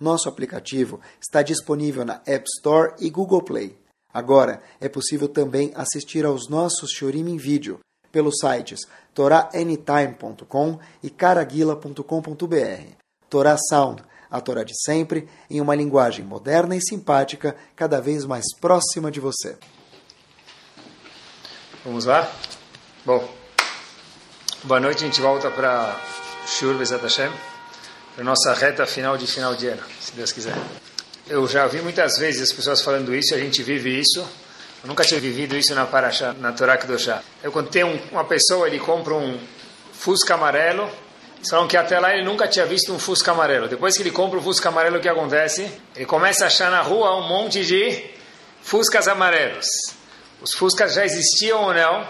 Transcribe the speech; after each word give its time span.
nosso 0.00 0.28
aplicativo 0.28 1.00
está 1.20 1.42
disponível 1.42 2.04
na 2.04 2.20
App 2.26 2.44
Store 2.56 2.94
e 2.98 3.10
Google 3.10 3.42
Play. 3.42 3.76
Agora 4.12 4.62
é 4.80 4.88
possível 4.88 5.28
também 5.28 5.72
assistir 5.74 6.24
aos 6.24 6.48
nossos 6.48 6.90
Shorim 6.90 7.28
em 7.28 7.36
vídeo 7.36 7.80
pelos 8.10 8.38
sites 8.40 8.80
toraanytime.com 9.14 10.78
e 11.02 11.10
caraguila.com.br. 11.10 12.96
Torá 13.28 13.56
Sound 13.68 14.02
a 14.30 14.40
Torá 14.40 14.64
de 14.64 14.74
sempre, 14.84 15.28
em 15.48 15.60
uma 15.60 15.74
linguagem 15.74 16.24
moderna 16.24 16.76
e 16.76 16.80
simpática, 16.80 17.56
cada 17.74 18.00
vez 18.00 18.24
mais 18.24 18.44
próxima 18.60 19.10
de 19.10 19.20
você. 19.20 19.56
Vamos 21.84 22.04
lá? 22.04 22.30
Bom, 23.04 23.26
boa 24.64 24.80
noite, 24.80 25.04
a 25.04 25.06
gente 25.06 25.20
volta 25.20 25.50
para 25.50 25.96
Shur 26.46 26.76
Bezat 26.76 27.02
Hashem, 27.02 27.30
para 28.16 28.24
nossa 28.24 28.54
reta 28.54 28.86
final 28.86 29.18
de 29.18 29.26
final 29.26 29.54
de 29.54 29.68
ano, 29.68 29.82
se 30.00 30.12
Deus 30.12 30.32
quiser. 30.32 30.56
Eu 31.28 31.46
já 31.46 31.66
vi 31.66 31.82
muitas 31.82 32.18
vezes 32.18 32.40
as 32.40 32.52
pessoas 32.52 32.80
falando 32.80 33.14
isso, 33.14 33.34
a 33.34 33.38
gente 33.38 33.62
vive 33.62 34.00
isso. 34.00 34.20
Eu 34.82 34.88
nunca 34.88 35.04
tinha 35.04 35.20
vivido 35.20 35.54
isso 35.54 35.74
na 35.74 35.84
Parashá, 35.84 36.32
na 36.32 36.50
Torá 36.50 36.78
Kedoshá. 36.78 37.22
Eu 37.42 37.52
tem 37.64 37.84
um, 37.84 38.00
uma 38.10 38.24
pessoa, 38.24 38.66
ele 38.66 38.78
compra 38.78 39.12
um 39.12 39.38
Fusca 39.92 40.32
amarelo, 40.32 40.90
falam 41.50 41.68
que 41.68 41.76
até 41.76 42.00
lá 42.00 42.14
ele 42.14 42.24
nunca 42.24 42.48
tinha 42.48 42.64
visto 42.64 42.90
um 42.90 42.98
Fusca 42.98 43.32
amarelo. 43.32 43.68
Depois 43.68 43.94
que 43.94 44.02
ele 44.02 44.10
compra 44.10 44.38
o 44.38 44.42
Fusca 44.42 44.70
amarelo, 44.70 44.96
o 44.96 45.00
que 45.00 45.08
acontece? 45.10 45.70
Ele 45.94 46.06
começa 46.06 46.44
a 46.44 46.46
achar 46.46 46.70
na 46.70 46.80
rua 46.80 47.18
um 47.18 47.28
monte 47.28 47.66
de 47.66 48.02
Fuscas 48.62 49.08
amarelos. 49.08 49.66
Os 50.40 50.52
Fuscas 50.54 50.94
já 50.94 51.04
existiam 51.04 51.64
ou 51.64 51.74
não? 51.74 52.08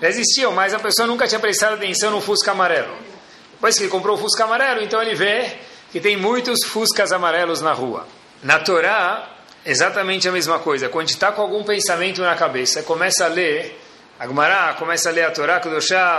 Já 0.00 0.08
existiam, 0.08 0.52
mas 0.52 0.72
a 0.72 0.78
pessoa 0.78 1.08
nunca 1.08 1.26
tinha 1.26 1.40
prestado 1.40 1.74
atenção 1.74 2.12
no 2.12 2.20
Fusca 2.20 2.52
amarelo. 2.52 3.17
Depois 3.58 3.76
que 3.76 3.82
ele 3.82 3.90
comprou 3.90 4.16
o 4.16 4.20
Fusca 4.20 4.44
amarelo, 4.44 4.80
então 4.80 5.02
ele 5.02 5.16
vê 5.16 5.56
que 5.90 5.98
tem 5.98 6.16
muitos 6.16 6.64
Fuscas 6.64 7.10
amarelos 7.10 7.60
na 7.60 7.72
rua. 7.72 8.06
Na 8.40 8.60
Torá, 8.60 9.28
exatamente 9.66 10.28
a 10.28 10.32
mesma 10.32 10.60
coisa. 10.60 10.88
Quando 10.88 11.08
está 11.08 11.32
com 11.32 11.42
algum 11.42 11.64
pensamento 11.64 12.22
na 12.22 12.36
cabeça, 12.36 12.84
começa 12.84 13.24
a 13.24 13.28
ler 13.28 13.76
a 14.16 14.28
Gemara, 14.28 14.74
começa 14.74 15.08
a 15.08 15.12
ler 15.12 15.24
a 15.24 15.32
Torá, 15.32 15.60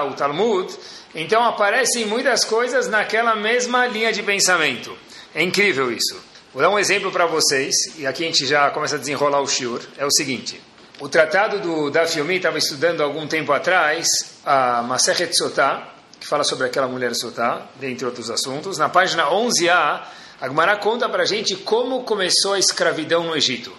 o 0.05 0.13
Talmud, 0.15 0.73
então 1.15 1.41
aparecem 1.45 2.05
muitas 2.05 2.43
coisas 2.43 2.89
naquela 2.89 3.37
mesma 3.37 3.87
linha 3.87 4.11
de 4.11 4.21
pensamento. 4.21 4.97
É 5.33 5.41
incrível 5.41 5.89
isso. 5.93 6.21
Vou 6.53 6.61
dar 6.61 6.69
um 6.69 6.77
exemplo 6.77 7.09
para 7.09 7.25
vocês, 7.25 7.73
e 7.97 8.05
aqui 8.05 8.23
a 8.23 8.27
gente 8.27 8.45
já 8.45 8.69
começa 8.71 8.95
a 8.95 8.99
desenrolar 8.99 9.39
o 9.39 9.47
shiur. 9.47 9.81
É 9.97 10.05
o 10.05 10.11
seguinte: 10.11 10.61
o 10.99 11.07
tratado 11.07 11.59
do 11.59 11.89
Daf 11.89 12.17
Yomi 12.19 12.35
estava 12.35 12.57
estudando 12.57 13.01
algum 13.01 13.25
tempo 13.27 13.53
atrás 13.53 14.05
a 14.45 14.81
Masechet 14.81 15.33
Sotá, 15.33 15.87
que 16.19 16.27
fala 16.27 16.43
sobre 16.43 16.67
aquela 16.67 16.87
mulher 16.87 17.15
Sotá, 17.15 17.67
dentre 17.75 18.05
outros 18.05 18.29
assuntos. 18.29 18.77
Na 18.77 18.89
página 18.89 19.25
11a, 19.29 20.01
a 20.41 20.75
conta 20.77 21.07
para 21.07 21.23
a 21.23 21.25
gente 21.25 21.55
como 21.55 22.03
começou 22.03 22.53
a 22.53 22.59
escravidão 22.59 23.23
no 23.23 23.35
Egito. 23.35 23.71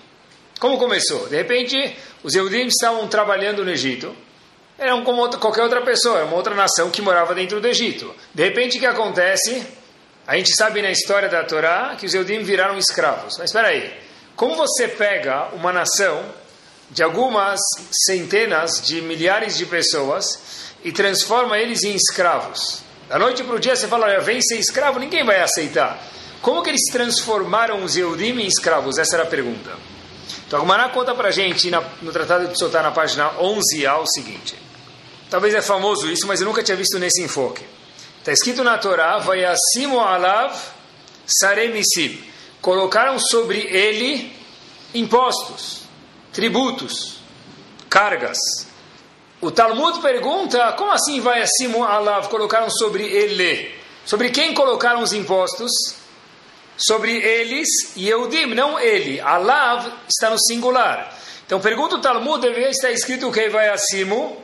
Como 0.59 0.79
começou? 0.79 1.29
De 1.29 1.37
repente, 1.37 1.97
os 2.23 2.35
Eudim 2.35 2.67
estavam 2.67 3.07
trabalhando 3.09 3.65
no 3.65 3.71
Egito 3.71 4.15
eram 4.81 5.05
como 5.05 5.21
outra, 5.21 5.39
qualquer 5.39 5.63
outra 5.63 5.83
pessoa, 5.83 6.17
era 6.17 6.25
uma 6.25 6.37
outra 6.37 6.55
nação 6.55 6.91
que 6.91 7.03
morava 7.03 7.35
dentro 7.35 7.61
do 7.61 7.69
Egito. 7.69 8.15
De 8.33 8.45
repente, 8.45 8.79
o 8.79 8.81
que 8.81 8.87
acontece? 8.87 9.67
A 10.27 10.37
gente 10.37 10.57
sabe 10.57 10.81
na 10.81 10.91
história 10.91 11.29
da 11.29 11.45
Torá 11.45 11.95
que 11.99 12.07
os 12.07 12.15
Eudim 12.15 12.43
viraram 12.43 12.79
escravos. 12.79 13.37
Mas 13.37 13.51
espera 13.51 13.69
aí, 13.69 13.93
como 14.35 14.57
você 14.57 14.89
pega 14.89 15.49
uma 15.53 15.71
nação 15.71 16.25
de 16.91 17.03
algumas 17.03 17.61
centenas 18.07 18.81
de 18.81 19.03
milhares 19.03 19.59
de 19.59 19.67
pessoas 19.67 20.70
e 20.85 20.93
transforma 20.93 21.59
eles 21.59 21.83
em 21.83 21.95
escravos? 21.95 22.83
Da 23.09 23.19
noite 23.19 23.43
para 23.43 23.57
o 23.57 23.59
dia 23.59 23.75
você 23.75 23.89
fala, 23.89 24.21
vem 24.21 24.41
ser 24.41 24.59
escravo, 24.59 24.99
ninguém 24.99 25.25
vai 25.25 25.41
aceitar. 25.41 26.01
Como 26.41 26.63
que 26.63 26.71
eles 26.71 26.85
transformaram 26.91 27.85
os 27.85 27.97
Eudim 27.97 28.41
em 28.41 28.47
escravos? 28.47 28.99
Essa 28.99 29.17
era 29.17 29.25
a 29.25 29.27
pergunta. 29.27 29.71
Então, 30.47 30.61
Gumará 30.61 30.89
conta 30.89 31.15
para 31.15 31.29
a 31.29 31.31
gente 31.31 31.71
no 32.03 32.13
Tratado 32.13 32.47
de 32.47 32.53
Psotar, 32.53 32.83
na 32.83 32.91
página 32.91 33.31
11a, 33.35 34.01
o 34.01 34.07
seguinte. 34.07 34.57
Talvez 35.29 35.55
é 35.55 35.63
famoso 35.63 36.11
isso, 36.11 36.27
mas 36.27 36.41
eu 36.41 36.47
nunca 36.47 36.63
tinha 36.63 36.77
visto 36.77 36.99
nesse 36.99 37.23
enfoque. 37.23 37.65
Está 38.19 38.33
escrito 38.33 38.65
na 38.65 38.77
Torá, 38.77 39.19
vai 39.19 39.45
acimo 39.45 40.01
alav 40.01 40.57
saremisim. 41.25 42.21
Colocaram 42.61 43.19
sobre 43.19 43.61
ele 43.61 44.33
impostos, 44.93 45.83
tributos, 46.33 47.19
cargas. 47.89 48.39
O 49.41 49.51
Talmud 49.51 50.01
pergunta, 50.01 50.73
como 50.73 50.93
assim 50.93 51.21
vai 51.21 51.43
acimo 51.43 51.85
alav? 51.85 52.29
Colocaram 52.29 52.69
sobre 52.71 53.05
ele. 53.05 53.75
Sobre 54.05 54.31
quem 54.31 54.53
colocaram 54.53 55.03
os 55.03 55.13
impostos? 55.13 55.71
Sobre 56.77 57.17
eles, 57.17 57.69
e 57.97 58.09
Eudim, 58.09 58.55
não 58.55 58.79
ele. 58.79 59.21
Alav 59.21 59.93
está 60.09 60.31
no 60.31 60.39
singular. 60.39 61.17
Então 61.47 61.61
pergunta 61.61 61.97
o 61.97 62.01
Talmud, 62.01 62.41
deveria 62.41 62.71
estar 62.71 62.91
escrito 62.91 63.29
o 63.29 63.33
que 63.33 63.49
vai 63.49 63.69
acimo 63.69 64.41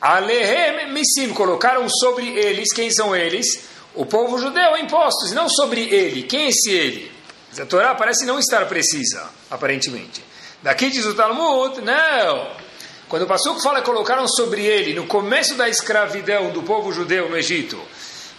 Alehem 0.00 0.92
Missim, 0.92 1.34
colocaram 1.34 1.88
sobre 1.88 2.28
eles, 2.28 2.72
quem 2.72 2.88
são 2.88 3.16
eles? 3.16 3.64
O 3.96 4.06
povo 4.06 4.38
judeu, 4.38 4.76
impostos, 4.76 5.32
não 5.32 5.48
sobre 5.48 5.92
ele. 5.92 6.22
Quem 6.22 6.44
é 6.44 6.48
esse 6.48 6.70
ele? 6.70 7.12
A 7.58 7.66
Torá 7.66 7.96
parece 7.96 8.24
não 8.24 8.38
estar 8.38 8.66
precisa, 8.66 9.28
aparentemente. 9.50 10.22
Daqui 10.62 10.88
diz 10.88 11.04
o 11.04 11.14
Talmud, 11.14 11.80
não. 11.80 12.67
Quando 13.08 13.22
o 13.22 13.26
Passuco 13.26 13.60
fala 13.60 13.82
colocaram 13.82 14.26
sobre 14.28 14.64
ele, 14.64 14.94
no 14.94 15.06
começo 15.06 15.54
da 15.54 15.68
escravidão 15.68 16.50
do 16.50 16.62
povo 16.62 16.92
judeu 16.92 17.28
no 17.28 17.36
Egito, 17.36 17.80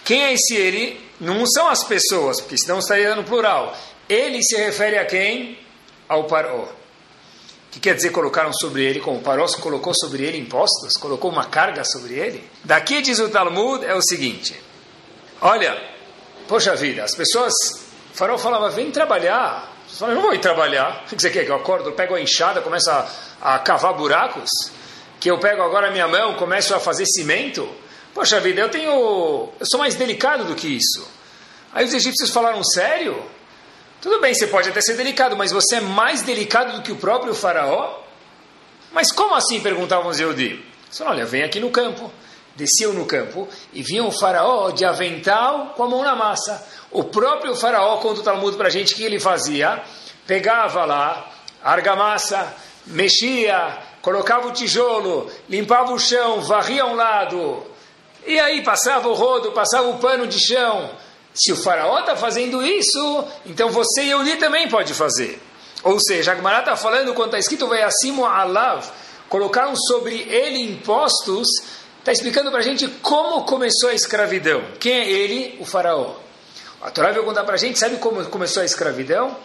quem 0.06 0.24
é 0.24 0.34
esse 0.34 0.56
ele? 0.56 1.10
Não 1.20 1.46
são 1.48 1.68
as 1.68 1.84
pessoas, 1.84 2.40
porque 2.40 2.58
senão 2.58 2.80
estaria 2.80 3.16
no 3.16 3.24
plural. 3.24 3.76
Ele 4.08 4.42
se 4.44 4.56
refere 4.56 4.98
a 4.98 5.06
quem? 5.06 5.60
Ao 6.08 6.24
Paró 6.26 6.80
que 7.72 7.80
quer 7.80 7.96
dizer 7.96 8.10
colocaram 8.12 8.52
sobre 8.54 8.84
ele, 8.84 9.00
como 9.00 9.22
Parós 9.22 9.56
colocou 9.56 9.94
sobre 9.94 10.24
ele 10.24 10.38
impostos, 10.38 10.94
colocou 11.00 11.32
uma 11.32 11.46
carga 11.46 11.84
sobre 11.84 12.16
ele. 12.16 12.44
Daqui 12.64 13.02
diz 13.02 13.20
o 13.20 13.30
Talmud 13.30 13.86
é 13.86 13.94
o 13.94 14.02
seguinte: 14.02 14.60
olha, 15.42 15.80
poxa 16.48 16.76
vida, 16.76 17.04
as 17.04 17.16
pessoas, 17.16 17.54
o 18.12 18.18
farol 18.18 18.38
falava, 18.38 18.70
vem 18.70 18.92
trabalhar. 18.92 19.78
Você 19.90 20.00
fala, 20.00 20.14
não 20.14 20.22
vou 20.22 20.34
ir 20.34 20.40
trabalhar. 20.40 21.04
O 21.06 21.10
que 21.10 21.20
você 21.20 21.30
quer 21.30 21.44
que 21.44 21.52
eu 21.52 21.56
acordo, 21.56 21.90
eu 21.90 21.94
pego 21.94 22.14
a 22.16 22.22
enxada, 22.22 22.62
começo 22.62 22.90
a, 22.92 23.10
a 23.42 23.60
cavar 23.60 23.94
buracos? 23.94 24.50
Que 25.20 25.30
eu 25.30 25.40
pego 25.40 25.64
agora 25.64 25.88
a 25.88 25.92
minha 25.92 26.08
mão, 26.08 26.36
começo 26.36 26.74
a 26.76 26.80
fazer 26.80 27.06
cimento? 27.06 27.68
Poxa 28.14 28.40
vida, 28.40 28.62
eu 28.62 28.70
tenho, 28.70 28.92
eu 28.92 29.66
sou 29.66 29.80
mais 29.80 29.96
delicado 29.96 30.46
do 30.46 30.56
que 30.56 30.68
isso. 30.68 31.08
Aí 31.74 31.86
os 31.86 31.94
egípcios 31.94 32.30
falaram, 32.30 32.64
sério? 32.64 33.24
Tudo 34.02 34.22
bem, 34.22 34.34
você 34.34 34.48
pode 34.48 34.70
até 34.70 34.80
ser 34.80 34.96
delicado, 34.96 35.36
mas 35.36 35.52
você 35.52 35.78
é 35.78 35.82
mais 35.82 36.22
delicado 36.22 36.78
do 36.78 36.82
que 36.82 36.92
o 36.92 36.96
próprio 36.96 37.34
faraó? 37.34 38.00
Mas 38.92 39.12
como 39.12 39.36
assim? 39.36 39.60
perguntavam 39.60 40.10
os 40.10 40.20
Eudi. 40.20 40.64
olha, 41.02 41.26
vem 41.26 41.44
aqui 41.44 41.60
no 41.60 41.70
campo. 41.70 42.12
Desciam 42.60 42.92
no 42.92 43.06
campo 43.06 43.48
e 43.72 43.82
viam 43.82 44.10
o 44.10 44.12
faraó 44.12 44.70
de 44.72 44.84
avental 44.84 45.74
com 45.78 45.84
a 45.84 45.88
mão 45.88 46.04
na 46.04 46.14
massa. 46.14 46.68
O 46.92 47.06
próprio 47.06 47.56
faraó, 47.56 47.98
conta 47.98 48.20
o 48.20 48.24
Talmud 48.24 48.58
para 48.58 48.68
a 48.68 48.70
gente, 48.70 48.94
que 48.94 49.04
ele 49.04 49.18
fazia? 49.18 49.82
Pegava 50.28 50.84
lá 50.84 51.32
argamassa, 51.64 52.54
mexia, 52.86 53.78
colocava 54.02 54.48
o 54.48 54.52
tijolo, 54.52 55.32
limpava 55.48 55.94
o 55.94 56.00
chão, 56.00 56.42
varria 56.42 56.86
um 56.86 56.96
lado. 56.96 57.64
E 58.28 58.38
aí 58.38 58.62
passava 58.62 59.08
o 59.08 59.14
rodo, 59.14 59.54
passava 59.54 59.88
o 59.88 59.98
pano 59.98 60.28
de 60.28 60.38
chão 60.38 60.92
se 61.34 61.54
o 61.54 61.56
faraó 61.56 62.00
está 62.00 62.18
fazendo 62.18 62.62
isso, 62.62 63.24
então 63.46 63.70
você 63.70 64.02
e 64.02 64.08
Yehudi 64.10 64.36
também 64.36 64.68
pode 64.68 64.94
fazer. 64.94 65.42
Ou 65.84 65.98
seja, 66.00 66.34
a 66.34 66.36
Gemara 66.36 66.60
está 66.60 66.76
falando, 66.76 67.14
quando 67.14 67.30
está 67.30 67.40
escrito 67.40 67.68
vai 67.68 67.82
acima 67.82 68.28
alav, 68.28 68.86
colocaram 69.30 69.74
sobre 69.76 70.16
ele 70.24 70.60
impostos, 70.60 71.48
está 72.10 72.12
explicando 72.12 72.50
para 72.50 72.60
a 72.60 72.64
gente 72.64 72.88
como 73.02 73.44
começou 73.44 73.90
a 73.90 73.94
escravidão. 73.94 74.64
Quem 74.80 74.94
é 74.94 75.10
ele? 75.10 75.58
O 75.60 75.66
faraó. 75.66 76.16
A 76.82 76.90
Torá 76.90 77.12
vai 77.12 77.24
contar 77.24 77.44
para 77.44 77.56
a 77.56 77.58
gente, 77.58 77.78
sabe 77.78 77.98
como 77.98 78.24
começou 78.26 78.64
a 78.64 78.66
escravidão? 78.66 79.38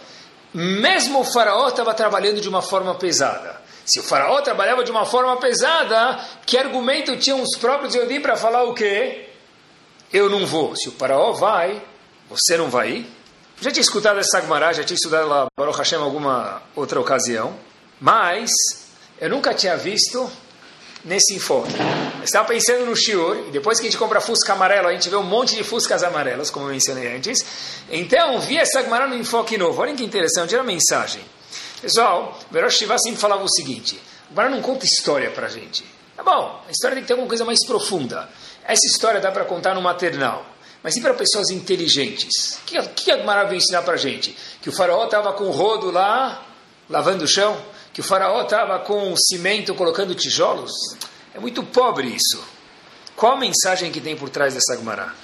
Mesmo 0.52 1.20
o 1.20 1.24
faraó 1.24 1.68
estava 1.68 1.92
trabalhando 1.92 2.40
de 2.40 2.48
uma 2.48 2.62
forma 2.62 2.94
pesada. 2.94 3.60
Se 3.84 4.00
o 4.00 4.02
faraó 4.02 4.40
trabalhava 4.40 4.82
de 4.82 4.90
uma 4.90 5.04
forma 5.04 5.36
pesada, 5.36 6.18
que 6.46 6.56
argumento 6.56 7.16
tinham 7.18 7.42
os 7.42 7.56
próprios 7.58 7.94
Yodim 7.94 8.20
para 8.20 8.36
falar 8.36 8.62
o 8.64 8.72
quê? 8.72 9.28
eu 10.14 10.30
não 10.30 10.46
vou. 10.46 10.76
Se 10.76 10.88
o 10.88 10.92
faraó 10.92 11.32
vai, 11.32 11.82
você 12.30 12.56
não 12.56 12.70
vai 12.70 12.90
ir? 12.90 13.12
Já 13.60 13.72
tinha 13.72 13.82
escutado 13.82 14.20
essa 14.20 14.40
Gemara, 14.40 14.72
já 14.72 14.84
tinha 14.84 14.94
estudado 14.94 15.28
lá 15.28 15.46
Baruch 15.58 15.76
Hashem 15.76 15.98
alguma 15.98 16.62
outra 16.76 17.00
ocasião, 17.00 17.58
mas 18.00 18.52
eu 19.20 19.28
nunca 19.28 19.52
tinha 19.52 19.76
visto 19.76 20.30
nesse 21.04 21.34
enfoque. 21.34 21.72
Eu 22.18 22.24
estava 22.24 22.48
pensando 22.48 22.86
no 22.86 22.96
Shiur, 22.96 23.48
e 23.48 23.50
depois 23.50 23.78
que 23.78 23.86
a 23.86 23.90
gente 23.90 23.98
compra 23.98 24.20
Fusca 24.20 24.54
amarelo, 24.54 24.88
a 24.88 24.92
gente 24.92 25.08
vê 25.08 25.16
um 25.16 25.22
monte 25.22 25.54
de 25.54 25.62
Fuscas 25.62 26.02
amarelas, 26.02 26.50
como 26.50 26.66
eu 26.66 26.70
mencionei 26.70 27.14
antes. 27.14 27.38
Então, 27.90 28.40
vi 28.40 28.56
essa 28.56 28.82
Gemara 28.82 29.06
no 29.06 29.14
enfoque 29.14 29.58
novo. 29.58 29.82
Olha 29.82 29.94
que 29.94 30.02
interessante, 30.02 30.54
era 30.54 30.62
a 30.62 30.66
mensagem. 30.66 31.22
Pessoal, 31.80 32.38
Verosh 32.50 32.78
Shiva 32.78 32.98
sempre 32.98 33.20
falava 33.20 33.44
o 33.44 33.48
seguinte, 33.50 34.00
Gemara 34.30 34.48
não 34.48 34.62
conta 34.62 34.86
história 34.86 35.30
para 35.30 35.46
a 35.46 35.50
gente. 35.50 35.84
Tá 36.16 36.22
bom, 36.22 36.62
a 36.66 36.70
história 36.70 36.94
tem 36.94 37.02
que 37.02 37.08
ter 37.08 37.12
alguma 37.12 37.28
coisa 37.28 37.44
mais 37.44 37.58
profunda. 37.66 38.28
Essa 38.64 38.86
história 38.86 39.20
dá 39.20 39.30
para 39.30 39.44
contar 39.44 39.74
no 39.74 39.82
maternal. 39.82 40.46
Mas 40.82 40.96
e 40.96 41.00
para 41.00 41.14
pessoas 41.14 41.50
inteligentes? 41.50 42.58
O 42.58 42.64
que, 42.66 42.82
que 42.88 43.10
a 43.10 43.16
Gemara 43.18 43.44
vem 43.44 43.58
ensinar 43.58 43.82
para 43.82 43.96
gente? 43.96 44.36
Que 44.60 44.68
o 44.68 44.72
faraó 44.72 45.04
estava 45.04 45.32
com 45.32 45.44
o 45.44 45.50
rodo 45.50 45.90
lá, 45.90 46.44
lavando 46.88 47.24
o 47.24 47.28
chão? 47.28 47.56
Que 47.94 48.00
o 48.00 48.04
faraó 48.04 48.42
estava 48.42 48.80
com 48.80 49.14
cimento 49.16 49.72
colocando 49.72 50.16
tijolos? 50.16 50.72
É 51.32 51.38
muito 51.38 51.62
pobre 51.62 52.08
isso. 52.08 52.42
Qual 53.14 53.34
a 53.34 53.38
mensagem 53.38 53.92
que 53.92 54.00
tem 54.00 54.16
por 54.16 54.28
trás 54.28 54.52
dessa 54.52 54.76
Gemara? 54.76 55.14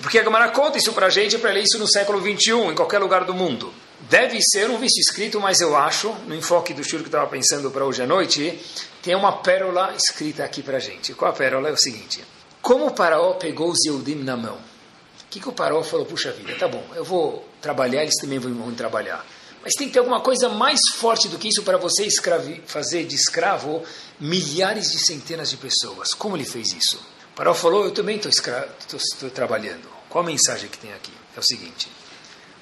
Porque 0.00 0.16
a 0.16 0.22
Gemara 0.22 0.48
conta 0.50 0.78
isso 0.78 0.92
para 0.92 1.06
a 1.06 1.10
gente 1.10 1.36
para 1.38 1.50
ler 1.50 1.64
isso 1.64 1.76
no 1.76 1.88
século 1.88 2.20
21, 2.20 2.70
em 2.70 2.74
qualquer 2.76 3.00
lugar 3.00 3.24
do 3.24 3.34
mundo. 3.34 3.74
Deve 4.08 4.38
ser, 4.40 4.62
eu 4.62 4.68
não 4.68 4.78
vi 4.78 4.86
isso 4.86 5.00
escrito, 5.00 5.40
mas 5.40 5.60
eu 5.60 5.76
acho, 5.76 6.12
no 6.28 6.34
enfoque 6.36 6.72
do 6.72 6.84
Shur 6.84 7.00
que 7.00 7.06
estava 7.06 7.26
pensando 7.26 7.68
para 7.68 7.84
hoje 7.84 8.00
à 8.00 8.06
noite, 8.06 8.60
tem 9.02 9.16
uma 9.16 9.32
pérola 9.38 9.92
escrita 9.96 10.44
aqui 10.44 10.62
para 10.62 10.76
a 10.76 10.80
gente. 10.80 11.12
Qual 11.14 11.32
a 11.32 11.34
pérola? 11.34 11.68
É 11.68 11.72
o 11.72 11.76
seguinte. 11.76 12.24
Como 12.62 12.86
o 12.86 12.94
faraó 12.94 13.34
pegou 13.34 13.72
os 13.72 13.84
Yehudim 13.84 14.22
na 14.22 14.36
mão? 14.36 14.54
O 14.54 15.30
que, 15.30 15.40
que 15.40 15.48
o 15.48 15.52
Paró 15.52 15.82
falou? 15.82 16.06
Puxa 16.06 16.30
vida, 16.32 16.54
tá 16.56 16.68
bom, 16.68 16.84
eu 16.94 17.04
vou 17.04 17.48
trabalhar, 17.60 18.02
eles 18.02 18.16
também 18.20 18.38
vão 18.38 18.72
trabalhar. 18.72 19.24
Mas 19.62 19.74
tem 19.74 19.88
que 19.88 19.92
ter 19.92 19.98
alguma 19.98 20.20
coisa 20.20 20.48
mais 20.48 20.80
forte 20.96 21.28
do 21.28 21.38
que 21.38 21.48
isso 21.48 21.62
para 21.62 21.76
você 21.76 22.04
escravi, 22.04 22.62
fazer 22.66 23.04
de 23.04 23.14
escravo 23.14 23.82
milhares 24.18 24.90
de 24.90 24.98
centenas 24.98 25.50
de 25.50 25.56
pessoas. 25.56 26.14
Como 26.14 26.36
ele 26.36 26.44
fez 26.44 26.72
isso? 26.72 26.96
O 27.32 27.36
Paró 27.36 27.54
falou, 27.54 27.84
eu 27.84 27.90
também 27.90 28.16
estou 28.16 29.30
trabalhando. 29.30 29.88
Qual 30.08 30.24
a 30.24 30.26
mensagem 30.26 30.68
que 30.68 30.78
tem 30.78 30.92
aqui? 30.92 31.12
É 31.36 31.40
o 31.40 31.42
seguinte, 31.42 31.88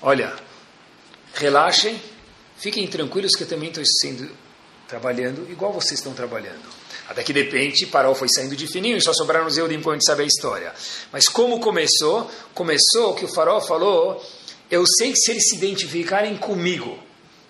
olha, 0.02 0.34
relaxem, 1.34 2.00
fiquem 2.56 2.86
tranquilos 2.86 3.34
que 3.34 3.44
eu 3.44 3.48
também 3.48 3.68
estou 3.70 3.84
sendo 4.00 4.30
trabalhando 4.88 5.46
igual 5.50 5.72
vocês 5.72 6.00
estão 6.00 6.12
trabalhando. 6.14 6.78
Até 7.08 7.22
que 7.22 7.32
de 7.32 7.42
repente 7.42 7.86
Paró 7.86 8.14
foi 8.14 8.28
saindo 8.28 8.56
de 8.56 8.66
fininho 8.66 8.96
e 8.96 9.00
só 9.00 9.12
sobraram 9.12 9.46
os 9.46 9.56
Eudim 9.56 9.80
a 9.86 9.92
gente 9.92 10.04
sabe 10.04 10.22
a 10.22 10.26
história. 10.26 10.74
Mas 11.12 11.28
como 11.28 11.60
começou? 11.60 12.30
Começou 12.52 13.14
que 13.14 13.24
o 13.24 13.34
Farol 13.34 13.60
falou: 13.60 14.22
Eu 14.70 14.84
sei 14.86 15.12
que 15.12 15.18
se 15.18 15.30
eles 15.30 15.48
se 15.48 15.56
identificarem 15.56 16.36
comigo, 16.36 16.98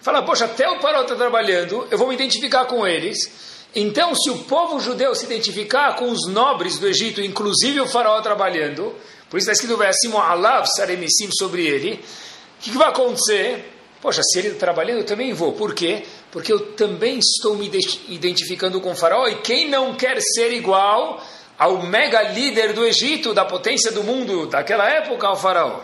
fala, 0.00 0.22
poxa, 0.22 0.44
até 0.44 0.68
o 0.68 0.78
Paró 0.78 1.02
está 1.02 1.16
trabalhando, 1.16 1.86
eu 1.90 1.98
vou 1.98 2.08
me 2.08 2.14
identificar 2.14 2.64
com 2.66 2.86
eles. 2.86 3.48
Então, 3.74 4.14
se 4.14 4.30
o 4.30 4.38
povo 4.44 4.80
judeu 4.80 5.14
se 5.14 5.24
identificar 5.26 5.96
com 5.96 6.10
os 6.10 6.26
nobres 6.28 6.78
do 6.78 6.88
Egito, 6.88 7.20
inclusive 7.20 7.80
o 7.80 7.86
faraó 7.86 8.20
trabalhando, 8.22 8.94
por 9.28 9.36
isso 9.36 9.50
está 9.50 9.52
escrito 9.52 9.76
Veasim 9.76 10.10
Alav 10.16 10.66
Saremissim 10.66 11.28
sobre 11.32 11.66
ele, 11.66 11.94
o 11.94 12.62
que, 12.62 12.70
que 12.70 12.78
vai 12.78 12.88
acontecer? 12.88 13.72
Poxa, 14.00 14.22
se 14.22 14.38
ele 14.38 14.48
está 14.48 14.60
trabalhando, 14.60 14.98
eu 14.98 15.06
também 15.06 15.32
vou. 15.32 15.52
Por 15.52 15.74
quê? 15.74 16.04
Porque 16.30 16.52
eu 16.52 16.72
também 16.72 17.18
estou 17.18 17.56
me 17.56 17.70
identificando 18.08 18.80
com 18.80 18.92
o 18.92 18.96
faraó. 18.96 19.26
E 19.28 19.36
quem 19.36 19.68
não 19.68 19.94
quer 19.94 20.18
ser 20.20 20.52
igual 20.52 21.22
ao 21.58 21.82
mega 21.82 22.22
líder 22.22 22.72
do 22.72 22.84
Egito, 22.84 23.34
da 23.34 23.44
potência 23.44 23.92
do 23.92 24.02
mundo 24.02 24.46
daquela 24.46 24.88
época, 24.88 25.26
ao 25.26 25.36
faraó? 25.36 25.80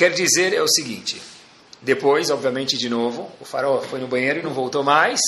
Quer 0.00 0.12
dizer 0.12 0.54
é 0.54 0.62
o 0.62 0.66
seguinte: 0.66 1.20
depois, 1.82 2.30
obviamente, 2.30 2.78
de 2.78 2.88
novo, 2.88 3.30
o 3.38 3.44
faraó 3.44 3.82
foi 3.82 4.00
no 4.00 4.08
banheiro 4.08 4.40
e 4.40 4.42
não 4.42 4.54
voltou 4.54 4.82
mais. 4.82 5.20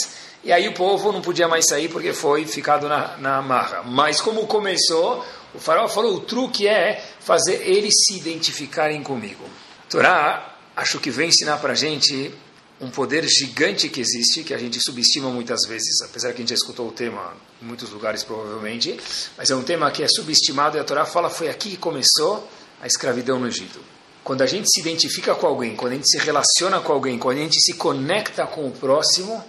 E 0.43 0.51
aí 0.51 0.67
o 0.67 0.73
povo 0.73 1.13
não 1.13 1.21
podia 1.21 1.47
mais 1.47 1.67
sair 1.67 1.91
porque 1.91 2.15
foi 2.15 2.47
ficado 2.47 2.89
na, 2.89 3.19
na 3.19 3.43
marra. 3.43 3.83
Mas 3.83 4.23
como 4.23 4.47
começou, 4.47 5.23
o 5.55 5.59
faraó 5.59 5.87
falou: 5.89 6.15
o 6.15 6.21
truque 6.21 6.67
é 6.67 7.05
fazer 7.21 7.69
eles 7.69 7.93
se 8.07 8.17
identificarem 8.17 9.03
comigo. 9.03 9.45
Torá 9.91 10.57
acho 10.75 10.99
que 11.01 11.11
vem 11.11 11.29
ensinar 11.29 11.59
para 11.59 11.73
a 11.73 11.77
gente 11.77 12.33
um 12.81 12.89
poder 12.89 13.29
gigante 13.29 13.91
que 13.91 14.01
existe, 14.01 14.43
que 14.43 14.55
a 14.55 14.59
gente 14.59 14.81
subestima 14.81 15.29
muitas 15.29 15.67
vezes, 15.69 16.01
apesar 16.01 16.31
que 16.31 16.37
a 16.37 16.39
gente 16.39 16.49
já 16.49 16.55
escutou 16.55 16.89
o 16.89 16.93
tema 16.93 17.35
em 17.61 17.67
muitos 17.67 17.91
lugares 17.91 18.25
provavelmente, 18.25 18.99
mas 19.37 19.51
é 19.51 19.55
um 19.55 19.63
tema 19.63 19.91
que 19.91 20.03
é 20.03 20.09
subestimado 20.09 20.79
e 20.79 20.81
a 20.81 20.85
Torá 20.85 21.05
fala 21.05 21.29
foi 21.29 21.51
aqui 21.51 21.73
que 21.73 21.77
começou 21.77 22.49
a 22.81 22.87
escravidão 22.87 23.39
no 23.39 23.47
Egito. 23.47 23.92
Quando 24.25 24.43
a 24.43 24.47
gente 24.47 24.69
se 24.71 24.81
identifica 24.81 25.35
com 25.35 25.47
alguém, 25.47 25.75
quando 25.75 25.93
a 25.93 25.97
gente 25.97 26.09
se 26.09 26.19
relaciona 26.19 26.81
com 26.81 26.93
alguém, 26.93 27.19
quando 27.19 27.39
a 27.39 27.43
gente 27.43 27.61
se 27.61 27.75
conecta 27.75 28.47
com 28.47 28.67
o 28.67 28.71
próximo, 28.71 29.45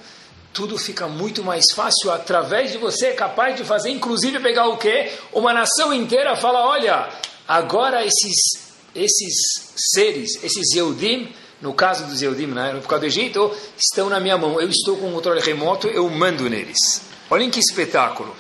tudo 0.51 0.77
fica 0.77 1.07
muito 1.07 1.43
mais 1.43 1.65
fácil. 1.73 2.11
Através 2.11 2.71
de 2.71 2.77
você 2.77 3.07
é 3.07 3.13
capaz 3.13 3.55
de 3.55 3.63
fazer, 3.63 3.89
inclusive 3.89 4.39
pegar 4.39 4.67
o 4.67 4.77
quê? 4.77 5.11
Uma 5.31 5.53
nação 5.53 5.93
inteira 5.93 6.35
fala, 6.35 6.67
olha, 6.67 7.09
agora 7.47 8.03
esses 8.05 8.63
esses 8.95 9.33
seres, 9.75 10.43
esses 10.43 10.73
Yehudim, 10.73 11.33
no 11.61 11.73
caso 11.73 12.05
dos 12.05 12.21
Yehudim 12.21 12.47
na 12.47 12.69
época 12.69 12.99
do 12.99 13.05
Egito, 13.05 13.51
estão 13.77 14.09
na 14.09 14.19
minha 14.19 14.37
mão. 14.37 14.59
Eu 14.59 14.69
estou 14.69 14.97
com 14.97 15.09
o 15.09 15.13
controle 15.13 15.41
remoto, 15.41 15.87
eu 15.87 16.09
mando 16.09 16.49
neles. 16.49 17.01
Olhem 17.29 17.49
que 17.49 17.59
espetáculo. 17.59 18.35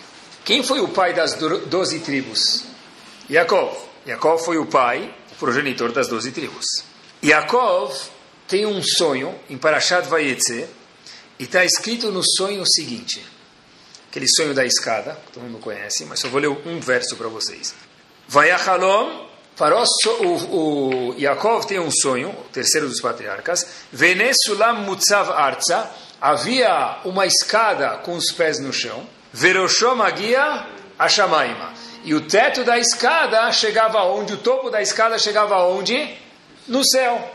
Quem 0.45 0.61
foi 0.61 0.79
o 0.81 0.89
pai 0.89 1.13
das 1.13 1.33
doze 1.35 1.99
tribos? 1.99 2.65
Yaakov. 3.29 3.75
Yaakov 4.05 4.43
foi 4.43 4.57
o 4.57 4.65
pai, 4.65 5.13
progenitor 5.43 5.91
das 5.91 6.07
doze 6.07 6.31
tribos. 6.31 6.65
Yaakov 7.21 7.93
tem 8.47 8.65
um 8.65 8.81
sonho 8.81 9.35
em 9.49 9.57
Parashat 9.57 10.07
Vayetze, 10.07 10.65
e 11.37 11.43
está 11.43 11.65
escrito 11.65 12.11
no 12.11 12.23
sonho 12.23 12.61
o 12.61 12.65
seguinte, 12.65 13.21
aquele 14.09 14.27
sonho 14.29 14.53
da 14.53 14.65
escada, 14.65 15.19
que 15.25 15.33
todo 15.33 15.43
mundo 15.43 15.59
conhece, 15.59 16.05
mas 16.05 16.21
só 16.21 16.29
vou 16.29 16.39
ler 16.39 16.47
um 16.47 16.79
verso 16.79 17.17
para 17.17 17.27
vocês. 17.27 17.75
Vayachalom 18.29 19.33
o, 20.21 21.11
o 21.11 21.15
Yaakov 21.19 21.67
tem 21.67 21.79
um 21.79 21.91
sonho, 21.91 22.29
o 22.29 22.49
terceiro 22.51 22.87
dos 22.87 23.01
patriarcas. 23.01 23.67
Venesulam 23.91 24.81
mutzav 24.81 25.29
arza. 25.31 25.89
Havia 26.19 27.01
uma 27.05 27.27
escada 27.27 27.97
com 27.97 28.15
os 28.15 28.31
pés 28.31 28.59
no 28.59 28.73
chão. 28.73 29.05
Veroshom 29.31 30.01
agia 30.01 30.65
ashamaima. 30.97 31.73
E 32.03 32.13
o 32.13 32.27
teto 32.27 32.63
da 32.63 32.77
escada 32.77 33.51
chegava 33.51 34.03
onde? 34.03 34.33
O 34.33 34.37
topo 34.37 34.69
da 34.69 34.81
escada 34.81 35.17
chegava 35.17 35.57
onde? 35.65 36.17
No 36.67 36.85
céu. 36.85 37.31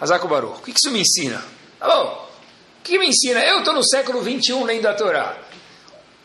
Hazako 0.00 0.28
Baruch. 0.28 0.60
O 0.60 0.62
que 0.62 0.70
isso 0.70 0.90
me 0.90 1.00
ensina? 1.00 1.44
Bom. 1.78 2.28
O 2.78 2.82
que 2.82 2.98
me 2.98 3.08
ensina? 3.08 3.40
Eu 3.44 3.58
estou 3.58 3.74
no 3.74 3.84
século 3.84 4.22
21 4.22 4.64
lendo 4.64 4.86
a 4.86 4.94
Torá. 4.94 5.36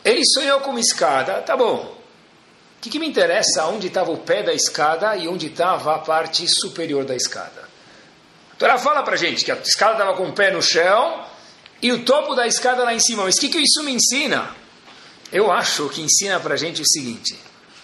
Ele 0.04 0.26
sonhou 0.26 0.62
com 0.62 0.72
uma 0.72 0.80
escada. 0.80 1.42
Tá 1.42 1.58
bom 1.58 1.96
que, 2.86 2.90
que 2.92 3.00
me 3.00 3.08
interessa 3.08 3.66
onde 3.66 3.88
estava 3.88 4.12
o 4.12 4.18
pé 4.18 4.44
da 4.44 4.54
escada 4.54 5.16
e 5.16 5.28
onde 5.28 5.48
estava 5.48 5.96
a 5.96 6.00
parte 6.00 6.46
superior 6.48 7.04
da 7.04 7.16
escada? 7.16 7.68
A 8.54 8.56
Torá 8.58 8.78
fala 8.78 9.02
para 9.02 9.16
gente 9.16 9.44
que 9.44 9.52
a 9.52 9.56
escada 9.56 9.94
estava 9.94 10.16
com 10.16 10.28
o 10.28 10.34
pé 10.34 10.52
no 10.52 10.62
chão 10.62 11.26
e 11.82 11.92
o 11.92 12.06
topo 12.06 12.36
da 12.36 12.46
escada 12.46 12.84
lá 12.84 12.94
em 12.94 13.00
cima. 13.00 13.24
Mas 13.24 13.38
o 13.38 13.40
que, 13.40 13.50
que 13.50 13.58
isso 13.58 13.84
me 13.84 13.92
ensina? 13.92 14.56
Eu 15.32 15.52
acho 15.52 15.90
que 15.90 16.02
ensina 16.02 16.40
para 16.40 16.56
gente 16.56 16.82
o 16.82 16.88
seguinte, 16.88 17.36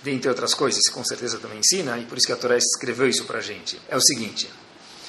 dentre 0.03 0.29
outras 0.29 0.53
coisas, 0.53 0.89
com 0.89 1.03
certeza 1.03 1.37
também 1.37 1.59
ensina, 1.59 1.97
e 1.97 2.05
por 2.05 2.17
isso 2.17 2.27
que 2.27 2.33
a 2.33 2.37
Torá 2.37 2.57
escreveu 2.57 3.07
isso 3.07 3.25
para 3.25 3.39
gente. 3.39 3.79
É 3.89 3.95
o 3.95 4.01
seguinte, 4.01 4.49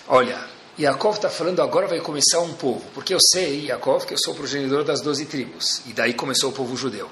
olha, 0.08 0.44
Yaakov 0.78 1.16
está 1.16 1.30
falando 1.30 1.61
agora 1.61 1.87
vai 1.87 2.00
começar 2.00 2.40
um 2.40 2.54
povo, 2.54 2.84
porque 2.94 3.14
eu 3.14 3.20
sei, 3.20 3.66
Yaakov, 3.66 4.06
que 4.06 4.14
eu 4.14 4.18
sou 4.18 4.34
progenitor 4.34 4.84
das 4.84 5.00
doze 5.00 5.25
tribos, 5.25 5.82
e 5.87 5.92
daí 5.92 6.14
começou 6.14 6.50
o 6.50 6.52
povo 6.52 6.76
judeu 6.76 7.11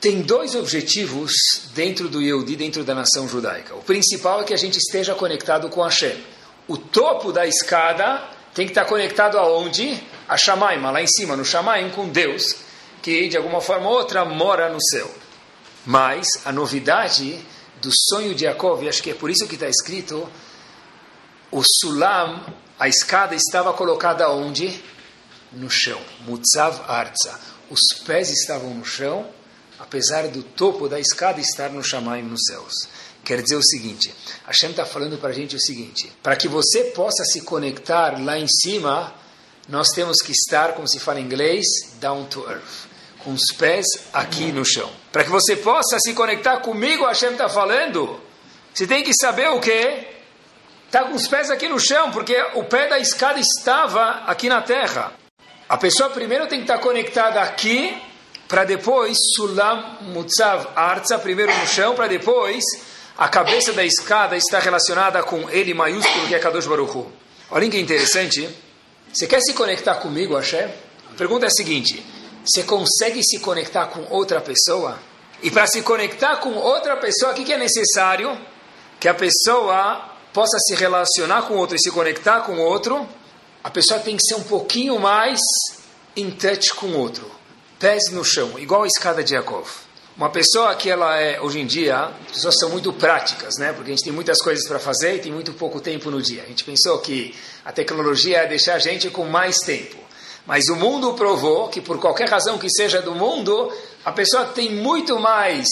tem 0.00 0.20
dois 0.22 0.54
objetivos 0.54 1.32
dentro 1.74 2.08
do 2.08 2.20
Yehudi, 2.20 2.54
dentro 2.54 2.84
da 2.84 2.94
nação 2.94 3.28
judaica. 3.28 3.74
O 3.74 3.82
principal 3.82 4.42
é 4.42 4.44
que 4.44 4.54
a 4.54 4.56
gente 4.56 4.78
esteja 4.78 5.14
conectado 5.14 5.68
com 5.68 5.82
Hashem. 5.82 6.16
O 6.68 6.76
topo 6.76 7.32
da 7.32 7.46
escada 7.46 8.22
tem 8.54 8.66
que 8.66 8.72
estar 8.72 8.84
conectado 8.84 9.38
aonde? 9.38 10.00
A 10.28 10.36
Shamaim, 10.36 10.80
lá 10.80 11.00
em 11.00 11.06
cima, 11.06 11.36
no 11.36 11.44
Shamaim, 11.44 11.90
com 11.90 12.08
Deus, 12.08 12.56
que 13.02 13.28
de 13.28 13.36
alguma 13.36 13.60
forma 13.60 13.88
ou 13.88 13.96
outra 13.96 14.24
mora 14.24 14.68
no 14.68 14.80
céu. 14.80 15.10
Mas 15.86 16.26
a 16.44 16.52
novidade 16.52 17.40
do 17.80 17.90
sonho 18.10 18.34
de 18.34 18.44
Yaakov, 18.44 18.82
e 18.82 18.88
acho 18.88 19.02
que 19.02 19.10
é 19.10 19.14
por 19.14 19.30
isso 19.30 19.46
que 19.46 19.54
está 19.54 19.68
escrito, 19.68 20.28
o 21.50 21.62
Sulam, 21.62 22.44
a 22.78 22.88
escada 22.88 23.34
estava 23.34 23.72
colocada 23.72 24.28
onde? 24.30 24.82
No 25.52 25.70
chão. 25.70 26.00
Mutzav 26.26 26.82
Arza. 26.86 27.40
Os 27.70 27.80
pés 28.04 28.30
estavam 28.30 28.74
no 28.74 28.84
chão 28.84 29.30
apesar 29.78 30.28
do 30.28 30.42
topo 30.42 30.88
da 30.88 30.98
escada 30.98 31.40
estar 31.40 31.70
no 31.70 31.82
Shamaim 31.82 32.22
nos 32.22 32.40
céus. 32.46 32.88
Quer 33.24 33.42
dizer 33.42 33.56
o 33.56 33.62
seguinte, 33.62 34.12
Hashem 34.46 34.70
está 34.70 34.86
falando 34.86 35.18
para 35.18 35.30
a 35.30 35.32
gente 35.32 35.56
o 35.56 35.60
seguinte, 35.60 36.12
para 36.22 36.36
que 36.36 36.48
você 36.48 36.84
possa 36.84 37.24
se 37.24 37.40
conectar 37.40 38.22
lá 38.22 38.38
em 38.38 38.46
cima, 38.46 39.12
nós 39.68 39.88
temos 39.88 40.18
que 40.18 40.30
estar, 40.30 40.74
como 40.74 40.88
se 40.88 41.00
fala 41.00 41.20
em 41.20 41.24
inglês, 41.24 41.66
down 42.00 42.24
to 42.26 42.48
earth, 42.48 42.88
com 43.24 43.32
os 43.32 43.46
pés 43.58 43.84
aqui 44.12 44.52
no 44.52 44.64
chão. 44.64 44.90
Para 45.16 45.24
que 45.24 45.30
você 45.30 45.56
possa 45.56 45.98
se 45.98 46.12
conectar 46.12 46.58
comigo, 46.58 47.06
Hashem 47.06 47.30
está 47.30 47.48
falando, 47.48 48.20
você 48.74 48.86
tem 48.86 49.02
que 49.02 49.14
saber 49.14 49.48
o 49.48 49.58
quê? 49.58 50.08
está 50.84 51.04
com 51.04 51.14
os 51.14 51.26
pés 51.26 51.50
aqui 51.50 51.70
no 51.70 51.80
chão, 51.80 52.10
porque 52.10 52.36
o 52.52 52.64
pé 52.64 52.86
da 52.86 52.98
escada 52.98 53.40
estava 53.40 54.24
aqui 54.26 54.46
na 54.46 54.60
terra. 54.60 55.14
A 55.66 55.78
pessoa 55.78 56.10
primeiro 56.10 56.46
tem 56.48 56.58
que 56.58 56.64
estar 56.64 56.76
conectada 56.80 57.40
aqui, 57.40 57.96
para 58.46 58.64
depois, 58.64 59.16
Sulam 59.34 59.96
Mutzav 60.02 60.68
Arza, 60.76 61.18
primeiro 61.18 61.50
no 61.60 61.66
chão, 61.66 61.94
para 61.94 62.08
depois 62.08 62.62
a 63.16 63.26
cabeça 63.26 63.72
da 63.72 63.86
escada 63.86 64.36
estar 64.36 64.58
relacionada 64.58 65.22
com 65.22 65.48
ele 65.48 65.72
maiúsculo, 65.72 66.28
que 66.28 66.34
é 66.34 66.38
Kadosh 66.38 66.66
Baruch 66.66 66.94
Hu. 66.94 67.10
Olha 67.50 67.70
que 67.70 67.80
interessante. 67.80 68.46
Você 69.10 69.26
quer 69.26 69.40
se 69.40 69.54
conectar 69.54 69.94
comigo, 69.94 70.36
Hashem? 70.36 70.66
A 71.10 71.16
pergunta 71.16 71.46
é 71.46 71.48
a 71.48 71.50
seguinte: 71.50 72.04
você 72.46 72.62
consegue 72.62 73.22
se 73.24 73.40
conectar 73.40 73.86
com 73.86 74.06
outra 74.08 74.40
pessoa? 74.40 74.98
E 75.42 75.50
para 75.50 75.66
se 75.66 75.82
conectar 75.82 76.36
com 76.36 76.54
outra 76.54 76.96
pessoa, 76.96 77.32
o 77.32 77.34
que, 77.34 77.44
que 77.44 77.52
é 77.52 77.58
necessário? 77.58 78.38
Que 79.00 79.08
a 79.08 79.14
pessoa 79.14 80.12
possa 80.32 80.58
se 80.60 80.74
relacionar 80.74 81.42
com 81.42 81.54
outro 81.54 81.76
e 81.76 81.80
se 81.80 81.90
conectar 81.90 82.40
com 82.42 82.58
outro. 82.58 83.06
A 83.64 83.70
pessoa 83.70 83.98
tem 84.00 84.16
que 84.16 84.22
ser 84.22 84.36
um 84.36 84.44
pouquinho 84.44 84.98
mais 84.98 85.40
em 86.16 86.30
touch 86.30 86.74
com 86.74 86.86
o 86.86 86.98
outro. 86.98 87.30
Pés 87.78 88.10
no 88.10 88.24
chão, 88.24 88.58
igual 88.58 88.84
a 88.84 88.86
escada 88.86 89.22
de 89.22 89.34
Yaakov. 89.34 89.68
Uma 90.16 90.30
pessoa 90.30 90.74
que 90.74 90.88
ela 90.88 91.20
é, 91.20 91.38
hoje 91.40 91.60
em 91.60 91.66
dia, 91.66 92.06
as 92.26 92.32
pessoas 92.32 92.54
são 92.58 92.70
muito 92.70 92.90
práticas, 92.90 93.56
né? 93.58 93.72
Porque 93.74 93.90
a 93.90 93.94
gente 93.94 94.04
tem 94.04 94.12
muitas 94.12 94.38
coisas 94.40 94.66
para 94.66 94.78
fazer 94.78 95.16
e 95.16 95.18
tem 95.18 95.32
muito 95.32 95.52
pouco 95.52 95.78
tempo 95.78 96.10
no 96.10 96.22
dia. 96.22 96.42
A 96.42 96.46
gente 96.46 96.64
pensou 96.64 96.98
que 97.00 97.34
a 97.64 97.70
tecnologia 97.70 98.42
ia 98.42 98.48
deixar 98.48 98.76
a 98.76 98.78
gente 98.78 99.10
com 99.10 99.26
mais 99.26 99.56
tempo. 99.58 100.05
Mas 100.46 100.68
o 100.68 100.76
mundo 100.76 101.14
provou 101.14 101.68
que, 101.68 101.80
por 101.80 101.98
qualquer 101.98 102.28
razão 102.28 102.56
que 102.56 102.70
seja 102.70 103.02
do 103.02 103.14
mundo, 103.14 103.72
a 104.04 104.12
pessoa 104.12 104.44
tem 104.44 104.72
muito 104.72 105.18
mais 105.18 105.66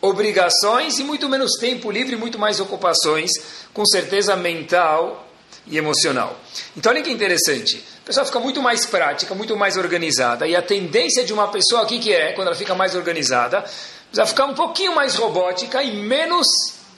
obrigações 0.00 0.98
e 0.98 1.04
muito 1.04 1.28
menos 1.28 1.52
tempo 1.58 1.90
livre, 1.90 2.16
muito 2.16 2.38
mais 2.38 2.60
ocupações, 2.60 3.30
com 3.74 3.84
certeza 3.84 4.36
mental 4.36 5.28
e 5.66 5.76
emocional. 5.76 6.36
Então, 6.76 6.92
olha 6.92 7.02
que 7.02 7.10
interessante. 7.10 7.82
A 8.02 8.06
pessoa 8.06 8.26
fica 8.26 8.40
muito 8.40 8.62
mais 8.62 8.86
prática, 8.86 9.34
muito 9.34 9.56
mais 9.56 9.76
organizada. 9.76 10.46
E 10.46 10.56
a 10.56 10.62
tendência 10.62 11.24
de 11.24 11.32
uma 11.32 11.48
pessoa 11.48 11.82
aqui 11.82 11.98
que 11.98 12.12
é, 12.12 12.32
quando 12.32 12.48
ela 12.48 12.56
fica 12.56 12.74
mais 12.74 12.94
organizada, 12.94 13.64
vai 14.12 14.26
ficar 14.26 14.46
um 14.46 14.54
pouquinho 14.54 14.94
mais 14.94 15.14
robótica 15.14 15.82
e 15.82 15.96
menos 15.96 16.46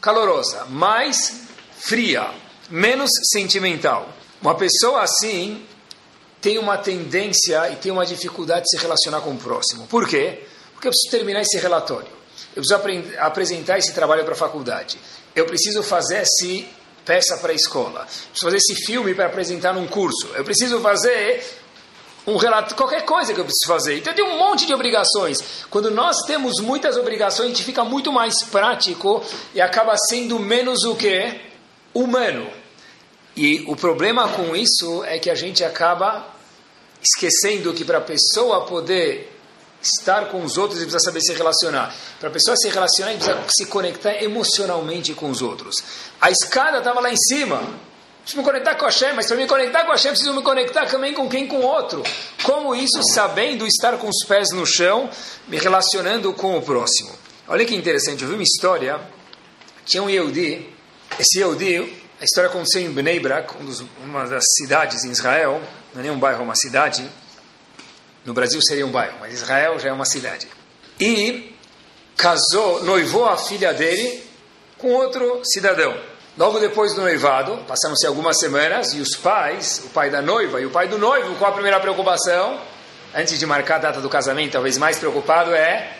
calorosa, 0.00 0.64
mais 0.68 1.42
fria, 1.78 2.30
menos 2.70 3.10
sentimental. 3.32 4.08
Uma 4.40 4.54
pessoa 4.54 5.02
assim 5.02 5.62
tem 6.44 6.58
uma 6.58 6.76
tendência 6.76 7.70
e 7.70 7.76
tem 7.76 7.90
uma 7.90 8.04
dificuldade 8.04 8.64
de 8.64 8.68
se 8.68 8.76
relacionar 8.76 9.22
com 9.22 9.30
o 9.30 9.38
próximo. 9.38 9.86
Por 9.86 10.06
quê? 10.06 10.42
Porque 10.74 10.88
eu 10.88 10.90
preciso 10.90 11.10
terminar 11.10 11.40
esse 11.40 11.56
relatório. 11.56 12.10
Eu 12.54 12.62
preciso 12.62 12.78
apresentar 13.18 13.78
esse 13.78 13.94
trabalho 13.94 14.24
para 14.24 14.34
a 14.34 14.36
faculdade. 14.36 14.98
Eu 15.34 15.46
preciso 15.46 15.82
fazer 15.82 16.18
esse 16.18 16.68
peça 17.02 17.38
para 17.38 17.50
a 17.50 17.54
escola. 17.54 18.00
Eu 18.00 18.06
preciso 18.06 18.44
fazer 18.44 18.56
esse 18.58 18.74
filme 18.84 19.14
para 19.14 19.24
apresentar 19.24 19.72
num 19.72 19.86
curso. 19.86 20.28
Eu 20.34 20.44
preciso 20.44 20.80
fazer 20.80 21.42
um 22.26 22.36
relato, 22.36 22.74
qualquer 22.74 23.06
coisa 23.06 23.32
que 23.32 23.40
eu 23.40 23.44
preciso 23.46 23.66
fazer. 23.66 23.96
Então 23.96 24.12
tem 24.12 24.22
um 24.22 24.38
monte 24.38 24.66
de 24.66 24.74
obrigações. 24.74 25.38
Quando 25.70 25.90
nós 25.90 26.26
temos 26.26 26.60
muitas 26.60 26.98
obrigações, 26.98 27.46
a 27.46 27.48
gente 27.54 27.64
fica 27.64 27.84
muito 27.84 28.12
mais 28.12 28.42
prático 28.42 29.24
e 29.54 29.62
acaba 29.62 29.96
sendo 29.96 30.38
menos 30.38 30.84
o 30.84 30.94
que? 30.94 31.40
Humano. 31.94 32.50
E 33.34 33.64
o 33.66 33.74
problema 33.74 34.28
com 34.28 34.54
isso 34.54 35.02
é 35.04 35.18
que 35.18 35.30
a 35.30 35.34
gente 35.34 35.64
acaba 35.64 36.33
esquecendo 37.04 37.74
que 37.74 37.84
para 37.84 37.98
a 37.98 38.00
pessoa 38.00 38.64
poder 38.64 39.30
estar 39.82 40.30
com 40.30 40.42
os 40.42 40.56
outros, 40.56 40.80
ele 40.80 40.90
precisa 40.90 41.04
saber 41.04 41.20
se 41.20 41.34
relacionar. 41.34 41.94
Para 42.18 42.30
a 42.30 42.32
pessoa 42.32 42.56
se 42.56 42.68
relacionar, 42.68 43.12
ele 43.12 43.22
precisa 43.22 43.44
se 43.48 43.66
conectar 43.66 44.22
emocionalmente 44.22 45.12
com 45.12 45.30
os 45.30 45.42
outros. 45.42 45.76
A 46.20 46.30
escada 46.30 46.78
estava 46.78 47.00
lá 47.00 47.10
em 47.10 47.16
cima. 47.16 47.62
Preciso 48.22 48.38
me 48.38 48.44
conectar 48.44 48.74
com 48.76 48.86
a 48.86 48.88
Hashem, 48.88 49.12
mas 49.12 49.26
para 49.26 49.36
me 49.36 49.46
conectar 49.46 49.84
com 49.84 49.90
a 49.90 49.94
Hashem, 49.94 50.12
preciso 50.12 50.32
me 50.32 50.42
conectar 50.42 50.86
também 50.86 51.12
com 51.12 51.28
quem? 51.28 51.46
Com 51.46 51.58
o 51.58 51.62
outro. 51.62 52.02
Como 52.42 52.74
isso? 52.74 53.02
Sabendo 53.12 53.66
estar 53.66 53.98
com 53.98 54.08
os 54.08 54.24
pés 54.26 54.48
no 54.54 54.64
chão, 54.64 55.10
me 55.46 55.58
relacionando 55.58 56.32
com 56.32 56.56
o 56.56 56.62
próximo. 56.62 57.10
Olha 57.46 57.66
que 57.66 57.74
interessante, 57.74 58.22
eu 58.22 58.28
vi 58.28 58.34
uma 58.34 58.42
história, 58.42 58.98
tinha 59.84 60.02
um 60.02 60.08
Yehudi, 60.08 60.66
esse 61.20 61.38
Yehudi, 61.38 62.04
a 62.18 62.24
história 62.24 62.48
aconteceu 62.48 62.80
em 62.80 62.90
Bnei 62.90 63.20
Brak, 63.20 63.54
um 63.58 63.88
uma 64.02 64.26
das 64.26 64.44
cidades 64.56 65.04
em 65.04 65.10
Israel, 65.10 65.60
não 65.94 66.00
é 66.00 66.02
nem 66.02 66.12
um 66.12 66.18
bairro, 66.18 66.40
é 66.40 66.44
uma 66.44 66.56
cidade. 66.56 67.08
No 68.24 68.34
Brasil 68.34 68.60
seria 68.62 68.86
um 68.86 68.90
bairro, 68.90 69.16
mas 69.20 69.32
Israel 69.32 69.78
já 69.78 69.88
é 69.88 69.92
uma 69.92 70.04
cidade. 70.04 70.48
E 71.00 71.56
casou, 72.16 72.84
noivou 72.84 73.26
a 73.26 73.36
filha 73.36 73.72
dele 73.72 74.22
com 74.76 74.92
outro 74.92 75.40
cidadão. 75.44 75.96
Logo 76.36 76.58
depois 76.58 76.94
do 76.94 77.00
noivado, 77.00 77.58
passaram-se 77.68 78.06
algumas 78.06 78.38
semanas, 78.38 78.92
e 78.92 79.00
os 79.00 79.14
pais, 79.14 79.82
o 79.84 79.90
pai 79.90 80.10
da 80.10 80.20
noiva 80.20 80.60
e 80.60 80.66
o 80.66 80.70
pai 80.70 80.88
do 80.88 80.98
noivo, 80.98 81.36
qual 81.36 81.50
a 81.50 81.54
primeira 81.54 81.78
preocupação? 81.78 82.60
Antes 83.14 83.38
de 83.38 83.46
marcar 83.46 83.76
a 83.76 83.78
data 83.78 84.00
do 84.00 84.08
casamento, 84.08 84.52
talvez 84.52 84.76
mais 84.76 84.98
preocupado 84.98 85.54
é 85.54 85.96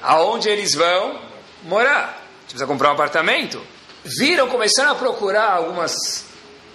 aonde 0.00 0.48
eles 0.48 0.74
vão 0.74 1.20
morar. 1.64 2.04
A 2.04 2.40
gente 2.42 2.50
precisa 2.50 2.66
comprar 2.66 2.90
um 2.90 2.92
apartamento 2.92 3.60
viram, 4.04 4.48
começaram 4.48 4.92
a 4.92 4.94
procurar 4.94 5.52
algumas 5.52 6.24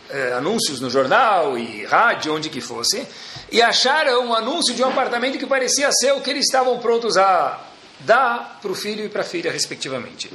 eh, 0.10 0.34
anúncios 0.34 0.80
no 0.80 0.90
jornal 0.90 1.58
e 1.58 1.86
rádio, 1.86 2.34
onde 2.34 2.50
que 2.50 2.62
fosse, 2.62 3.08
e 3.52 3.62
acharam 3.62 4.28
um 4.28 4.34
anúncio 4.34 4.74
de 4.74 4.84
um 4.84 4.90
apartamento 4.90 5.38
que 5.38 5.46
parecia 5.46 5.90
ser 5.92 6.14
o 6.14 6.22
que 6.22 6.30
eles 6.30 6.46
estavam 6.46 6.80
prontos 6.80 7.18
a 7.18 7.60
dar 8.00 8.60
para 8.62 8.72
o 8.72 8.76
filho 8.76 9.06
e 9.06 9.10
para 9.10 9.22
a 9.22 9.26
filha, 9.26 9.52
respectivamente. 9.52 10.32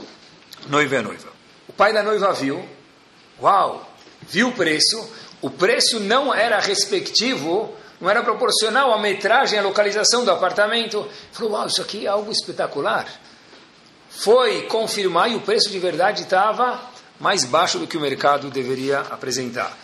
Noiva 0.66 0.94
e 0.94 0.98
a 0.98 1.02
noiva. 1.02 1.28
O 1.68 1.72
pai 1.72 1.92
da 1.92 2.02
noiva 2.02 2.32
viu, 2.32 2.66
uau, 3.40 3.90
viu 4.22 4.48
o 4.48 4.52
preço, 4.52 5.08
o 5.40 5.50
preço 5.50 6.00
não 6.00 6.34
era 6.34 6.60
respectivo, 6.60 7.74
não 8.00 8.10
era 8.10 8.22
proporcional 8.22 8.92
à 8.92 8.98
metragem, 8.98 9.58
à 9.58 9.62
localização 9.62 10.24
do 10.24 10.30
apartamento. 10.30 11.08
Falou, 11.32 11.52
uau, 11.52 11.66
isso 11.66 11.82
aqui 11.82 12.06
é 12.06 12.08
algo 12.08 12.30
espetacular 12.30 13.06
foi 14.12 14.62
confirmar 14.62 15.30
e 15.30 15.34
o 15.34 15.40
preço 15.40 15.70
de 15.70 15.78
verdade 15.78 16.22
estava 16.22 16.78
mais 17.22 17.44
baixo 17.44 17.78
do 17.78 17.86
que 17.86 17.96
o 17.96 18.00
mercado 18.00 18.50
deveria 18.50 18.98
apresentar. 18.98 19.78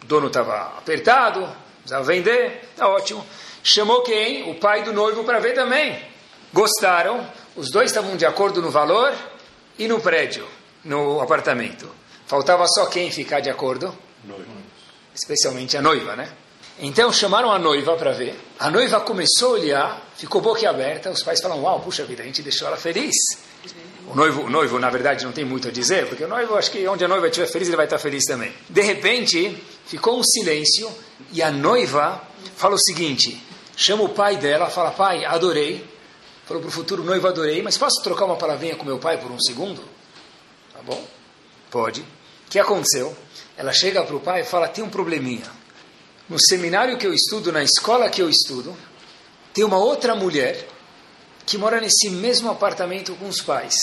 O 0.00 0.06
dono 0.06 0.28
estava 0.28 0.78
apertado, 0.78 1.40
precisava 1.80 2.04
vender, 2.04 2.68
está 2.70 2.88
ótimo. 2.88 3.26
Chamou 3.64 4.02
quem? 4.02 4.48
O 4.48 4.54
pai 4.54 4.84
do 4.84 4.92
noivo 4.92 5.24
para 5.24 5.40
ver 5.40 5.54
também. 5.54 6.00
Gostaram, 6.52 7.28
os 7.56 7.68
dois 7.68 7.90
estavam 7.90 8.16
de 8.16 8.24
acordo 8.24 8.62
no 8.62 8.70
valor 8.70 9.12
e 9.76 9.88
no 9.88 10.00
prédio, 10.00 10.46
no 10.84 11.20
apartamento. 11.20 11.90
Faltava 12.26 12.64
só 12.68 12.86
quem 12.86 13.10
ficar 13.10 13.40
de 13.40 13.50
acordo? 13.50 13.92
Noiva. 14.24 14.44
Especialmente 15.12 15.76
a 15.76 15.82
noiva, 15.82 16.14
né? 16.14 16.30
Então 16.78 17.12
chamaram 17.12 17.50
a 17.50 17.58
noiva 17.58 17.96
para 17.96 18.12
ver. 18.12 18.38
A 18.60 18.70
noiva 18.70 19.00
começou 19.00 19.56
a 19.56 19.58
olhar, 19.58 20.08
ficou 20.16 20.40
boquiaberta. 20.40 21.10
Os 21.10 21.24
pais 21.24 21.40
falaram: 21.40 21.62
Uau, 21.62 21.80
puxa 21.80 22.04
vida, 22.04 22.22
a 22.22 22.26
gente 22.26 22.40
deixou 22.40 22.68
ela 22.68 22.76
feliz. 22.76 23.14
O 24.08 24.14
noivo, 24.14 24.42
o 24.42 24.50
noivo, 24.50 24.78
na 24.78 24.90
verdade, 24.90 25.24
não 25.24 25.32
tem 25.32 25.44
muito 25.44 25.68
a 25.68 25.70
dizer, 25.70 26.08
porque 26.08 26.24
o 26.24 26.28
noivo, 26.28 26.56
acho 26.56 26.70
que 26.70 26.86
onde 26.86 27.04
a 27.04 27.08
noiva 27.08 27.28
estiver 27.28 27.46
feliz, 27.46 27.68
ele 27.68 27.76
vai 27.76 27.86
estar 27.86 27.98
feliz 27.98 28.24
também. 28.24 28.52
De 28.68 28.80
repente, 28.82 29.56
ficou 29.86 30.18
um 30.18 30.22
silêncio 30.22 30.90
e 31.32 31.42
a 31.42 31.50
noiva 31.50 32.20
fala 32.56 32.74
o 32.74 32.78
seguinte: 32.78 33.40
chama 33.76 34.02
o 34.02 34.08
pai 34.08 34.36
dela, 34.36 34.68
fala: 34.68 34.90
Pai, 34.90 35.24
adorei. 35.24 35.90
Falou 36.44 36.60
para 36.60 36.68
o 36.68 36.72
futuro 36.72 37.04
noivo: 37.04 37.26
Adorei, 37.28 37.62
mas 37.62 37.78
posso 37.78 38.02
trocar 38.02 38.24
uma 38.24 38.36
palavrinha 38.36 38.76
com 38.76 38.84
meu 38.84 38.98
pai 38.98 39.18
por 39.18 39.30
um 39.30 39.40
segundo? 39.40 39.82
Tá 40.72 40.80
bom? 40.84 41.02
Pode. 41.70 42.00
O 42.00 42.50
que 42.50 42.58
aconteceu? 42.58 43.16
Ela 43.56 43.72
chega 43.72 44.02
para 44.02 44.16
o 44.16 44.20
pai 44.20 44.42
e 44.42 44.44
fala: 44.44 44.68
Tem 44.68 44.82
um 44.82 44.90
probleminha 44.90 45.62
no 46.32 46.38
seminário 46.40 46.96
que 46.96 47.06
eu 47.06 47.12
estudo, 47.12 47.52
na 47.52 47.62
escola 47.62 48.08
que 48.08 48.22
eu 48.22 48.28
estudo, 48.28 48.74
tem 49.52 49.64
uma 49.64 49.76
outra 49.76 50.14
mulher 50.14 50.66
que 51.46 51.58
mora 51.58 51.80
nesse 51.80 52.10
mesmo 52.10 52.50
apartamento 52.50 53.14
com 53.16 53.28
os 53.28 53.40
pais. 53.40 53.74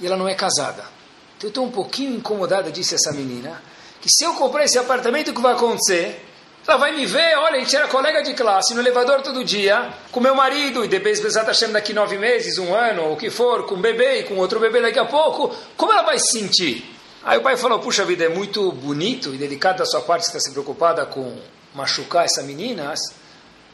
E 0.00 0.06
ela 0.06 0.16
não 0.16 0.28
é 0.28 0.34
casada. 0.34 0.84
Então 1.36 1.46
eu 1.46 1.48
estou 1.48 1.64
um 1.64 1.70
pouquinho 1.70 2.16
incomodada, 2.16 2.70
disse 2.70 2.94
essa 2.94 3.12
menina, 3.12 3.62
que 4.00 4.08
se 4.10 4.24
eu 4.24 4.34
comprar 4.34 4.64
esse 4.64 4.78
apartamento, 4.78 5.30
o 5.30 5.34
que 5.34 5.40
vai 5.40 5.54
acontecer? 5.54 6.26
Ela 6.66 6.76
vai 6.76 6.94
me 6.94 7.06
ver, 7.06 7.36
olha, 7.38 7.56
a 7.56 7.60
gente 7.60 7.74
era 7.74 7.88
colega 7.88 8.22
de 8.22 8.34
classe 8.34 8.74
no 8.74 8.80
elevador 8.80 9.22
todo 9.22 9.42
dia, 9.42 9.92
com 10.12 10.20
meu 10.20 10.34
marido, 10.34 10.84
e 10.84 10.88
depois 10.88 11.18
está 11.18 11.50
achando 11.50 11.72
daqui 11.72 11.92
nove 11.92 12.18
meses, 12.18 12.58
um 12.58 12.74
ano, 12.74 13.04
ou 13.04 13.12
o 13.14 13.16
que 13.16 13.30
for, 13.30 13.66
com 13.66 13.76
um 13.76 13.80
bebê 13.80 14.20
e 14.20 14.24
com 14.24 14.36
outro 14.36 14.60
bebê 14.60 14.80
daqui 14.80 14.98
a 14.98 15.06
pouco, 15.06 15.54
como 15.76 15.92
ela 15.92 16.02
vai 16.02 16.18
se 16.18 16.38
sentir? 16.38 16.84
Aí 17.22 17.38
o 17.38 17.42
pai 17.42 17.56
falou, 17.56 17.78
puxa 17.80 18.04
vida, 18.04 18.24
é 18.24 18.28
muito 18.28 18.70
bonito 18.72 19.34
e 19.34 19.38
delicado 19.38 19.78
da 19.78 19.86
sua 19.86 20.00
parte 20.00 20.26
estar 20.26 20.40
se 20.40 20.50
preocupada 20.52 21.04
com 21.06 21.38
machucar 21.74 22.24
essa 22.24 22.42
menina, 22.42 22.94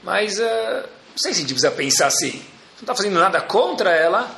mas 0.02 0.38
uh, 0.38 0.42
não 0.42 1.18
sei 1.18 1.32
se 1.32 1.38
a 1.38 1.40
gente 1.42 1.54
precisa 1.54 1.70
pensar 1.70 2.06
assim. 2.06 2.42
Não 2.76 2.82
está 2.82 2.94
fazendo 2.94 3.18
nada 3.18 3.40
contra 3.40 3.90
ela, 3.90 4.30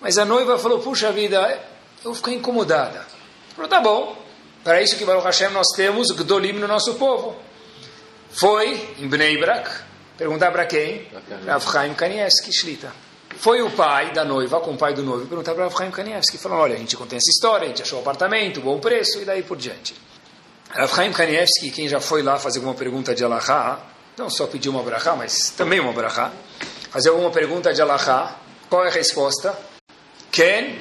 mas 0.00 0.16
a 0.16 0.24
noiva 0.24 0.58
falou: 0.58 0.80
Puxa 0.80 1.12
vida, 1.12 1.60
eu 2.04 2.14
ficar 2.14 2.32
incomodada. 2.32 3.04
Falou: 3.54 3.68
Tá 3.68 3.80
bom, 3.80 4.16
para 4.64 4.80
isso 4.80 4.96
que 4.96 5.04
Baruch 5.04 5.24
Hashem 5.24 5.50
nós 5.50 5.66
temos 5.76 6.08
Gdolim 6.10 6.54
no 6.54 6.66
nosso 6.66 6.94
povo. 6.94 7.36
Foi 8.30 8.94
em 8.98 9.08
Bnei 9.08 9.38
Brak, 9.38 9.70
perguntar 10.16 10.50
para 10.50 10.66
quem? 10.66 11.06
Rav 11.46 11.70
Chaim 11.70 11.94
Kanievski, 11.94 12.50
Shlita. 12.50 12.92
Foi 13.38 13.60
o 13.60 13.70
pai 13.70 14.12
da 14.12 14.24
noiva 14.24 14.60
com 14.60 14.72
o 14.72 14.76
pai 14.76 14.94
do 14.94 15.02
noivo 15.02 15.26
perguntar 15.26 15.54
para 15.54 15.64
Rav 15.64 15.76
Chaim 15.76 15.90
Kanievski. 15.90 16.38
Falou: 16.38 16.58
Olha, 16.58 16.76
a 16.76 16.78
gente 16.78 16.96
contém 16.96 17.18
essa 17.18 17.30
história, 17.30 17.66
a 17.66 17.68
gente 17.68 17.82
achou 17.82 17.98
um 17.98 18.02
apartamento, 18.02 18.60
bom 18.60 18.78
preço 18.78 19.20
e 19.20 19.24
daí 19.24 19.42
por 19.42 19.58
diante. 19.58 19.94
Rav 20.70 20.94
Chaim 20.94 21.12
Kanievski, 21.12 21.70
quem 21.70 21.88
já 21.88 22.00
foi 22.00 22.22
lá 22.22 22.38
fazer 22.38 22.58
alguma 22.58 22.74
pergunta 22.74 23.14
de 23.14 23.22
Allahá, 23.22 23.80
não 24.16 24.30
só 24.30 24.46
pedir 24.46 24.68
uma 24.68 24.82
brachá, 24.82 25.14
mas 25.14 25.50
também 25.50 25.78
uma 25.78 25.92
brachá, 25.92 26.32
fazer 26.96 27.10
alguma 27.10 27.30
pergunta 27.30 27.74
de 27.74 27.82
Allahá, 27.82 28.38
qual 28.70 28.82
é 28.86 28.88
a 28.88 28.90
resposta? 28.90 29.54
Ken 30.32 30.78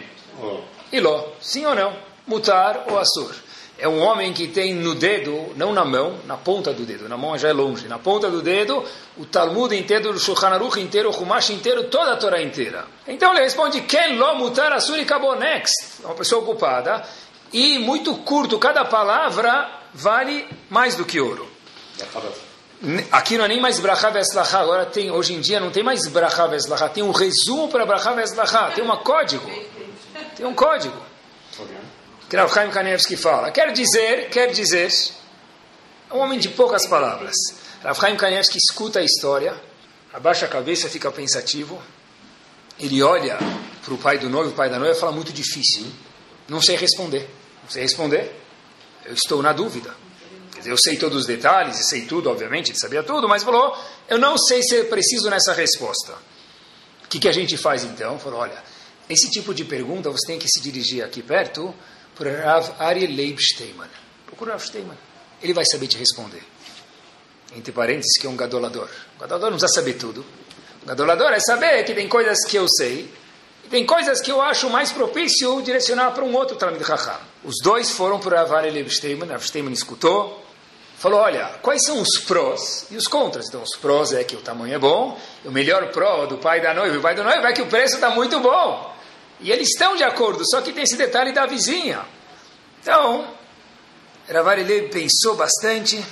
e 0.89 1.01
Ló. 1.01 1.25
Sim 1.41 1.65
ou 1.65 1.75
não? 1.75 1.93
Mutar 2.25 2.86
ou 2.88 2.98
Assur. 2.98 3.36
É 3.77 3.86
um 3.86 4.00
homem 4.00 4.31
que 4.31 4.48
tem 4.48 4.74
no 4.74 4.95
dedo, 4.95 5.51
não 5.57 5.74
na 5.74 5.84
mão, 5.84 6.17
na 6.25 6.38
ponta 6.38 6.72
do 6.72 6.86
dedo, 6.86 7.10
na 7.10 7.17
mão 7.17 7.38
já 7.38 7.50
é 7.50 7.51
longe, 7.51 7.89
na 7.89 8.00
ponta 8.00 8.29
do 8.29 8.41
dedo, 8.41 8.81
o 9.17 9.25
Talmud 9.25 9.75
inteiro, 9.75 10.12
o 10.12 10.17
Shulchan 10.17 10.51
Aruch 10.51 10.79
inteiro, 10.79 11.10
o 11.10 11.22
Humash 11.22 11.50
inteiro, 11.50 11.89
toda 11.89 12.13
a 12.13 12.15
Torá 12.15 12.41
inteira. 12.41 12.86
Então 13.05 13.34
ele 13.34 13.43
responde, 13.43 13.81
Ken 13.81 14.15
Lo 14.15 14.36
Mutar 14.36 14.72
Assur 14.72 14.98
e 14.98 15.01
acabou 15.01 15.36
next. 15.36 16.01
É 16.01 16.05
uma 16.05 16.15
pessoa 16.15 16.41
ocupada. 16.41 17.05
E 17.51 17.77
muito 17.79 18.15
curto, 18.19 18.57
cada 18.57 18.86
palavra 18.86 19.69
vale 19.93 20.48
mais 20.69 20.95
do 20.95 21.03
que 21.03 21.19
ouro. 21.19 21.45
Aqui 23.12 23.38
não 23.38 23.46
é 23.46 23.48
nem 23.48 23.62
mais 23.62 23.79
Bracha 23.79 24.12
Veslachá, 24.12 24.60
agora 24.60 24.86
tem, 24.86 25.10
hoje 25.10 25.34
em 25.34 25.39
dia 25.39 25.60
não 25.60 25.72
tem 25.72 25.82
mais 25.82 26.08
Bracha 26.08 26.48
Veslachá, 26.48 26.89
tem 26.89 27.03
um 27.03 27.12
resumo 27.12 27.70
para 27.70 27.86
Bracha 27.86 28.13
Veslachá, 28.13 28.72
tem 28.72 28.84
um 28.84 28.96
código. 28.98 29.50
Tem 30.36 30.46
um 30.46 30.53
código. 30.53 30.98
Que 32.29 32.36
Rav 32.36 32.53
Chaim 32.53 32.70
Kanevski 32.70 33.15
fala. 33.15 33.51
Quer 33.51 33.72
dizer, 33.72 34.29
quer 34.29 34.51
dizer, 34.51 34.91
é 36.10 36.13
um 36.13 36.20
homem 36.20 36.38
de 36.38 36.50
poucas 36.50 36.86
palavras. 36.86 37.36
Rav 37.82 37.98
Chaim 38.00 38.17
Kanevski 38.17 38.58
escuta 38.58 39.00
a 39.00 39.03
história, 39.03 39.55
abaixa 40.13 40.46
a 40.46 40.50
cabeça, 40.50 40.89
fica 40.89 41.10
pensativo, 41.12 41.82
ele 42.77 43.01
olha 43.01 43.38
para 43.84 43.94
o 43.94 43.98
pai 43.98 44.17
do 44.17 44.29
noivo, 44.29 44.51
o 44.51 44.53
pai 44.53 44.70
da 44.70 44.77
noiva, 44.77 45.00
fala 45.00 45.13
muito 45.13 45.32
difícil. 45.32 45.86
Não 46.50 46.62
sei 46.62 46.75
responder. 46.75 47.29
Não 47.63 47.70
sei 47.70 47.84
responder. 47.84 48.36
Eu 49.05 49.13
estou 49.13 49.41
na 49.41 49.53
dúvida 49.53 50.04
eu 50.65 50.77
sei 50.77 50.98
todos 50.98 51.22
os 51.22 51.25
detalhes, 51.25 51.79
e 51.79 51.84
sei 51.84 52.05
tudo, 52.05 52.29
obviamente, 52.29 52.72
ele 52.72 52.79
sabia 52.79 53.03
tudo, 53.03 53.27
mas 53.27 53.43
falou, 53.43 53.77
eu 54.07 54.17
não 54.17 54.38
sei 54.38 54.62
se 54.63 54.79
é 54.79 54.84
preciso 54.84 55.29
nessa 55.29 55.53
resposta. 55.53 56.13
O 57.03 57.07
que, 57.07 57.19
que 57.19 57.27
a 57.27 57.31
gente 57.31 57.55
faz 57.57 57.84
então? 57.84 58.17
Falou, 58.19 58.39
olha, 58.39 58.62
esse 59.10 59.29
tipo 59.29 59.53
de 59.53 59.63
pergunta 59.63 60.10
você 60.10 60.25
tem 60.25 60.39
que 60.39 60.48
se 60.48 60.62
dirigir 60.62 61.03
aqui 61.03 61.22
perto 61.22 61.74
para 62.15 62.31
Rav 62.43 62.72
Ari 62.79 63.07
Leib. 63.07 63.38
Procura 64.25 64.53
Rav 64.53 64.65
Steiman. 64.65 64.98
Ele 65.41 65.53
vai 65.53 65.65
saber 65.65 65.88
te 65.88 65.98
responder. 65.98 66.43
Entre 67.55 67.72
parênteses, 67.72 68.17
que 68.19 68.25
é 68.25 68.29
um 68.29 68.36
gadolador. 68.36 68.89
O 69.17 69.22
gadolador 69.22 69.51
não 69.51 69.57
precisa 69.57 69.79
saber 69.79 69.93
tudo. 69.93 70.25
O 70.81 70.86
gadolador 70.86 71.31
é 71.31 71.39
saber 71.39 71.84
que 71.84 71.93
tem 71.93 72.10
coisas 72.10 72.43
que 72.45 72.57
eu 72.57 72.67
sei 72.67 73.10
e 73.63 73.67
tem 73.67 73.86
coisas 73.86 74.22
que 74.22 74.31
eu 74.31 74.41
acho 74.41 74.69
mais 74.69 74.91
propício 74.91 75.62
direcionar 75.62 76.12
para 76.12 76.24
um 76.24 76.34
outro 76.36 76.55
Talmud 76.55 76.84
Raham. 76.84 77.19
Os 77.43 77.55
dois 77.62 77.91
foram 77.91 78.19
para 78.19 78.39
Rav 78.41 78.53
Ari 78.53 78.72
Leib 78.72 78.89
Steiman. 78.89 79.27
Rav 79.27 79.45
Steiman 79.45 79.74
escutou 79.74 80.44
falou: 81.05 81.19
olha, 81.19 81.45
quais 81.62 81.83
são 81.85 82.01
os 82.01 82.17
prós 82.25 82.88
e 82.89 82.97
os 82.97 83.07
contras? 83.07 83.47
Então, 83.47 83.62
os 83.62 83.75
prós 83.77 84.12
é 84.12 84.24
que 84.24 84.35
o 84.35 84.41
tamanho 84.41 84.74
é 84.74 84.79
bom, 84.79 85.19
o 85.43 85.51
melhor 85.51 85.91
pró 85.91 86.25
do 86.25 86.39
pai 86.39 86.59
da 86.62 86.74
noiva, 86.74 86.97
o 86.97 87.01
pai 87.01 87.13
da 87.13 87.24
noiva 87.24 87.47
é 87.47 87.53
que 87.53 87.62
o 87.62 87.67
preço 87.67 87.95
está 87.95 88.09
muito 88.09 88.39
bom. 88.39 88.95
E 89.39 89.51
eles 89.51 89.69
estão 89.69 89.95
de 89.95 90.03
acordo, 90.03 90.43
só 90.50 90.62
que 90.62 90.74
tem 90.74 90.83
esse 90.83 90.97
detalhe 90.97 91.31
da 91.31 91.45
vizinha. 91.45 92.03
Então, 92.81 93.35
Ravarilei 94.27 94.89
pensou 94.89 95.35
bastante, 95.35 96.03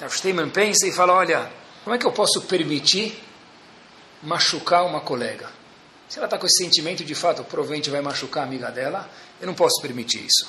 Rav 0.00 0.14
pensa 0.52 0.86
e 0.86 0.92
fala: 0.92 1.14
olha, 1.14 1.50
como 1.82 1.96
é 1.96 1.98
que 1.98 2.06
eu 2.06 2.12
posso 2.12 2.42
permitir 2.42 3.20
machucar 4.22 4.86
uma 4.86 5.00
colega? 5.00 5.50
Se 6.08 6.18
ela 6.18 6.26
está 6.26 6.38
com 6.38 6.46
esse 6.46 6.62
sentimento 6.62 7.04
de 7.04 7.14
fato, 7.16 7.42
provavelmente 7.42 7.90
vai 7.90 8.00
machucar 8.00 8.44
a 8.44 8.46
amiga 8.46 8.70
dela, 8.70 9.10
eu 9.40 9.46
não 9.48 9.54
posso 9.54 9.82
permitir 9.82 10.24
isso. 10.24 10.46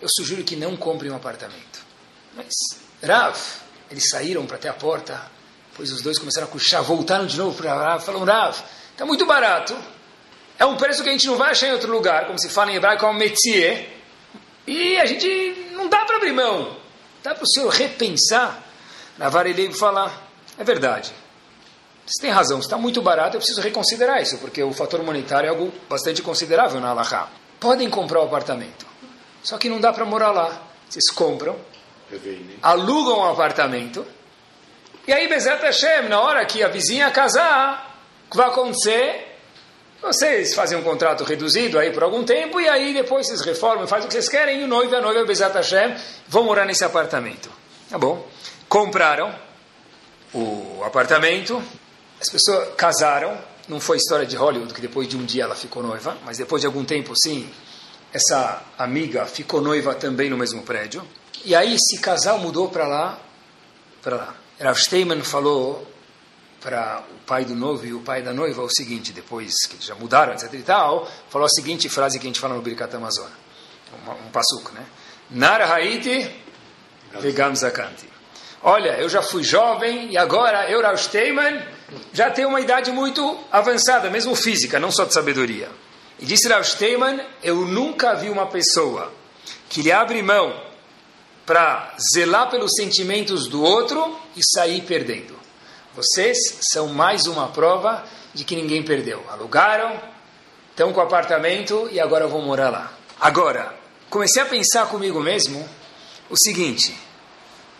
Eu 0.00 0.08
sugiro 0.16 0.42
que 0.44 0.56
não 0.56 0.78
compre 0.78 1.10
um 1.10 1.16
apartamento. 1.16 1.86
Mas 2.34 2.87
Rav, 3.02 3.36
eles 3.90 4.08
saíram 4.08 4.46
para 4.46 4.56
até 4.56 4.68
a 4.68 4.74
porta, 4.74 5.20
depois 5.70 5.92
os 5.92 6.02
dois 6.02 6.18
começaram 6.18 6.46
a 6.46 6.50
cochar, 6.50 6.82
voltaram 6.82 7.26
de 7.26 7.36
novo 7.36 7.56
para 7.56 7.74
Rav, 7.74 8.04
falaram, 8.04 8.24
Rav, 8.24 8.58
está 8.90 9.06
muito 9.06 9.24
barato, 9.26 9.76
é 10.58 10.64
um 10.64 10.76
preço 10.76 11.02
que 11.02 11.08
a 11.08 11.12
gente 11.12 11.26
não 11.26 11.36
vai 11.36 11.52
achar 11.52 11.68
em 11.68 11.72
outro 11.72 11.92
lugar, 11.92 12.26
como 12.26 12.38
se 12.38 12.48
fala 12.48 12.72
em 12.72 12.76
hebraico, 12.76 13.04
é 13.04 13.08
um 13.08 13.14
métier, 13.14 13.96
e 14.66 14.98
a 14.98 15.06
gente 15.06 15.70
não 15.72 15.88
dá 15.88 16.04
para 16.04 16.16
abrir 16.16 16.32
mão, 16.32 16.76
dá 17.22 17.34
para 17.34 17.44
o 17.44 17.48
senhor 17.48 17.70
repensar. 17.70 18.62
Rav 19.18 19.36
ele 19.46 19.72
falar, 19.72 20.28
é 20.58 20.64
verdade, 20.64 21.12
você 22.08 22.22
tem 22.22 22.30
razão, 22.30 22.58
está 22.58 22.78
muito 22.78 23.02
barato, 23.02 23.36
eu 23.36 23.38
preciso 23.38 23.60
reconsiderar 23.60 24.22
isso, 24.22 24.38
porque 24.38 24.62
o 24.62 24.72
fator 24.72 25.02
monetário 25.02 25.46
é 25.46 25.50
algo 25.50 25.70
bastante 25.90 26.22
considerável 26.22 26.80
na 26.80 26.88
Alaha. 26.88 27.28
Podem 27.60 27.90
comprar 27.90 28.20
o 28.20 28.24
apartamento, 28.24 28.86
só 29.42 29.58
que 29.58 29.68
não 29.68 29.78
dá 29.78 29.92
para 29.92 30.06
morar 30.06 30.30
lá. 30.30 30.62
Vocês 30.88 31.10
compram, 31.10 31.54
alugam 32.62 33.18
um 33.18 33.24
apartamento, 33.24 34.06
e 35.08 35.12
aí, 35.12 35.26
Bezat 35.26 35.62
Hashem, 35.62 36.06
na 36.10 36.20
hora 36.20 36.44
que 36.44 36.62
a 36.62 36.68
vizinha 36.68 37.10
casar, 37.10 37.98
o 38.26 38.30
que 38.30 38.36
vai 38.36 38.48
acontecer? 38.48 39.38
Vocês 40.02 40.54
fazem 40.54 40.76
um 40.76 40.82
contrato 40.82 41.24
reduzido 41.24 41.78
aí 41.78 41.90
por 41.90 42.02
algum 42.02 42.24
tempo, 42.24 42.60
e 42.60 42.68
aí 42.68 42.92
depois 42.92 43.26
vocês 43.26 43.40
reformam, 43.40 43.86
fazem 43.86 44.04
o 44.04 44.08
que 44.08 44.12
vocês 44.12 44.28
querem, 44.28 44.60
e 44.60 44.64
o 44.64 44.66
noivo 44.66 44.92
e 44.92 44.96
a 44.96 45.00
noiva, 45.00 45.24
Bezat 45.24 45.54
Hashem, 45.54 45.96
vão 46.28 46.44
morar 46.44 46.66
nesse 46.66 46.84
apartamento. 46.84 47.50
Tá 47.88 47.96
bom? 47.96 48.28
Compraram 48.68 49.34
o 50.34 50.82
apartamento, 50.84 51.62
as 52.20 52.28
pessoas 52.28 52.68
casaram, 52.76 53.38
não 53.66 53.80
foi 53.80 53.96
história 53.96 54.26
de 54.26 54.36
Hollywood, 54.36 54.74
que 54.74 54.80
depois 54.82 55.08
de 55.08 55.16
um 55.16 55.24
dia 55.24 55.44
ela 55.44 55.54
ficou 55.54 55.82
noiva, 55.82 56.18
mas 56.22 56.36
depois 56.36 56.60
de 56.60 56.66
algum 56.66 56.84
tempo, 56.84 57.14
sim, 57.16 57.48
essa 58.12 58.62
amiga 58.76 59.24
ficou 59.24 59.62
noiva 59.62 59.94
também 59.94 60.28
no 60.28 60.36
mesmo 60.36 60.62
prédio. 60.64 61.02
E 61.44 61.54
aí 61.54 61.74
esse 61.74 62.00
casal 62.00 62.38
mudou 62.38 62.68
para 62.68 62.86
lá, 62.86 63.18
para 64.02 64.16
lá. 64.16 64.34
Rav 64.60 64.78
Steinman 64.78 65.22
falou 65.22 65.86
para 66.60 67.04
o 67.10 67.24
pai 67.24 67.44
do 67.44 67.54
noivo 67.54 67.86
e 67.86 67.94
o 67.94 68.00
pai 68.00 68.22
da 68.22 68.32
noiva 68.32 68.62
o 68.62 68.68
seguinte, 68.68 69.12
depois 69.12 69.54
que 69.68 69.76
eles 69.76 69.84
já 69.84 69.94
mudaram, 69.94 70.32
etc 70.32 70.52
e 70.54 70.62
tal, 70.62 71.08
falou 71.30 71.46
a 71.46 71.48
seguinte 71.48 71.88
frase 71.88 72.18
que 72.18 72.26
a 72.26 72.28
gente 72.28 72.40
fala 72.40 72.54
no 72.54 72.62
Birkat 72.62 72.94
Amazona, 72.94 73.30
um, 74.06 74.26
um 74.26 74.30
passuco, 74.30 74.72
né? 74.72 74.84
Nara 75.30 75.72
Haiti 75.72 76.28
vegam 77.20 77.54
zakanti. 77.54 78.08
Olha, 78.62 78.98
eu 78.98 79.08
já 79.08 79.22
fui 79.22 79.44
jovem 79.44 80.10
e 80.10 80.18
agora 80.18 80.68
eu, 80.68 80.82
Rav 80.82 80.96
Steinman, 80.96 81.64
já 82.12 82.28
tenho 82.30 82.48
uma 82.48 82.60
idade 82.60 82.90
muito 82.90 83.38
avançada, 83.52 84.10
mesmo 84.10 84.34
física, 84.34 84.80
não 84.80 84.90
só 84.90 85.04
de 85.04 85.14
sabedoria. 85.14 85.70
E 86.18 86.26
disse 86.26 86.48
Rav 86.48 86.64
Steinman, 86.64 87.24
eu 87.42 87.64
nunca 87.64 88.14
vi 88.14 88.28
uma 88.28 88.46
pessoa 88.46 89.12
que 89.68 89.82
lhe 89.82 89.92
abre 89.92 90.20
mão 90.22 90.67
para 91.48 91.94
zelar 92.14 92.50
pelos 92.50 92.72
sentimentos 92.76 93.48
do 93.48 93.62
outro 93.62 94.20
e 94.36 94.40
sair 94.54 94.82
perdendo. 94.82 95.34
Vocês 95.96 96.36
são 96.70 96.88
mais 96.88 97.26
uma 97.26 97.48
prova 97.48 98.04
de 98.34 98.44
que 98.44 98.54
ninguém 98.54 98.82
perdeu. 98.82 99.24
Alugaram, 99.30 99.98
estão 100.68 100.92
com 100.92 101.00
apartamento 101.00 101.88
e 101.90 101.98
agora 101.98 102.26
vão 102.26 102.42
morar 102.42 102.68
lá. 102.68 102.92
Agora, 103.18 103.74
comecei 104.10 104.42
a 104.42 104.44
pensar 104.44 104.88
comigo 104.88 105.20
mesmo 105.20 105.66
o 106.28 106.36
seguinte: 106.36 106.94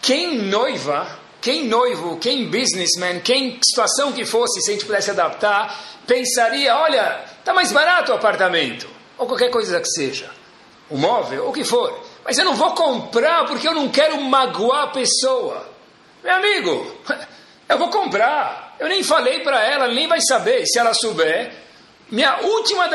quem 0.01 0.39
noiva, 0.39 1.19
quem 1.39 1.69
noivo, 1.69 2.17
quem 2.17 2.49
businessman, 2.49 3.21
quem 3.21 3.61
situação 3.63 4.15
que 4.15 4.25
fosse, 4.25 4.63
se 4.63 4.71
a 4.71 4.73
gente 4.73 4.87
pudesse 4.87 5.11
adaptar, 5.11 5.79
pensaria: 6.07 6.75
olha, 6.75 7.23
está 7.39 7.53
mais 7.53 7.71
barato 7.71 8.13
o 8.13 8.15
apartamento, 8.15 8.89
ou 9.19 9.27
qualquer 9.27 9.51
coisa 9.51 9.79
que 9.79 9.91
seja, 9.91 10.31
o 10.89 10.97
móvel, 10.97 11.47
o 11.47 11.53
que 11.53 11.65
for. 11.65 12.08
Mas 12.29 12.37
eu 12.37 12.45
não 12.45 12.55
vou 12.55 12.75
comprar 12.75 13.47
porque 13.47 13.67
eu 13.67 13.73
não 13.73 13.89
quero 13.89 14.21
magoar 14.21 14.83
a 14.83 14.87
pessoa. 14.89 15.67
Meu 16.23 16.35
amigo, 16.35 16.95
eu 17.67 17.79
vou 17.79 17.89
comprar. 17.89 18.77
Eu 18.79 18.87
nem 18.87 19.03
falei 19.03 19.41
para 19.41 19.65
ela, 19.65 19.89
nem 19.89 20.07
vai 20.07 20.21
saber. 20.21 20.67
Se 20.67 20.79
ela 20.79 20.93
souber, 20.93 21.51
minha 22.11 22.39
última 22.43 22.87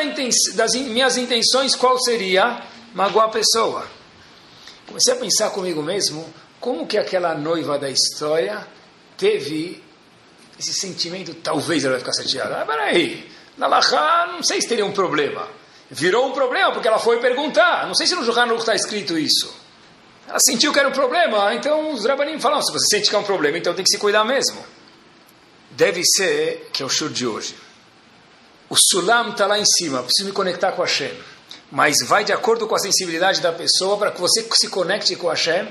das 0.53 0.75
minhas 0.75 1.17
intenções 1.17 1.75
qual 1.75 1.97
seria? 1.97 2.61
Magoar 2.93 3.25
a 3.25 3.31
pessoa. 3.31 3.87
Comecei 4.85 5.13
a 5.15 5.17
pensar 5.17 5.49
comigo 5.49 5.81
mesmo, 5.81 6.31
como 6.59 6.85
que 6.85 6.99
aquela 6.99 7.33
noiva 7.33 7.79
da 7.79 7.89
história 7.89 8.67
teve 9.17 9.83
esse 10.59 10.75
sentimento, 10.75 11.33
talvez 11.33 11.83
ela 11.83 11.93
vai 11.93 12.01
ficar 12.01 12.13
chateada. 12.13 12.61
Ah, 12.61 12.65
peraí, 12.67 13.31
na 13.57 13.65
Lachá 13.65 14.29
não 14.31 14.43
sei 14.43 14.61
se 14.61 14.67
teria 14.67 14.85
um 14.85 14.91
problema 14.91 15.62
virou 15.93 16.27
um 16.27 16.31
problema, 16.31 16.71
porque 16.71 16.87
ela 16.87 16.99
foi 16.99 17.19
perguntar. 17.19 17.85
Não 17.87 17.93
sei 17.93 18.07
se 18.07 18.15
no 18.15 18.25
Johanuk 18.25 18.59
está 18.59 18.75
escrito 18.75 19.17
isso. 19.17 19.53
Ela 20.27 20.39
sentiu 20.39 20.73
que 20.73 20.79
era 20.79 20.89
um 20.89 20.91
problema, 20.91 21.53
então 21.53 21.93
os 21.93 22.05
rabanim 22.05 22.39
falam, 22.39 22.61
se 22.61 22.71
você 22.71 22.97
sente 22.97 23.09
que 23.09 23.15
é 23.15 23.19
um 23.19 23.23
problema, 23.23 23.57
então 23.57 23.73
tem 23.73 23.83
que 23.83 23.91
se 23.91 23.97
cuidar 23.97 24.23
mesmo. 24.23 24.63
Deve 25.71 26.01
ser, 26.03 26.69
que 26.73 26.81
é 26.81 26.85
o 26.85 26.89
shur 26.89 27.09
de 27.09 27.27
hoje. 27.27 27.55
O 28.69 28.75
sulam 28.75 29.29
está 29.29 29.45
lá 29.45 29.59
em 29.59 29.65
cima, 29.65 30.01
preciso 30.01 30.27
me 30.27 30.31
conectar 30.33 30.71
com 30.71 30.81
a 30.81 30.85
Hashem. 30.85 31.13
Mas 31.71 31.95
vai 32.05 32.23
de 32.23 32.31
acordo 32.31 32.67
com 32.67 32.75
a 32.75 32.79
sensibilidade 32.79 33.41
da 33.41 33.51
pessoa 33.51 33.97
para 33.97 34.11
que 34.11 34.19
você 34.19 34.47
se 34.53 34.69
conecte 34.69 35.15
com 35.15 35.29
a 35.29 35.33
Hashem 35.33 35.67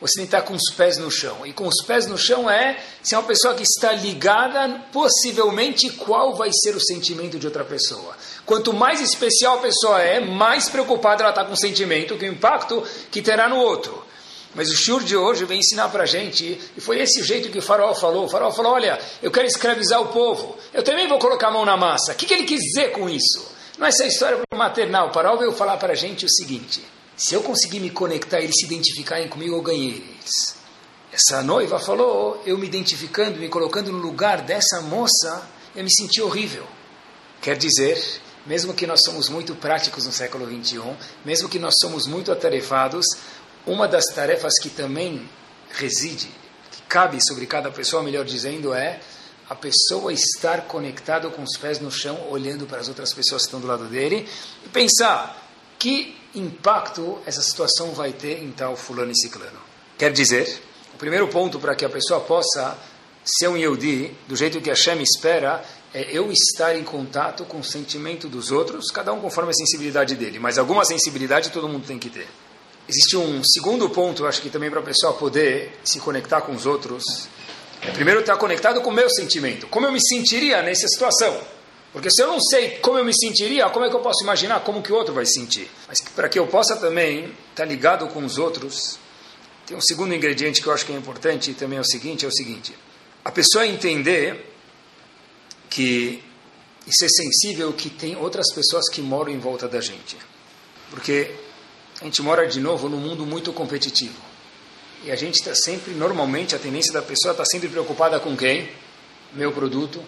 você 0.00 0.16
tem 0.16 0.26
que 0.26 0.34
estar 0.34 0.42
com 0.42 0.54
os 0.54 0.74
pés 0.76 0.98
no 0.98 1.10
chão. 1.10 1.46
E 1.46 1.52
com 1.52 1.66
os 1.66 1.82
pés 1.86 2.06
no 2.06 2.18
chão 2.18 2.50
é 2.50 2.78
se 3.02 3.14
é 3.14 3.18
uma 3.18 3.26
pessoa 3.26 3.54
que 3.54 3.62
está 3.62 3.92
ligada, 3.92 4.82
possivelmente, 4.92 5.90
qual 5.90 6.34
vai 6.34 6.50
ser 6.52 6.76
o 6.76 6.80
sentimento 6.80 7.38
de 7.38 7.46
outra 7.46 7.64
pessoa. 7.64 8.14
Quanto 8.46 8.72
mais 8.72 9.00
especial 9.00 9.58
a 9.58 9.62
pessoa 9.62 10.00
é, 10.00 10.20
mais 10.20 10.68
preocupada 10.68 11.24
ela 11.24 11.30
está 11.30 11.44
com 11.44 11.52
o 11.52 11.58
sentimento, 11.58 12.16
que 12.16 12.24
o 12.24 12.32
impacto 12.32 12.82
que 13.10 13.20
terá 13.20 13.48
no 13.48 13.56
outro. 13.56 14.06
Mas 14.54 14.70
o 14.70 14.76
shiur 14.76 15.02
de 15.02 15.16
hoje 15.16 15.44
vem 15.44 15.58
ensinar 15.58 15.88
para 15.88 16.04
a 16.04 16.06
gente, 16.06 16.58
e 16.76 16.80
foi 16.80 17.00
esse 17.00 17.22
jeito 17.24 17.50
que 17.50 17.58
o 17.58 17.62
farol 17.62 17.94
falou. 17.94 18.24
O 18.24 18.28
farol 18.28 18.52
falou, 18.52 18.72
olha, 18.72 18.98
eu 19.20 19.30
quero 19.32 19.46
escravizar 19.46 20.00
o 20.00 20.06
povo, 20.06 20.56
eu 20.72 20.82
também 20.82 21.08
vou 21.08 21.18
colocar 21.18 21.48
a 21.48 21.50
mão 21.50 21.64
na 21.64 21.76
massa. 21.76 22.12
O 22.12 22.14
que, 22.14 22.24
que 22.24 22.32
ele 22.32 22.44
quis 22.44 22.60
dizer 22.60 22.92
com 22.92 23.08
isso? 23.08 23.44
Não 23.76 23.84
é 23.84 23.90
essa 23.90 24.06
história 24.06 24.40
maternal. 24.54 25.10
O 25.10 25.12
farol 25.12 25.36
veio 25.36 25.52
falar 25.52 25.76
para 25.76 25.92
a 25.92 25.96
gente 25.96 26.24
o 26.24 26.30
seguinte, 26.30 26.82
se 27.16 27.34
eu 27.34 27.42
conseguir 27.42 27.80
me 27.80 27.90
conectar 27.90 28.40
e 28.40 28.44
eles 28.44 28.56
se 28.58 28.64
identificarem 28.64 29.28
comigo, 29.28 29.56
eu 29.56 29.62
ganhei 29.62 29.88
eles. 29.88 30.56
Essa 31.12 31.42
noiva 31.42 31.78
falou, 31.78 32.42
eu 32.46 32.56
me 32.56 32.66
identificando, 32.66 33.38
me 33.38 33.48
colocando 33.48 33.90
no 33.90 33.98
lugar 33.98 34.42
dessa 34.42 34.80
moça, 34.82 35.48
eu 35.74 35.82
me 35.82 35.90
senti 35.90 36.22
horrível. 36.22 36.64
Quer 37.42 37.56
dizer, 37.56 37.98
mesmo 38.46 38.74
que 38.74 38.86
nós 38.86 39.00
somos 39.04 39.28
muito 39.28 39.54
práticos 39.54 40.06
no 40.06 40.12
século 40.12 40.46
21, 40.46 40.96
mesmo 41.24 41.48
que 41.48 41.58
nós 41.58 41.74
somos 41.80 42.06
muito 42.06 42.30
atarefados, 42.30 43.06
uma 43.66 43.88
das 43.88 44.04
tarefas 44.06 44.54
que 44.60 44.70
também 44.70 45.28
reside, 45.72 46.30
que 46.70 46.82
cabe 46.88 47.18
sobre 47.26 47.46
cada 47.46 47.70
pessoa, 47.70 48.02
melhor 48.02 48.24
dizendo, 48.24 48.72
é 48.72 49.00
a 49.48 49.54
pessoa 49.54 50.12
estar 50.12 50.62
conectado 50.62 51.30
com 51.30 51.42
os 51.42 51.56
pés 51.56 51.78
no 51.78 51.90
chão, 51.90 52.28
olhando 52.30 52.66
para 52.66 52.78
as 52.78 52.88
outras 52.88 53.12
pessoas 53.12 53.42
que 53.42 53.48
estão 53.48 53.60
do 53.60 53.66
lado 53.66 53.84
dele, 53.86 54.28
e 54.64 54.68
pensar 54.68 55.44
que 55.78 56.16
impacto 56.34 57.20
essa 57.26 57.42
situação 57.42 57.92
vai 57.92 58.12
ter 58.12 58.42
em 58.42 58.50
tal 58.50 58.76
fulano 58.76 59.10
e 59.10 59.16
ciclano. 59.16 59.58
Quer 59.98 60.12
dizer, 60.12 60.62
o 60.94 60.98
primeiro 60.98 61.28
ponto 61.28 61.58
para 61.58 61.74
que 61.74 61.84
a 61.84 61.88
pessoa 61.88 62.20
possa 62.20 62.76
ser 63.24 63.48
um 63.48 63.56
Yehudi, 63.56 64.16
do 64.28 64.36
jeito 64.36 64.60
que 64.60 64.70
Hashem 64.70 65.02
espera, 65.02 65.64
é 65.96 66.06
eu 66.12 66.30
estar 66.30 66.76
em 66.76 66.84
contato 66.84 67.42
com 67.46 67.58
o 67.58 67.64
sentimento 67.64 68.28
dos 68.28 68.52
outros, 68.52 68.90
cada 68.90 69.14
um 69.14 69.18
conforme 69.18 69.50
a 69.50 69.54
sensibilidade 69.54 70.14
dele, 70.14 70.38
mas 70.38 70.58
alguma 70.58 70.84
sensibilidade 70.84 71.48
todo 71.48 71.66
mundo 71.66 71.86
tem 71.86 71.98
que 71.98 72.10
ter. 72.10 72.28
Existe 72.86 73.16
um 73.16 73.42
segundo 73.42 73.88
ponto, 73.88 74.26
acho 74.26 74.42
que 74.42 74.50
também 74.50 74.70
para 74.70 74.80
a 74.80 74.82
pessoa 74.82 75.14
poder 75.14 75.72
se 75.82 75.98
conectar 75.98 76.42
com 76.42 76.52
os 76.52 76.66
outros. 76.66 77.02
É 77.80 77.90
primeiro 77.92 78.20
estar 78.20 78.36
conectado 78.36 78.82
com 78.82 78.90
o 78.90 78.92
meu 78.92 79.08
sentimento. 79.08 79.66
Como 79.68 79.86
eu 79.86 79.92
me 79.92 79.98
sentiria 80.06 80.60
nessa 80.60 80.86
situação? 80.86 81.34
Porque 81.94 82.10
se 82.10 82.22
eu 82.22 82.26
não 82.26 82.42
sei 82.42 82.72
como 82.80 82.98
eu 82.98 83.04
me 83.04 83.14
sentiria, 83.14 83.70
como 83.70 83.86
é 83.86 83.88
que 83.88 83.96
eu 83.96 84.00
posso 84.00 84.22
imaginar 84.22 84.60
como 84.60 84.82
que 84.82 84.92
o 84.92 84.94
outro 84.94 85.14
vai 85.14 85.24
sentir? 85.24 85.66
Mas 85.88 86.02
para 86.02 86.28
que 86.28 86.38
eu 86.38 86.46
possa 86.46 86.76
também 86.76 87.32
estar 87.52 87.64
ligado 87.64 88.06
com 88.08 88.22
os 88.22 88.36
outros, 88.36 88.98
tem 89.66 89.74
um 89.74 89.80
segundo 89.80 90.14
ingrediente 90.14 90.60
que 90.60 90.66
eu 90.68 90.74
acho 90.74 90.84
que 90.84 90.92
é 90.92 90.96
importante 90.96 91.52
e 91.52 91.54
também 91.54 91.78
é 91.78 91.80
o 91.80 91.86
seguinte, 91.86 92.26
é 92.26 92.28
o 92.28 92.32
seguinte. 92.32 92.76
A 93.24 93.32
pessoa 93.32 93.66
entender 93.66 94.55
que 95.68 96.22
e 96.86 96.92
ser 96.92 97.08
sensível 97.08 97.72
que 97.72 97.90
tem 97.90 98.16
outras 98.16 98.52
pessoas 98.54 98.88
que 98.88 99.02
moram 99.02 99.32
em 99.32 99.38
volta 99.38 99.66
da 99.66 99.80
gente. 99.80 100.16
Porque 100.90 101.34
a 102.00 102.04
gente 102.04 102.22
mora 102.22 102.46
de 102.46 102.60
novo 102.60 102.88
num 102.88 102.98
mundo 102.98 103.26
muito 103.26 103.52
competitivo. 103.52 104.20
E 105.04 105.10
a 105.10 105.16
gente 105.16 105.34
está 105.34 105.54
sempre, 105.54 105.92
normalmente, 105.92 106.54
a 106.54 106.58
tendência 106.58 106.92
da 106.92 107.02
pessoa 107.02 107.32
está 107.32 107.44
sempre 107.44 107.68
preocupada 107.68 108.20
com 108.20 108.36
quem? 108.36 108.70
Meu 109.32 109.52
produto, 109.52 110.02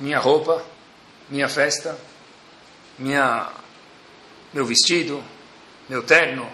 minha 0.00 0.18
roupa, 0.18 0.64
minha 1.28 1.48
festa, 1.48 1.98
minha, 2.98 3.52
meu 4.52 4.64
vestido, 4.64 5.22
meu 5.88 6.02
terno, 6.02 6.50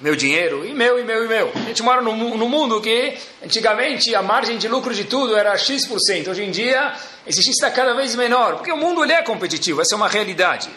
meu 0.00 0.14
dinheiro, 0.14 0.64
e 0.64 0.72
meu, 0.72 0.98
e 0.98 1.04
meu, 1.04 1.24
e 1.24 1.28
meu. 1.28 1.52
A 1.54 1.60
gente 1.60 1.82
mora 1.82 2.00
num, 2.00 2.14
mundo 2.48 2.80
que, 2.80 3.18
antigamente, 3.44 4.14
a 4.14 4.22
margem 4.22 4.58
de 4.58 4.68
lucro 4.68 4.94
de 4.94 5.04
tudo 5.04 5.36
era 5.36 5.56
X%. 5.56 6.28
Hoje 6.30 6.44
em 6.44 6.50
dia, 6.50 6.94
esse 7.26 7.42
X 7.42 7.50
está 7.50 7.70
cada 7.70 7.94
vez 7.94 8.14
menor, 8.14 8.56
porque 8.56 8.72
o 8.72 8.76
mundo 8.76 9.02
ele 9.02 9.12
é 9.12 9.22
competitivo, 9.22 9.80
essa 9.80 9.94
é 9.94 9.96
uma 9.96 10.08
realidade. 10.08 10.70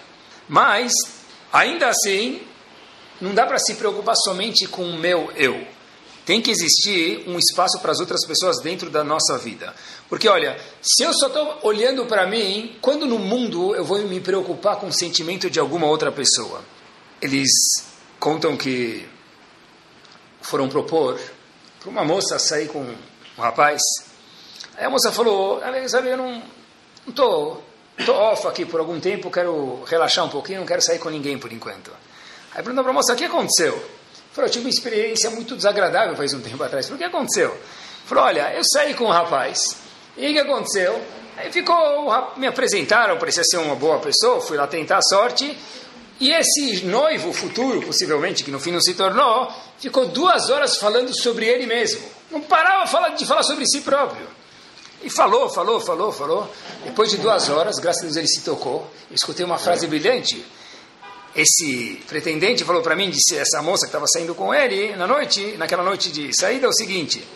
Mas 0.50 0.92
Ainda 1.52 1.90
assim, 1.90 2.42
não 3.20 3.34
dá 3.34 3.46
para 3.46 3.60
se 3.60 3.76
preocupar 3.76 4.16
somente 4.16 4.68
com 4.68 4.84
o 4.84 4.98
meu 4.98 5.30
eu. 5.36 5.68
Tem 6.26 6.42
que 6.42 6.50
existir 6.50 7.28
um 7.28 7.38
espaço 7.38 7.80
para 7.80 7.92
as 7.92 8.00
outras 8.00 8.26
pessoas 8.26 8.62
dentro 8.62 8.90
da 8.90 9.04
nossa 9.04 9.38
vida. 9.38 9.76
Porque, 10.08 10.30
olha, 10.30 10.58
se 10.82 11.04
eu 11.04 11.14
só 11.14 11.28
estou 11.28 11.60
olhando 11.64 12.06
para 12.06 12.26
mim, 12.26 12.78
quando 12.80 13.06
no 13.06 13.20
mundo 13.20 13.76
eu 13.76 13.84
vou 13.84 14.00
me 14.04 14.22
preocupar 14.22 14.78
com 14.78 14.88
o 14.88 14.94
sentimento 14.94 15.50
de 15.50 15.60
alguma 15.60 15.88
outra 15.88 16.12
pessoa? 16.12 16.64
Eles 17.22 17.50
contam 18.22 18.56
que 18.56 19.06
foram 20.42 20.70
propor 20.70 21.20
para 21.80 21.90
uma 21.90 22.06
moça 22.06 22.38
sair 22.38 22.68
com 22.68 22.84
um 22.84 23.42
rapaz. 23.42 23.82
Aí 24.78 24.86
a 24.86 24.90
moça 24.90 25.12
falou: 25.12 25.60
Sabe, 25.88 26.10
eu 26.10 26.18
não 26.18 26.42
estou 27.08 27.64
estou 27.98 28.16
off 28.16 28.48
aqui 28.48 28.64
por 28.64 28.80
algum 28.80 29.00
tempo, 29.00 29.30
quero 29.32 29.84
relaxar 29.86 30.24
um 30.24 30.30
pouquinho, 30.30 30.60
não 30.60 30.68
quero 30.68 30.82
sair 30.82 31.00
com 31.00 31.10
ninguém 31.10 31.38
por 31.38 31.52
enquanto. 31.52 31.92
Aí 32.54 32.64
perguntou 32.64 32.84
para 32.84 32.92
a 32.92 32.94
moça, 32.94 33.14
o 33.14 33.16
que 33.16 33.26
aconteceu? 33.26 33.74
Falou, 34.32 34.48
eu 34.48 34.52
tive 34.52 34.66
uma 34.66 34.70
experiência 34.70 35.30
muito 35.30 35.56
desagradável 35.56 36.16
faz 36.16 36.34
um 36.34 36.42
tempo 36.42 36.64
atrás. 36.64 36.86
Falou, 36.86 36.96
o 36.96 37.00
que 37.00 37.04
aconteceu? 37.04 37.58
Falou, 38.06 38.24
olha, 38.26 38.54
eu 38.54 38.62
saí 38.64 38.94
com 38.94 39.06
um 39.06 39.12
rapaz, 39.12 39.78
e 40.18 40.30
o 40.30 40.34
que 40.34 40.40
aconteceu? 40.40 41.02
Aí 41.38 41.52
ficou, 41.52 42.34
me 42.38 42.48
apresentaram, 42.48 43.18
parecia 43.18 43.44
ser 43.44 43.58
uma 43.58 43.76
boa 43.76 44.00
pessoa, 44.00 44.42
fui 44.42 44.58
lá 44.58 44.68
tentar 44.68 44.98
a 44.98 45.02
sorte, 45.02 45.58
e 46.22 46.32
esse 46.32 46.86
noivo 46.86 47.34
futuro, 47.34 47.82
possivelmente, 47.82 48.44
que 48.44 48.52
no 48.52 48.60
fim 48.60 48.72
não 48.72 48.80
se 48.80 48.94
tornou, 48.94 49.52
ficou 49.80 50.06
duas 50.06 50.52
horas 50.52 50.78
falando 50.78 51.12
sobre 51.20 51.48
ele 51.48 51.66
mesmo. 51.66 52.00
Não 52.30 52.40
parava 52.40 53.10
de 53.10 53.26
falar 53.26 53.42
sobre 53.42 53.66
si 53.66 53.82
próprio. 53.82 54.28
E 55.02 55.10
falou, 55.10 55.50
falou, 55.50 55.80
falou, 55.80 56.12
falou. 56.12 56.54
Depois 56.86 57.10
de 57.10 57.18
duas 57.18 57.50
horas, 57.50 57.80
graças 57.80 58.04
a 58.04 58.06
Deus 58.06 58.18
ele 58.18 58.28
se 58.28 58.42
tocou. 58.42 58.88
Eu 59.10 59.16
escutei 59.16 59.44
uma 59.44 59.58
frase 59.58 59.88
brilhante. 59.88 60.46
Esse 61.36 62.00
pretendente 62.08 62.64
falou 62.64 62.84
para 62.84 62.96
mim, 62.96 63.10
disse 63.10 63.36
essa 63.36 63.60
moça 63.64 63.88
que 63.88 63.90
estava 63.90 64.06
saindo 64.06 64.36
com 64.36 64.54
ele 64.54 64.96
na 64.96 65.08
noite, 65.08 65.56
naquela 65.58 65.82
noite 65.82 66.12
de 66.12 66.32
saída, 66.40 66.68
é 66.68 66.70
o 66.70 66.74
seguinte. 66.74 67.28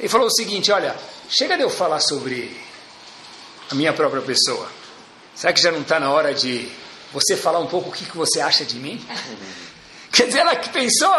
Ele 0.00 0.08
falou 0.08 0.28
o 0.28 0.34
seguinte: 0.34 0.72
Olha, 0.72 0.96
chega 1.28 1.58
de 1.58 1.62
eu 1.62 1.68
falar 1.68 2.00
sobre 2.00 2.56
a 3.70 3.74
minha 3.74 3.92
própria 3.92 4.22
pessoa. 4.22 4.66
Será 5.34 5.52
que 5.52 5.60
já 5.60 5.70
não 5.70 5.82
está 5.82 6.00
na 6.00 6.10
hora 6.10 6.32
de 6.32 6.72
você 7.14 7.36
falar 7.36 7.60
um 7.60 7.66
pouco 7.66 7.88
o 7.88 7.92
que, 7.92 8.04
que 8.04 8.16
você 8.16 8.40
acha 8.40 8.64
de 8.64 8.76
mim? 8.76 9.00
Quer 10.10 10.26
dizer, 10.26 10.40
ela 10.40 10.54
que 10.54 10.68
pensou, 10.68 11.10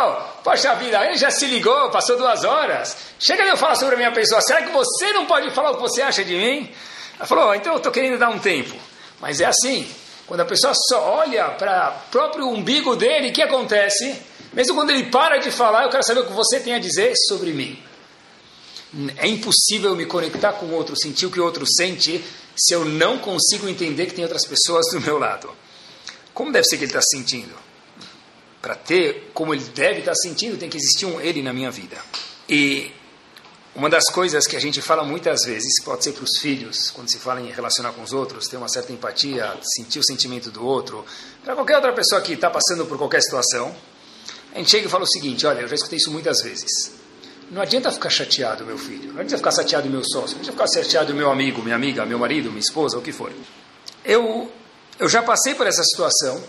poxa 0.44 0.74
vida, 0.76 1.06
ele 1.06 1.18
já 1.18 1.32
se 1.32 1.46
ligou, 1.48 1.90
passou 1.90 2.18
duas 2.18 2.44
horas. 2.44 2.96
Chega 3.20 3.44
de 3.44 3.50
eu 3.50 3.58
falar 3.58 3.76
sobre 3.76 3.96
a 3.96 3.98
minha 3.98 4.12
pessoa, 4.12 4.42
será 4.42 4.62
que 4.62 4.72
você 4.72 5.12
não 5.14 5.26
pode 5.26 5.50
falar 5.52 5.72
o 5.72 5.76
que 5.76 5.82
você 5.82 6.02
acha 6.02 6.24
de 6.24 6.34
mim? 6.34 6.72
Ela 7.18 7.26
falou, 7.26 7.50
oh, 7.50 7.54
então 7.54 7.74
eu 7.74 7.78
estou 7.78 7.92
querendo 7.92 8.18
dar 8.18 8.30
um 8.30 8.40
tempo. 8.40 8.76
Mas 9.20 9.42
é 9.42 9.46
assim, 9.46 9.88
quando 10.28 10.42
a 10.42 10.46
pessoa 10.46 10.74
só 10.90 11.18
olha 11.18 11.50
para 11.52 12.04
o 12.08 12.12
próprio 12.12 12.48
umbigo 12.48 12.96
dele, 12.96 13.30
o 13.30 13.34
que 13.34 13.42
acontece? 13.42 14.16
Mesmo 14.54 14.76
quando 14.76 14.92
ele 14.92 15.06
para 15.06 15.38
de 15.38 15.52
falar, 15.52 15.84
eu 15.84 15.90
quero 15.90 16.06
saber 16.06 16.22
o 16.22 16.26
que 16.26 16.34
você 16.34 16.60
tem 16.60 16.74
a 16.74 16.80
dizer 16.80 17.14
sobre 17.28 17.52
mim. 17.52 17.82
É 19.18 19.28
impossível 19.28 19.96
me 19.96 20.06
conectar 20.06 20.54
com 20.54 20.68
o 20.68 20.74
outro, 20.74 20.96
sentir 20.98 21.26
o 21.26 21.32
que 21.32 21.40
o 21.40 21.44
outro 21.44 21.66
sente, 21.68 22.24
se 22.56 22.74
eu 22.74 22.86
não 22.86 23.18
consigo 23.18 23.68
entender 23.68 24.06
que 24.06 24.14
tem 24.14 24.24
outras 24.24 24.46
pessoas 24.46 24.86
do 24.92 25.02
meu 25.02 25.18
lado. 25.18 25.50
Como 26.36 26.52
deve 26.52 26.66
ser 26.66 26.78
que 26.78 26.84
ele 26.84 26.92
está 26.92 27.02
sentindo? 27.02 27.66
para 28.66 28.74
ter 28.74 29.30
como 29.32 29.54
ele 29.54 29.64
deve 29.76 30.00
estar 30.00 30.16
sentindo, 30.16 30.58
tem 30.58 30.68
que 30.68 30.76
existir 30.76 31.06
um 31.06 31.22
ele 31.22 31.44
na 31.44 31.54
minha 31.54 31.70
vida. 31.70 31.98
E 32.50 32.92
uma 33.76 33.88
das 33.88 34.06
coisas 34.06 34.48
que 34.48 34.56
a 34.56 34.60
gente 34.60 34.82
fala 34.82 35.04
muitas 35.04 35.46
vezes, 35.46 35.84
pode 35.84 36.04
ser 36.04 36.14
para 36.14 36.24
os 36.24 36.40
filhos, 36.42 36.90
quando 36.90 37.12
se 37.12 37.20
fala 37.20 37.40
em 37.40 37.52
relacionar 37.52 37.92
com 37.92 38.02
os 38.02 38.12
outros, 38.12 38.48
ter 38.48 38.58
uma 38.58 38.68
certa 38.68 38.92
empatia, 38.92 39.54
sentir 39.76 40.00
o 40.00 40.04
sentimento 40.04 40.50
do 40.50 40.66
outro, 40.66 41.06
para 41.44 41.54
qualquer 41.54 41.76
outra 41.76 41.94
pessoa 41.94 42.22
que 42.22 42.34
está 42.34 42.50
passando 42.50 42.88
por 42.88 42.98
qualquer 42.98 43.22
situação, 43.22 43.76
a 44.52 44.58
gente 44.58 44.72
chega 44.72 44.88
e 44.88 44.90
fala 44.90 45.04
o 45.04 45.08
seguinte: 45.08 45.46
olha, 45.46 45.60
eu 45.60 45.68
já 45.68 45.76
escutei 45.76 45.98
isso 45.98 46.10
muitas 46.10 46.42
vezes. 46.42 46.92
Não 47.52 47.62
adianta 47.62 47.92
ficar 47.92 48.10
chateado, 48.10 48.66
meu 48.66 48.80
filho. 48.80 49.14
Não 49.14 49.22
adianta 49.22 49.38
ficar 49.38 49.52
chateado, 49.52 49.88
meu 49.88 50.04
sócio. 50.04 50.38
Não 50.38 50.42
adianta 50.42 50.54
ficar 50.54 50.68
chateado, 50.68 51.14
meu 51.14 51.30
amigo, 51.30 51.62
minha 51.62 51.76
amiga, 51.76 52.04
meu 52.04 52.18
marido, 52.18 52.50
minha 52.50 52.62
esposa, 52.62 52.98
o 52.98 53.02
que 53.04 53.12
for. 53.12 53.32
Eu, 54.04 54.52
eu 55.00 55.10
já 55.10 55.22
passei 55.22 55.56
por 55.56 55.68
essa 55.68 55.84
situação 55.84 56.44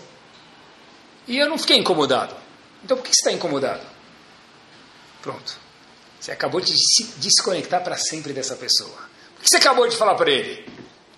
e 1.27 1.37
eu 1.37 1.49
não 1.49 1.57
fiquei 1.57 1.77
incomodado. 1.77 2.35
Então 2.83 2.97
por 2.97 3.03
que 3.03 3.09
você 3.09 3.21
está 3.21 3.31
incomodado? 3.31 3.85
Pronto. 5.21 5.57
Você 6.19 6.31
acabou 6.31 6.59
de 6.59 6.73
se 6.75 7.03
desconectar 7.17 7.83
para 7.83 7.97
sempre 7.97 8.33
dessa 8.33 8.55
pessoa. 8.55 8.97
O 9.37 9.41
que 9.41 9.49
você 9.49 9.57
acabou 9.57 9.87
de 9.87 9.95
falar 9.95 10.15
para 10.15 10.31
ele? 10.31 10.67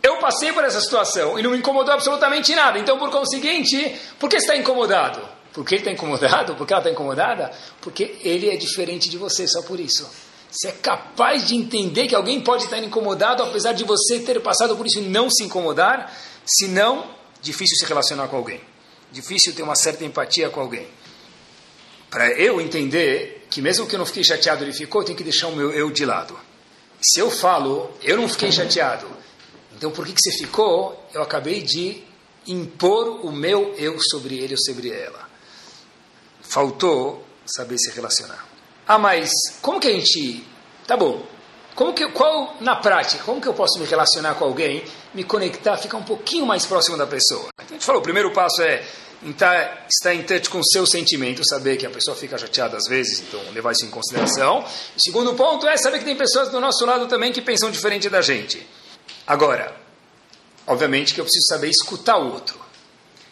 Eu 0.02 0.18
passei 0.18 0.52
por 0.54 0.63
essa 0.63 0.80
situação 0.80 1.38
e 1.38 1.44
não 1.44 1.52
me 1.52 1.58
incomodou 1.58 1.94
absolutamente 1.94 2.54
nada. 2.56 2.80
Então, 2.80 2.98
por 2.98 3.10
conseguinte, 3.10 4.00
por 4.18 4.30
que 4.30 4.38
está 4.38 4.56
incomodado? 4.56 5.22
Porque 5.54 5.76
ele 5.76 5.82
está 5.82 5.92
incomodado? 5.92 6.56
Porque 6.56 6.74
ela 6.74 6.82
está 6.82 6.92
incomodada? 6.92 7.52
Porque 7.82 8.18
ele 8.22 8.50
é 8.50 8.56
diferente 8.56 9.10
de 9.10 9.18
você, 9.18 9.48
só 9.48 9.62
por 9.62 9.80
isso. 9.80 10.10
Você 10.50 10.70
é 10.70 10.72
capaz 10.72 11.48
de 11.48 11.56
entender 11.56 12.08
que 12.08 12.15
alguém 12.15 12.42
pode 12.42 12.63
estar 12.63 12.78
incomodado, 12.80 13.44
apesar 13.44 13.74
de 13.74 13.84
você 13.84 14.20
ter 14.20 14.42
passado 14.42 14.76
por 14.76 14.86
isso 14.86 15.00
e 15.00 15.04
não 15.04 15.30
se 15.30 15.44
incomodar, 15.44 16.15
senão, 16.46 17.06
difícil 17.41 17.78
se 17.78 17.86
relacionar 17.86 18.28
com 18.28 18.38
alguém 18.38 18.62
difícil 19.12 19.54
ter 19.54 19.63
uma 19.63 19.75
certa 19.75 20.06
empatia 20.06 20.49
com 20.49 20.62
alguém. 20.62 20.88
Para 22.10 22.32
eu 22.32 22.60
entender 22.60 23.47
que 23.49 23.62
mesmo 23.62 23.88
que 23.88 23.95
eu 23.95 23.99
não 23.99 24.06
fiquei 24.06 24.23
chateado, 24.23 24.63
ele 24.63 24.73
ficou, 24.73 25.02
eu 25.02 25.06
tenho 25.06 25.17
que 25.17 25.23
deixar 25.23 25.47
o 25.47 25.56
meu 25.56 25.71
eu 25.71 25.91
de 25.91 26.06
lado. 26.06 26.38
Se 27.02 27.19
eu 27.19 27.32
falo, 27.32 27.91
eu 28.02 28.17
não 28.17 28.28
fiquei 28.28 28.52
chateado, 28.52 29.08
então 29.75 29.91
por 29.91 30.06
que, 30.06 30.13
que 30.13 30.21
você 30.21 30.32
ficou? 30.32 31.08
Eu 31.13 31.21
acabei 31.21 31.62
de 31.62 32.04
impor 32.47 33.25
o 33.25 33.32
meu 33.32 33.73
eu 33.75 33.97
sobre 34.02 34.38
ele 34.38 34.54
ou 34.54 34.60
sobre 34.60 34.91
ela. 34.91 35.30
Faltou 36.41 37.23
saber 37.45 37.78
se 37.78 37.91
relacionar. 37.91 38.47
Ah, 38.88 38.97
mas 38.97 39.32
como 39.62 39.80
que 39.80 39.88
a 39.88 39.91
gente... 39.91 40.43
Tá 40.86 40.97
bom, 40.97 41.23
como 41.75 41.93
que, 41.93 42.08
qual, 42.10 42.58
na 42.60 42.75
prática, 42.75 43.23
como 43.23 43.39
que 43.39 43.47
eu 43.47 43.54
posso 43.54 43.80
me 43.80 43.86
relacionar 43.86 44.34
com 44.34 44.45
alguém, 44.45 44.84
me 45.13 45.24
conectar, 45.24 45.78
ficar 45.78 45.98
um 45.98 46.04
pouquinho 46.04 46.45
mais 46.45 46.65
próximo 46.65 46.98
da 46.98 47.08
pessoa? 47.08 47.48
Então, 47.54 47.67
a 47.67 47.74
gente 47.74 47.86
falou, 47.86 48.02
o 48.02 48.04
primeiro 48.04 48.32
passo 48.32 48.62
é 48.62 48.86
estar, 49.28 49.86
estar 49.89 50.13
em 50.13 50.24
touch 50.24 50.50
com 50.50 50.60
o 50.60 50.65
seu 50.65 50.86
sentimento, 50.86 51.41
saber 51.48 51.78
que 51.78 51.86
a 51.86 51.89
pessoa 51.89 52.15
fica 52.15 52.38
chateada 52.38 52.78
às 52.78 52.88
vezes, 52.88 53.22
então 53.22 53.41
levar 53.52 53.72
isso 53.72 53.86
em 53.86 53.89
consideração. 53.89 54.60
O 54.95 55.02
segundo 55.02 55.34
ponto 55.36 55.67
é 55.67 55.78
saber 55.78 56.00
que 56.00 56.06
tem 56.06 56.15
pessoas 56.15 56.50
do 56.50 56.60
nosso 56.60 56.86
lado 56.86 57.08
também 57.08 57.32
que 57.32 57.41
pensam 57.41 57.69
diferente 57.72 58.10
da 58.10 58.22
gente. 58.22 58.65
Agora, 59.26 59.76
obviamente 60.65 61.13
que 61.13 61.22
eu 61.22 61.26
preciso 61.26 61.48
saber 61.48 61.69
escutar 61.69 62.17
o 62.17 62.32
outro. 62.32 62.60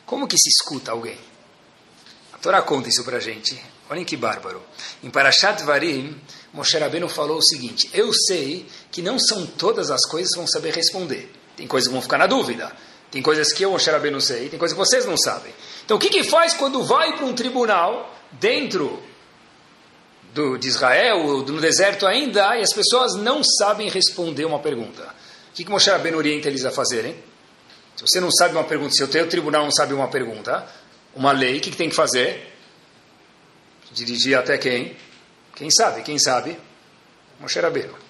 Como 0.06 0.28
que 0.28 0.38
se 0.38 0.50
escuta 0.50 0.92
alguém? 0.92 1.18
A 2.34 2.38
Torá 2.38 2.62
conta 2.62 2.90
isso 2.90 3.04
para 3.04 3.18
a 3.18 3.20
gente. 3.20 3.60
Olhem 3.90 4.06
que 4.06 4.18
bárbaro. 4.18 4.62
Em 5.02 5.10
Parashat 5.10 5.64
Varim, 5.64 6.20
Moshe 6.54 6.78
Rabbeinu 6.78 7.08
falou 7.08 7.38
o 7.38 7.44
seguinte: 7.44 7.90
Eu 7.94 8.14
sei 8.14 8.66
que 8.92 9.02
não 9.02 9.18
são 9.18 9.46
todas 9.46 9.90
as 9.90 10.02
coisas 10.06 10.32
que 10.32 10.38
vão 10.38 10.48
saber 10.48 10.74
responder. 10.74 11.32
Tem 11.58 11.68
coisas 11.68 11.88
que 11.88 11.94
vão 11.94 12.02
ficar 12.02 12.20
na 12.20 12.28
dúvida. 12.28 12.72
Tem 13.10 13.22
coisas 13.22 13.52
que 13.52 13.64
eu, 13.64 13.72
Moshe 13.72 13.90
Rabbeinu, 13.90 14.22
sei. 14.22 14.48
Tem 14.48 14.60
coisas 14.60 14.78
que 14.78 14.86
vocês 14.86 15.06
não 15.06 15.18
sabem. 15.18 15.52
Então, 15.84 15.98
o 15.98 16.00
que, 16.00 16.10
que 16.10 16.24
faz 16.24 16.54
quando 16.54 16.84
vai 16.84 17.18
para 17.18 17.26
um 17.26 17.34
tribunal 17.34 18.16
dentro 18.34 19.02
do, 20.34 20.56
de 20.58 20.68
Israel, 20.68 21.44
no 21.44 21.60
deserto 21.60 22.06
ainda, 22.06 22.56
e 22.58 22.62
as 22.62 22.72
pessoas 22.72 23.16
não 23.16 23.42
sabem 23.44 23.90
responder 23.90 24.46
uma 24.46 24.60
pergunta? 24.60 25.04
O 25.50 25.54
que, 25.56 25.64
que 25.64 25.72
Moshe 25.72 25.90
Rabbeinu 25.90 26.18
orienta 26.18 26.48
eles 26.48 26.64
a 26.64 26.72
fazerem? 26.72 27.16
Se 27.96 28.02
você 28.02 28.20
não 28.20 28.32
sabe 28.32 28.54
uma 28.54 28.64
pergunta, 28.64 28.94
se 28.94 29.04
o 29.04 29.08
teu 29.08 29.28
tribunal 29.28 29.64
não 29.64 29.72
sabe 29.72 29.94
uma 29.94 30.08
pergunta, 30.08 30.68
uma 31.16 31.32
lei, 31.32 31.58
o 31.58 31.62
que, 31.62 31.72
que 31.72 31.78
tem 31.78 31.90
que 31.90 31.96
fazer? 31.96 32.54
Dirigir 33.92 34.38
até 34.38 34.58
quem? 34.60 34.96
Quem 35.56 35.72
sabe? 35.72 36.04
Quem 36.04 36.20
sabe? 36.20 36.60
Moshe 37.40 37.60
Rabbeinu. 37.60 38.07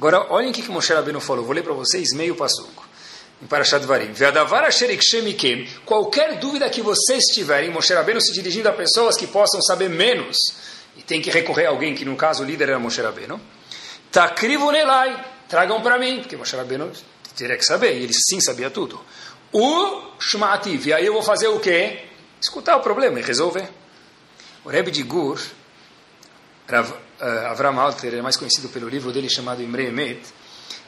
Agora, 0.00 0.32
olhem 0.32 0.48
o 0.48 0.52
que, 0.54 0.62
que 0.62 0.70
Moshe 0.70 0.94
Rabbeinu 0.94 1.20
falou. 1.20 1.44
Vou 1.44 1.54
ler 1.54 1.62
para 1.62 1.74
vocês 1.74 2.14
meio 2.14 2.34
passuco. 2.34 2.88
Em 3.42 3.46
Parashat 3.46 3.84
Varim. 3.84 4.14
Qualquer 5.84 6.38
dúvida 6.38 6.70
que 6.70 6.80
vocês 6.80 7.24
tiverem, 7.24 7.70
Moshe 7.70 7.92
Rabbeinu 7.92 8.18
se 8.18 8.32
dirigindo 8.32 8.66
a 8.70 8.72
pessoas 8.72 9.18
que 9.18 9.26
possam 9.26 9.60
saber 9.60 9.90
menos, 9.90 10.38
e 10.96 11.02
tem 11.02 11.20
que 11.20 11.30
recorrer 11.30 11.66
a 11.66 11.68
alguém, 11.68 11.94
que 11.94 12.06
no 12.06 12.16
caso 12.16 12.42
o 12.42 12.46
líder 12.46 12.70
era 12.70 12.78
Moshe 12.78 13.02
Rabbeinu. 13.02 13.38
Takrivu 14.10 14.72
Nelai. 14.72 15.22
Tragam 15.46 15.82
para 15.82 15.98
mim, 15.98 16.20
porque 16.20 16.34
Moshe 16.34 16.56
Rabbeinu 16.56 16.90
teria 17.36 17.58
que 17.58 17.64
saber, 17.66 17.98
e 17.98 18.04
ele 18.04 18.14
sim 18.14 18.40
sabia 18.40 18.70
tudo. 18.70 18.98
O 19.52 20.14
Shma'ativ. 20.18 20.86
E 20.86 20.94
aí 20.94 21.04
eu 21.04 21.12
vou 21.12 21.22
fazer 21.22 21.48
o 21.48 21.60
quê? 21.60 22.04
Escutar 22.40 22.74
o 22.78 22.80
problema 22.80 23.20
e 23.20 23.22
resolver. 23.22 23.68
O 24.64 24.70
Rebbe 24.70 24.90
de 24.90 25.02
Gur 25.02 25.38
uh, 27.20 27.46
Avram 27.46 27.78
Alter, 27.78 28.14
é 28.14 28.22
mais 28.22 28.36
conhecido 28.36 28.68
pelo 28.68 28.88
livro 28.88 29.12
dele 29.12 29.28
chamado 29.28 29.62
Imre 29.62 29.86
Emet, 29.86 30.20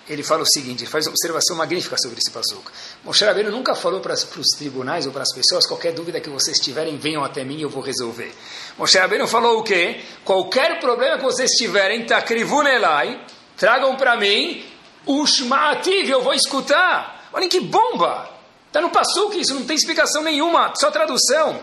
ele 0.09 0.23
fala 0.23 0.43
o 0.43 0.47
seguinte, 0.47 0.85
faz 0.85 1.07
uma 1.07 1.13
observação 1.13 1.57
magnífica 1.57 1.97
sobre 1.97 2.19
esse 2.19 2.31
passuco. 2.31 2.71
Moshe 3.05 3.25
Rabbeinu 3.25 3.51
nunca 3.51 3.75
falou 3.75 4.01
para, 4.01 4.15
para 4.17 4.41
os 4.41 4.49
tribunais 4.59 5.07
ou 5.07 5.13
para 5.13 5.23
as 5.23 5.33
pessoas, 5.33 5.67
qualquer 5.67 5.93
dúvida 5.93 6.21
que 6.21 6.29
vocês 6.29 6.59
tiverem, 6.59 6.97
venham 6.99 7.23
até 7.23 7.45
mim 7.45 7.59
e 7.59 7.63
eu 7.63 7.71
vou 7.71 7.83
resolver. 7.83 8.35
Moshe 8.77 8.99
Rabbeinu 8.99 9.27
falou 9.29 9.61
o 9.61 9.63
quê? 9.63 10.01
Qualquer 10.25 10.81
problema 10.81 11.19
que 11.19 11.23
vocês 11.23 11.53
tiverem, 11.53 12.05
takrivunelai, 12.05 13.25
tragam 13.57 13.95
para 13.97 14.17
mim, 14.17 14.65
ushma'ativ, 15.07 16.11
eu 16.11 16.23
vou 16.23 16.35
escutar. 16.35 17.29
Olhem 17.33 17.49
que 17.49 17.61
bomba! 17.61 18.29
Está 18.67 18.81
no 18.81 18.91
passuco 18.91 19.35
isso, 19.35 19.55
não 19.55 19.65
tem 19.65 19.77
explicação 19.77 20.23
nenhuma, 20.23 20.73
só 20.75 20.91
tradução. 20.91 21.61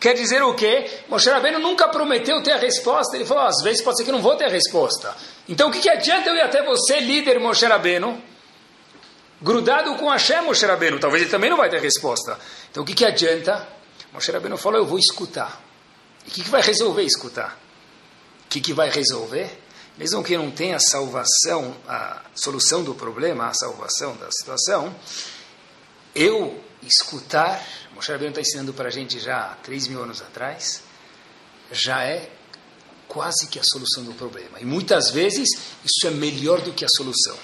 Quer 0.00 0.14
dizer 0.14 0.42
o 0.42 0.54
quê? 0.54 1.02
Moshe 1.08 1.28
Rabbeinu 1.28 1.58
nunca 1.58 1.88
prometeu 1.88 2.40
ter 2.42 2.52
a 2.52 2.56
resposta. 2.56 3.16
Ele 3.16 3.24
falou, 3.24 3.44
às 3.44 3.62
vezes 3.62 3.82
pode 3.82 3.98
ser 3.98 4.04
que 4.04 4.12
não 4.12 4.22
vou 4.22 4.36
ter 4.36 4.44
a 4.44 4.48
resposta. 4.48 5.14
Então 5.48 5.68
o 5.68 5.72
que, 5.72 5.80
que 5.80 5.88
adianta 5.88 6.28
eu 6.28 6.36
ir 6.36 6.40
até 6.40 6.62
você, 6.64 7.00
líder 7.00 7.40
Moshe 7.40 7.66
Rabbeinu, 7.66 8.22
grudado 9.42 9.96
com 9.96 10.08
Hashem 10.08 10.42
Moshe 10.42 10.64
Rabbeinu? 10.64 11.00
Talvez 11.00 11.22
ele 11.22 11.30
também 11.30 11.50
não 11.50 11.56
vai 11.56 11.68
ter 11.68 11.80
resposta. 11.80 12.38
Então 12.70 12.84
o 12.84 12.86
que, 12.86 12.94
que 12.94 13.04
adianta? 13.04 13.66
Moshe 14.12 14.30
Rabbeinu 14.30 14.56
falou, 14.56 14.78
eu 14.78 14.86
vou 14.86 14.98
escutar. 14.98 15.60
E 16.24 16.28
o 16.28 16.32
que, 16.32 16.44
que 16.44 16.50
vai 16.50 16.62
resolver 16.62 17.02
escutar? 17.02 17.58
O 18.44 18.48
que, 18.48 18.60
que 18.60 18.72
vai 18.72 18.90
resolver? 18.90 19.50
Mesmo 19.96 20.22
que 20.22 20.36
não 20.36 20.50
tenha 20.50 20.76
a 20.76 20.80
salvação, 20.80 21.76
a 21.88 22.22
solução 22.34 22.84
do 22.84 22.94
problema, 22.94 23.48
a 23.48 23.54
salvação 23.54 24.16
da 24.16 24.30
situação, 24.30 24.94
eu 26.14 26.62
escutar 26.82 27.60
Moshe 27.98 28.12
Rabbeinu 28.12 28.30
está 28.30 28.40
ensinando 28.40 28.72
para 28.72 28.86
a 28.86 28.92
gente 28.92 29.18
já 29.18 29.40
há 29.40 29.54
3 29.56 29.88
mil 29.88 30.00
anos 30.00 30.22
atrás, 30.22 30.82
já 31.72 32.04
é 32.04 32.30
quase 33.08 33.48
que 33.48 33.58
a 33.58 33.62
solução 33.64 34.04
do 34.04 34.14
problema. 34.14 34.60
E 34.60 34.64
muitas 34.64 35.10
vezes 35.10 35.48
isso 35.84 36.06
é 36.06 36.10
melhor 36.10 36.60
do 36.60 36.72
que 36.72 36.84
a 36.84 36.88
solução. 36.88 37.36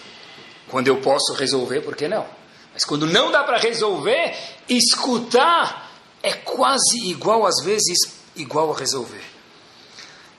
Quando 0.69 0.87
eu 0.87 1.01
posso 1.01 1.33
resolver, 1.33 1.81
por 1.81 1.97
que 1.97 2.07
não? 2.07 2.25
Mas 2.73 2.85
quando 2.85 3.05
não 3.05 3.33
dá 3.33 3.43
para 3.43 3.59
resolver, 3.59 4.33
escutar 4.69 5.91
é 6.23 6.33
quase 6.33 6.99
igual, 7.05 7.45
às 7.45 7.61
vezes, 7.65 7.99
igual 8.37 8.73
a 8.73 8.79
resolver. 8.79 9.25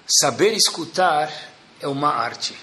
Saber 0.07 0.53
escutar 0.53 1.29
é 1.81 1.89
uma 1.89 2.13
arte. 2.13 2.55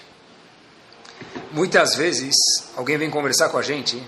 Muitas 1.50 1.96
vezes, 1.96 2.34
alguém 2.74 2.96
vem 2.96 3.10
conversar 3.10 3.50
com 3.50 3.58
a 3.58 3.62
gente 3.62 4.02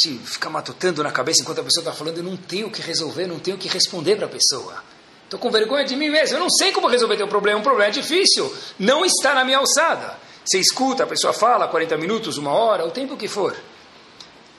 gente 0.00 0.18
fica 0.26 0.48
matutando 0.48 1.02
na 1.02 1.10
cabeça 1.10 1.42
enquanto 1.42 1.60
a 1.60 1.64
pessoa 1.64 1.82
está 1.82 1.92
falando, 1.92 2.18
eu 2.18 2.22
não 2.22 2.36
tenho 2.36 2.68
o 2.68 2.70
que 2.70 2.80
resolver, 2.80 3.26
não 3.26 3.38
tenho 3.38 3.56
o 3.56 3.60
que 3.60 3.68
responder 3.68 4.16
para 4.16 4.26
a 4.26 4.28
pessoa. 4.28 4.82
Estou 5.24 5.38
com 5.38 5.50
vergonha 5.50 5.84
de 5.84 5.94
mim 5.94 6.10
mesmo, 6.10 6.36
eu 6.36 6.40
não 6.40 6.50
sei 6.50 6.72
como 6.72 6.88
resolver 6.88 7.16
teu 7.16 7.28
problema, 7.28 7.60
um 7.60 7.62
problema 7.62 7.88
é 7.88 7.92
difícil, 7.92 8.52
não 8.78 9.04
está 9.04 9.34
na 9.34 9.44
minha 9.44 9.58
alçada. 9.58 10.18
Você 10.44 10.58
escuta, 10.58 11.04
a 11.04 11.06
pessoa 11.06 11.32
fala 11.32 11.68
40 11.68 11.96
minutos, 11.96 12.36
uma 12.36 12.50
hora, 12.50 12.84
o 12.84 12.90
tempo 12.90 13.16
que 13.16 13.28
for. 13.28 13.56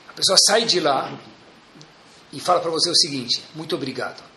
A 0.07 0.13
pessoa 0.13 0.37
sai 0.37 0.63
de 0.65 0.79
lá 0.79 1.11
e 2.31 2.39
fala 2.39 2.59
para 2.61 2.71
você 2.71 2.89
o 2.89 2.95
seguinte: 2.95 3.43
muito 3.55 3.75
obrigado. 3.75 4.31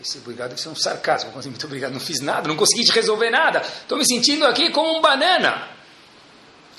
Esse 0.00 0.18
obrigado 0.18 0.50
deve 0.50 0.60
ser 0.60 0.68
um 0.68 0.76
sarcasmo. 0.76 1.32
Muito 1.32 1.66
obrigado, 1.66 1.92
não 1.92 2.00
fiz 2.00 2.20
nada, 2.20 2.46
não 2.46 2.56
consegui 2.56 2.84
te 2.84 2.92
resolver 2.92 3.30
nada. 3.30 3.60
Estou 3.60 3.96
me 3.96 4.04
sentindo 4.04 4.44
aqui 4.44 4.70
como 4.70 4.98
um 4.98 5.00
banana. 5.00 5.68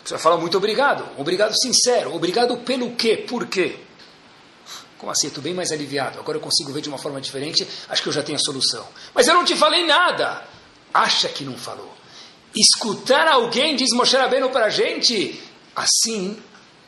Você 0.06 0.14
vai 0.14 0.22
falar 0.22 0.38
muito 0.38 0.56
obrigado. 0.56 1.04
Obrigado 1.18 1.56
sincero. 1.60 2.14
Obrigado 2.14 2.56
pelo 2.58 2.96
quê? 2.96 3.18
Por 3.18 3.48
quê? 3.48 3.80
Como 5.00 5.12
assim? 5.12 5.28
Estou 5.28 5.42
bem 5.42 5.54
mais 5.54 5.72
aliviado. 5.72 6.20
Agora 6.20 6.38
eu 6.38 6.42
consigo 6.42 6.72
ver 6.72 6.82
de 6.82 6.90
uma 6.90 7.00
forma 7.00 7.20
diferente. 7.20 7.68
Acho 7.90 8.04
que 8.04 8.10
eu 8.10 8.14
já 8.14 8.22
tenho 8.22 8.38
a 8.38 8.40
solução. 8.40 8.88
Mas 9.16 9.28
eu 9.28 9.34
não 9.34 9.44
te 9.44 9.56
falei 9.56 9.84
nada. 9.84 10.46
Acha 10.94 11.28
que 11.28 11.44
não 11.44 11.58
falou. 11.58 11.92
Escutar 12.56 13.28
alguém, 13.28 13.76
diz 13.76 13.90
Moshe 13.94 14.16
Rabbeinu 14.16 14.52
para 14.52 14.68
a 14.68 14.70
gente, 14.70 15.42
assim 15.76 16.38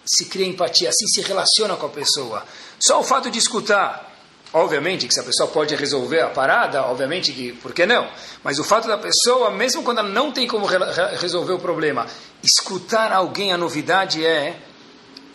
se 0.06 0.26
cria 0.26 0.48
empatia, 0.48 0.88
assim 0.88 1.08
se 1.08 1.22
relaciona 1.22 1.76
com 1.76 1.88
a 1.88 1.90
pessoa. 1.90 2.46
Só 2.80 3.00
o 3.02 3.04
fato 3.04 3.30
de 3.32 3.40
escutar 3.40 4.08
Obviamente 4.54 5.08
que 5.08 5.14
se 5.14 5.20
a 5.20 5.24
pessoa 5.24 5.50
pode 5.50 5.76
resolver 5.76 6.22
a 6.22 6.30
parada, 6.30 6.86
obviamente 6.86 7.34
que, 7.34 7.52
por 7.54 7.74
que 7.74 7.86
não? 7.86 8.10
Mas 8.44 8.58
o 8.58 8.64
fato 8.64 8.88
da 8.88 8.98
pessoa, 8.98 9.52
mesmo 9.52 9.84
quando 9.84 10.00
ela 10.00 10.08
não 10.08 10.32
tem 10.32 10.48
como 10.48 10.66
re 10.66 10.78
resolver 11.20 11.52
o 11.52 11.60
problema, 11.60 12.08
escutar 12.48 13.12
alguém, 13.12 13.52
a 13.52 13.58
novidade 13.58 14.26
é, 14.26 14.60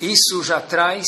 isso 0.00 0.42
já 0.42 0.60
traz 0.60 1.06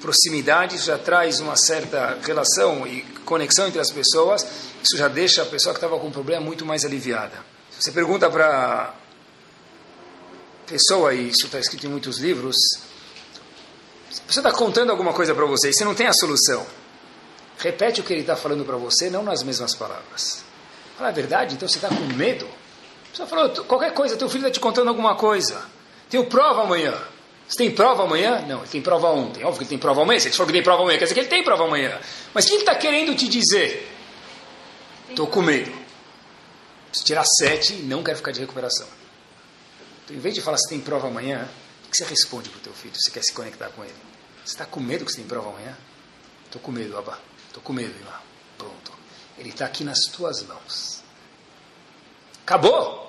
proximidade, 0.00 0.78
já 0.78 0.98
traz 0.98 1.40
uma 1.40 1.56
certa 1.56 2.18
relação 2.22 2.86
e 2.86 3.02
conexão 3.24 3.66
entre 3.66 3.80
as 3.80 3.90
pessoas, 3.90 4.46
isso 4.82 4.96
já 4.96 5.08
deixa 5.08 5.42
a 5.42 5.46
pessoa 5.46 5.74
que 5.74 5.78
estava 5.78 5.98
com 5.98 6.08
um 6.08 6.12
problema 6.12 6.44
muito 6.44 6.64
mais 6.64 6.84
aliviada. 6.84 7.36
Se 7.70 7.82
você 7.82 7.92
pergunta 7.92 8.30
para 8.30 8.94
pessoa, 10.66 11.14
e 11.14 11.30
isso 11.30 11.46
está 11.46 11.58
escrito 11.58 11.86
em 11.86 11.90
muitos 11.90 12.18
livros, 12.18 12.56
se 14.10 14.20
a 14.20 14.26
pessoa 14.26 14.48
está 14.48 14.52
contando 14.52 14.90
alguma 14.90 15.12
coisa 15.12 15.34
para 15.34 15.46
você 15.46 15.70
e 15.70 15.74
você 15.74 15.84
não 15.84 15.94
tem 15.94 16.06
a 16.06 16.12
solução, 16.12 16.66
Repete 17.58 18.00
o 18.00 18.04
que 18.04 18.12
ele 18.12 18.20
está 18.20 18.36
falando 18.36 18.64
para 18.64 18.76
você, 18.76 19.08
não 19.08 19.22
nas 19.22 19.42
mesmas 19.42 19.74
palavras. 19.74 20.44
Fala 20.96 21.08
a 21.08 21.12
verdade, 21.12 21.54
então 21.54 21.68
você 21.68 21.78
está 21.78 21.88
com 21.88 22.04
medo? 22.14 22.46
Você 23.16 23.24
falou 23.24 23.48
qualquer 23.64 23.94
coisa, 23.94 24.14
teu 24.14 24.28
filho 24.28 24.42
está 24.42 24.50
te 24.52 24.60
contando 24.60 24.88
alguma 24.88 25.14
coisa. 25.14 25.64
Tenho 26.10 26.26
prova 26.26 26.64
amanhã. 26.64 26.92
Você 27.48 27.56
tem 27.56 27.70
prova 27.70 28.02
amanhã? 28.02 28.44
Não, 28.46 28.58
ele 28.58 28.68
tem 28.68 28.82
prova 28.82 29.08
ontem. 29.08 29.42
Óbvio 29.42 29.56
que 29.56 29.62
ele 29.64 29.70
tem 29.70 29.78
prova 29.78 30.02
amanhã. 30.02 30.20
Se 30.20 30.28
ele 30.28 30.34
falou 30.34 30.48
que 30.48 30.52
tem 30.52 30.62
prova 30.62 30.82
amanhã, 30.82 30.98
quer 30.98 31.04
dizer 31.04 31.14
que 31.14 31.20
ele 31.20 31.28
tem 31.28 31.42
prova 31.42 31.64
amanhã. 31.64 31.98
Mas 32.34 32.44
o 32.44 32.48
que 32.48 32.54
ele 32.54 32.62
está 32.62 32.74
querendo 32.74 33.16
te 33.16 33.26
dizer? 33.26 33.90
Estou 35.08 35.26
com 35.28 35.40
medo. 35.40 35.72
Preciso 36.88 37.06
tirar 37.06 37.24
sete 37.24 37.72
e 37.72 37.82
não 37.84 38.02
quero 38.02 38.18
ficar 38.18 38.32
de 38.32 38.40
recuperação. 38.40 38.86
Então, 40.04 40.14
em 40.14 40.20
vez 40.20 40.34
de 40.34 40.42
falar 40.42 40.58
se 40.58 40.68
tem 40.68 40.78
prova 40.78 41.08
amanhã, 41.08 41.48
o 41.86 41.90
que 41.90 41.96
você 41.96 42.04
responde 42.04 42.50
para 42.50 42.58
o 42.58 42.60
teu 42.60 42.74
filho? 42.74 42.94
Você 42.94 43.10
quer 43.10 43.22
se 43.22 43.32
conectar 43.32 43.70
com 43.70 43.82
ele? 43.82 43.94
Você 44.44 44.52
está 44.52 44.66
com 44.66 44.78
medo 44.78 45.06
que 45.06 45.12
você 45.12 45.18
tem 45.18 45.26
prova 45.26 45.48
amanhã? 45.48 45.74
Estou 46.44 46.60
com 46.60 46.70
medo, 46.70 46.98
Abba. 46.98 47.18
Estou 47.48 47.62
com 47.62 47.72
medo, 47.72 47.94
irmão. 47.96 48.12
Pronto. 48.58 48.92
Ele 49.38 49.48
está 49.48 49.64
aqui 49.64 49.84
nas 49.84 50.00
tuas 50.00 50.42
mãos. 50.42 51.02
Acabou. 52.42 53.05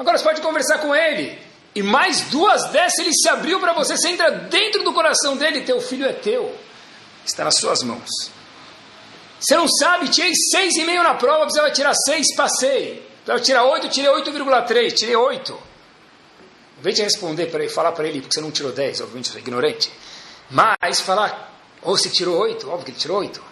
Agora 0.00 0.16
você 0.16 0.24
pode 0.24 0.40
conversar 0.40 0.78
com 0.78 0.96
ele. 0.96 1.38
E 1.74 1.82
mais 1.82 2.22
duas 2.30 2.70
dessas 2.70 3.00
ele 3.00 3.12
se 3.12 3.28
abriu 3.28 3.60
para 3.60 3.74
você. 3.74 3.98
Você 3.98 4.08
entra 4.08 4.30
dentro 4.30 4.82
do 4.82 4.94
coração 4.94 5.36
dele. 5.36 5.60
Teu 5.60 5.78
filho 5.78 6.06
é 6.06 6.12
teu. 6.14 6.56
Está 7.22 7.44
nas 7.44 7.56
suas 7.56 7.82
mãos. 7.82 8.08
Você 9.38 9.54
não 9.56 9.68
sabe, 9.68 10.08
tirei 10.08 10.32
6,5 10.32 11.02
na 11.02 11.14
prova, 11.14 11.42
precisava 11.42 11.70
tirar 11.70 11.92
6, 11.94 12.34
passei. 12.34 13.06
Precisava 13.24 13.40
tirar 13.40 13.64
8, 13.64 13.88
tirei 13.90 14.10
8,3, 14.10 14.94
tirei 14.94 15.16
8. 15.16 15.62
Em 16.78 16.82
vez 16.82 16.96
de 16.96 17.02
responder 17.02 17.46
para 17.46 17.62
ele, 17.62 17.70
falar 17.70 17.92
para 17.92 18.08
ele, 18.08 18.22
porque 18.22 18.32
você 18.32 18.40
não 18.40 18.50
tirou 18.50 18.72
10, 18.72 19.02
obviamente 19.02 19.28
você 19.28 19.36
é 19.36 19.40
ignorante. 19.40 19.92
Mas 20.50 21.00
falar, 21.00 21.60
ou 21.82 21.92
oh, 21.92 21.96
você 21.96 22.08
tirou 22.08 22.38
8, 22.38 22.68
óbvio 22.70 22.86
que 22.86 22.90
ele 22.92 22.98
tirou 22.98 23.18
8. 23.18 23.42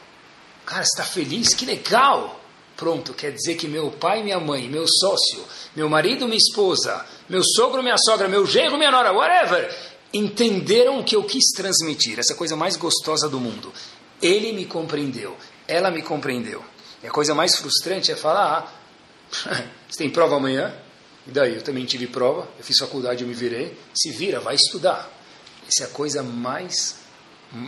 Cara, 0.65 0.83
você 0.83 0.89
está 0.89 1.05
feliz? 1.05 1.55
Que 1.55 1.67
legal! 1.67 2.41
Pronto, 2.79 3.13
quer 3.13 3.33
dizer 3.33 3.57
que 3.57 3.67
meu 3.67 3.91
pai, 3.91 4.23
minha 4.23 4.39
mãe, 4.39 4.69
meu 4.69 4.87
sócio, 4.87 5.45
meu 5.75 5.89
marido, 5.89 6.27
minha 6.27 6.39
esposa, 6.39 7.05
meu 7.29 7.43
sogro, 7.43 7.83
minha 7.83 7.99
sogra, 7.99 8.29
meu 8.29 8.47
genro, 8.47 8.79
minha 8.79 8.93
nora, 8.93 9.13
whatever, 9.13 9.77
entenderam 10.15 11.01
o 11.01 11.05
que 11.05 11.17
eu 11.17 11.25
quis 11.25 11.47
transmitir, 11.57 12.21
essa 12.21 12.37
coisa 12.37 12.55
mais 12.55 12.77
gostosa 12.77 13.29
do 13.29 13.41
mundo. 13.41 13.73
Ele 14.23 14.53
me 14.53 14.65
compreendeu, 14.65 15.37
ela 15.67 15.91
me 15.91 16.03
compreendeu. 16.03 16.65
E 17.03 17.09
a 17.09 17.11
coisa 17.11 17.35
mais 17.35 17.57
frustrante 17.57 18.13
é 18.13 18.17
falar: 18.17 18.73
ah, 19.45 19.63
você 19.91 19.99
tem 19.99 20.11
prova 20.11 20.37
amanhã? 20.37 20.73
E 21.27 21.33
daí? 21.33 21.57
Eu 21.57 21.63
também 21.63 21.85
tive 21.85 22.07
prova, 22.07 22.49
eu 22.57 22.65
fiz 22.65 22.79
faculdade, 22.79 23.25
eu 23.25 23.29
me 23.29 23.35
virei. 23.35 23.77
Se 23.93 24.13
vira, 24.13 24.39
vai 24.39 24.55
estudar. 24.55 25.11
Essa 25.67 25.83
é 25.83 25.87
a 25.87 25.91
coisa 25.91 26.23
mais 26.23 27.01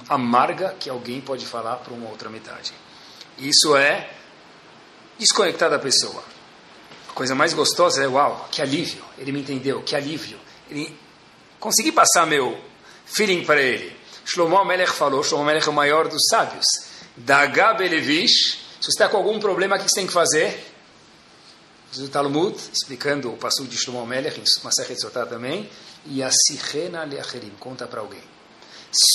amarga 0.08 0.72
que 0.78 0.88
alguém 0.88 1.20
pode 1.20 1.46
falar 1.46 1.78
para 1.78 1.92
uma 1.92 2.08
outra 2.08 2.30
metade. 2.30 2.72
Isso 3.36 3.74
é 3.74 4.19
desconectar 5.20 5.70
da 5.70 5.78
pessoa. 5.78 6.22
A 7.08 7.12
coisa 7.12 7.34
mais 7.34 7.54
gostosa 7.54 8.02
é, 8.02 8.08
uau, 8.08 8.48
que 8.50 8.60
alívio. 8.60 9.04
Ele 9.18 9.30
me 9.32 9.40
entendeu, 9.40 9.82
que 9.82 9.94
alívio. 9.94 10.38
Ele 10.68 10.96
consegui 11.58 11.92
passar 11.92 12.26
meu 12.26 12.58
feeling 13.04 13.44
para 13.44 13.60
ele. 13.60 13.96
Shlomo 14.24 14.64
Melech 14.64 14.92
falou, 14.92 15.22
Shlomo 15.22 15.44
Melech 15.44 15.66
é 15.66 15.70
o 15.70 15.74
maior 15.74 16.08
dos 16.08 16.22
sábios. 16.28 16.64
Daga 17.16 17.74
Belevish, 17.74 18.58
se 18.80 18.86
você 18.86 18.90
está 18.90 19.08
com 19.08 19.16
algum 19.16 19.38
problema, 19.38 19.76
o 19.76 19.78
que 19.78 19.88
você 19.88 19.96
tem 19.96 20.06
que 20.06 20.12
fazer? 20.12 20.66
Diz 21.92 22.02
o 22.02 22.08
Talmud, 22.08 22.56
explicando 22.72 23.32
o 23.32 23.36
passo 23.36 23.64
de 23.64 23.76
Shlomo 23.76 24.06
Melech, 24.06 24.38
em 24.38 24.44
Masachet 24.62 25.00
Sotah 25.00 25.26
também, 25.26 25.68
e 26.06 26.22
a 26.22 26.30
Sirena 26.30 27.04
Leacherim, 27.04 27.52
conta 27.58 27.86
para 27.86 28.00
alguém. 28.00 28.22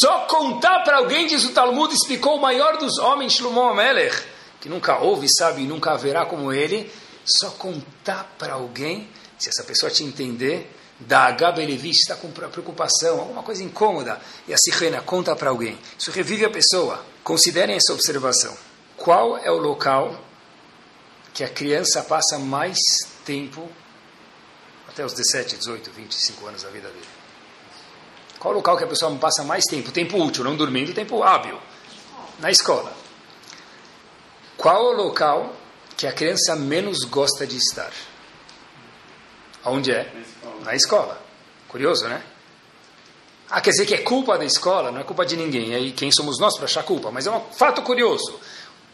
Só 0.02 0.26
contar 0.28 0.84
para 0.84 0.98
alguém, 0.98 1.28
diz 1.28 1.46
o 1.46 1.54
Talmud, 1.54 1.94
explicou 1.94 2.38
o 2.38 2.41
maior 2.41 2.78
dos 2.78 2.98
homens, 2.98 3.34
Shlomo 3.34 3.74
Melech, 3.74 4.35
que 4.65 4.69
nunca 4.69 4.97
houve, 4.97 5.28
sabe, 5.30 5.62
e 5.62 5.67
nunca 5.67 5.91
haverá 5.91 6.25
como 6.25 6.51
ele, 6.51 6.91
só 7.23 7.51
contar 7.51 8.36
para 8.39 8.56
alguém, 8.56 9.08
se 9.38 9.47
essa 9.47 9.63
pessoa 9.63 9.91
te 9.91 10.04
entender, 10.04 10.75
da 10.99 11.30
Gabelevi 11.30 11.91
está 11.91 12.15
com 12.15 12.32
preocupação, 12.32 13.19
alguma 13.19 13.43
coisa 13.43 13.63
incômoda, 13.63 14.19
e 14.47 14.56
a 14.56 14.58
Sirena 14.58 15.04
conta 15.04 15.36
para 15.36 15.51
alguém. 15.51 15.78
Isso 15.99 16.10
revive 16.10 16.45
a 16.45 16.49
pessoa. 16.49 17.06
Considerem 17.23 17.75
essa 17.75 17.93
observação. 17.93 18.58
Qual 18.97 19.38
é 19.38 19.51
o 19.51 19.58
local 19.58 20.19
que 21.32 21.43
a 21.43 21.47
criança 21.47 22.01
passa 22.01 22.39
mais 22.39 22.80
tempo, 23.23 23.69
até 24.89 25.06
os 25.06 25.13
17, 25.13 25.58
18, 25.58 25.91
25 25.91 26.47
anos 26.47 26.63
da 26.63 26.69
vida 26.71 26.88
dele? 26.88 27.06
Qual 28.39 28.51
o 28.51 28.58
local 28.58 28.78
que 28.78 28.84
a 28.84 28.88
pessoa 28.88 29.15
passa 29.17 29.43
mais 29.43 29.63
tempo? 29.65 29.91
Tempo 29.91 30.17
útil, 30.17 30.43
não 30.43 30.56
dormindo, 30.56 30.91
tempo 30.91 31.21
hábil. 31.21 31.60
Na 32.39 32.49
escola. 32.49 33.06
Qual 34.65 34.84
o 34.84 34.93
local 34.93 35.56
que 35.95 36.08
a 36.08 36.12
criança 36.12 36.56
menos 36.56 37.04
gosta 37.04 37.45
de 37.45 37.56
estar? 37.56 37.91
Onde 39.63 39.91
é? 39.91 40.12
Na 40.63 40.73
escola. 40.73 41.21
Curioso, 41.67 42.08
né? 42.08 42.19
Ah, 43.47 43.62
quer 43.62 43.69
dizer 43.69 43.86
que 43.86 43.93
é 43.93 43.99
culpa 43.99 44.39
da 44.39 44.43
escola? 44.43 44.91
Não 44.91 45.01
é 45.01 45.04
culpa 45.04 45.23
de 45.23 45.38
ninguém. 45.38 45.69
E 45.69 45.75
aí 45.75 45.91
quem 45.91 46.12
somos 46.12 46.39
nós 46.39 46.56
para 46.56 46.65
achar 46.65 46.82
culpa? 46.82 47.12
Mas 47.12 47.28
é 47.28 47.32
um 47.32 47.41
fato 47.51 47.84
curioso. 47.84 48.39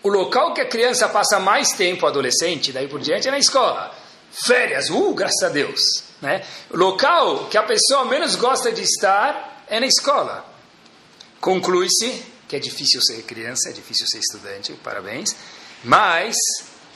O 0.03 0.09
local 0.09 0.53
que 0.53 0.59
a 0.59 0.67
criança 0.67 1.07
passa 1.07 1.39
mais 1.39 1.69
tempo, 1.69 2.05
adolescente, 2.05 2.73
daí 2.73 2.89
por 2.89 2.99
diante, 2.99 3.29
é 3.29 3.31
na 3.31 3.39
escola. 3.39 3.95
Férias, 4.29 4.89
uh, 4.89 5.13
graças 5.13 5.41
a 5.41 5.47
Deus. 5.47 5.79
Né? 6.21 6.45
O 6.69 6.75
local 6.75 7.45
que 7.45 7.57
a 7.57 7.63
pessoa 7.63 8.03
menos 8.03 8.35
gosta 8.35 8.73
de 8.73 8.81
estar 8.81 9.63
é 9.69 9.79
na 9.79 9.87
escola. 9.87 10.45
Conclui-se 11.39 12.25
que 12.45 12.57
é 12.57 12.59
difícil 12.59 13.01
ser 13.01 13.23
criança, 13.23 13.69
é 13.69 13.71
difícil 13.71 14.05
ser 14.05 14.19
estudante, 14.19 14.73
parabéns. 14.83 15.33
Mas 15.83 16.35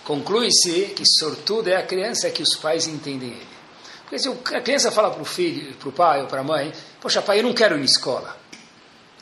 conclui-se 0.04 0.94
que 0.96 1.04
sortudo 1.06 1.70
é 1.70 1.76
a 1.76 1.84
criança 1.84 2.30
que 2.30 2.44
os 2.44 2.56
pais 2.56 2.88
entendem 2.88 3.30
ele. 3.30 3.56
Porque 4.04 4.20
se 4.20 4.30
a 4.30 4.62
criança 4.62 4.92
fala 4.92 5.10
para 5.10 5.22
o 5.22 5.26
filho, 5.26 5.74
para 5.76 5.90
o 5.90 5.92
pai 5.92 6.22
ou 6.22 6.28
para 6.28 6.42
a 6.42 6.44
mãe, 6.44 6.72
poxa 7.02 7.22
pai, 7.22 7.40
eu 7.40 7.44
não 7.44 7.54
quero 7.54 7.76
ir 7.76 7.80
na 7.80 7.86
escola. 7.86 8.38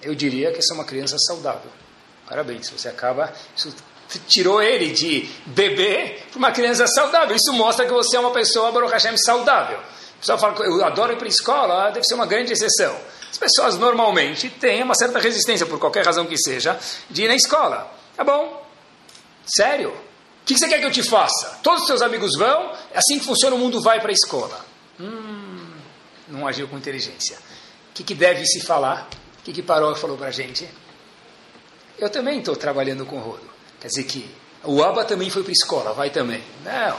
Eu 0.01 0.13
diria 0.13 0.51
que 0.51 0.59
essa 0.59 0.73
é 0.73 0.75
uma 0.75 0.83
criança 0.83 1.17
saudável. 1.17 1.71
Parabéns, 2.27 2.69
você 2.69 2.89
acaba, 2.89 3.33
isso 3.55 3.73
tirou 4.27 4.61
ele 4.61 4.91
de 4.91 5.29
bebê 5.45 6.19
para 6.29 6.37
uma 6.37 6.51
criança 6.51 6.85
saudável. 6.87 7.35
Isso 7.35 7.53
mostra 7.53 7.85
que 7.85 7.93
você 7.93 8.17
é 8.17 8.19
uma 8.19 8.31
pessoa, 8.31 8.71
Baruch 8.71 8.91
Hashem, 8.91 9.17
saudável. 9.17 9.79
O 9.79 10.19
pessoal 10.19 10.37
fala, 10.37 10.65
eu 10.65 10.83
adoro 10.85 11.13
ir 11.13 11.17
para 11.17 11.25
a 11.25 11.29
escola, 11.29 11.89
deve 11.91 12.05
ser 12.05 12.15
uma 12.15 12.25
grande 12.25 12.53
exceção. 12.53 12.95
As 13.29 13.37
pessoas 13.37 13.77
normalmente 13.77 14.49
têm 14.49 14.83
uma 14.83 14.95
certa 14.95 15.19
resistência, 15.19 15.65
por 15.65 15.79
qualquer 15.79 16.05
razão 16.05 16.25
que 16.25 16.37
seja, 16.37 16.77
de 17.09 17.23
ir 17.23 17.27
na 17.27 17.35
escola. 17.35 17.91
Tá 18.15 18.23
bom, 18.23 18.62
Sério? 19.45 19.89
O 19.89 20.45
que 20.45 20.57
você 20.57 20.67
quer 20.67 20.79
que 20.79 20.85
eu 20.85 20.91
te 20.91 21.03
faça? 21.03 21.59
Todos 21.63 21.81
os 21.81 21.87
seus 21.87 22.01
amigos 22.01 22.37
vão, 22.37 22.73
é 22.91 22.97
assim 22.97 23.17
que 23.17 23.25
funciona, 23.25 23.55
o 23.55 23.59
mundo 23.59 23.81
vai 23.81 24.01
para 24.01 24.09
a 24.09 24.13
escola. 24.13 24.65
Hum, 24.99 25.71
não 26.27 26.45
agiu 26.45 26.67
com 26.67 26.77
inteligência. 26.77 27.37
O 27.89 27.93
que, 27.93 28.03
que 28.03 28.13
deve 28.13 28.45
se 28.45 28.59
falar? 28.59 29.07
O 29.39 29.43
que, 29.43 29.53
que 29.53 29.61
Paró 29.61 29.95
falou 29.95 30.17
para 30.17 30.27
a 30.27 30.31
gente? 30.31 30.67
Eu 31.97 32.09
também 32.09 32.39
estou 32.39 32.55
trabalhando 32.55 33.05
com 33.05 33.19
rodo. 33.19 33.49
Quer 33.79 33.87
dizer 33.87 34.03
que 34.03 34.29
o 34.63 34.83
Aba 34.83 35.05
também 35.05 35.29
foi 35.29 35.43
para 35.43 35.51
a 35.51 35.53
escola, 35.53 35.93
vai 35.93 36.09
também. 36.09 36.43
Não. 36.65 36.97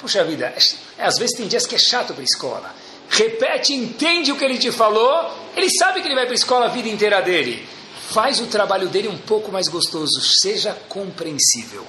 Puxa 0.00 0.24
vida, 0.24 0.52
é, 0.98 1.04
às 1.04 1.16
vezes 1.16 1.36
tem 1.36 1.46
dias 1.46 1.66
que 1.66 1.76
é 1.76 1.78
chato 1.78 2.12
para 2.12 2.22
a 2.22 2.24
escola. 2.24 2.74
Repete, 3.08 3.72
entende 3.72 4.32
o 4.32 4.36
que 4.36 4.44
ele 4.44 4.58
te 4.58 4.72
falou, 4.72 5.30
ele 5.56 5.68
sabe 5.78 6.02
que 6.02 6.08
ele 6.08 6.14
vai 6.16 6.24
para 6.24 6.34
a 6.34 6.36
escola 6.36 6.66
a 6.66 6.68
vida 6.68 6.88
inteira 6.88 7.22
dele 7.22 7.68
faz 8.12 8.40
o 8.40 8.46
trabalho 8.46 8.88
dele 8.88 9.08
um 9.08 9.18
pouco 9.18 9.50
mais 9.50 9.68
gostoso, 9.68 10.20
seja 10.40 10.74
compreensível. 10.88 11.86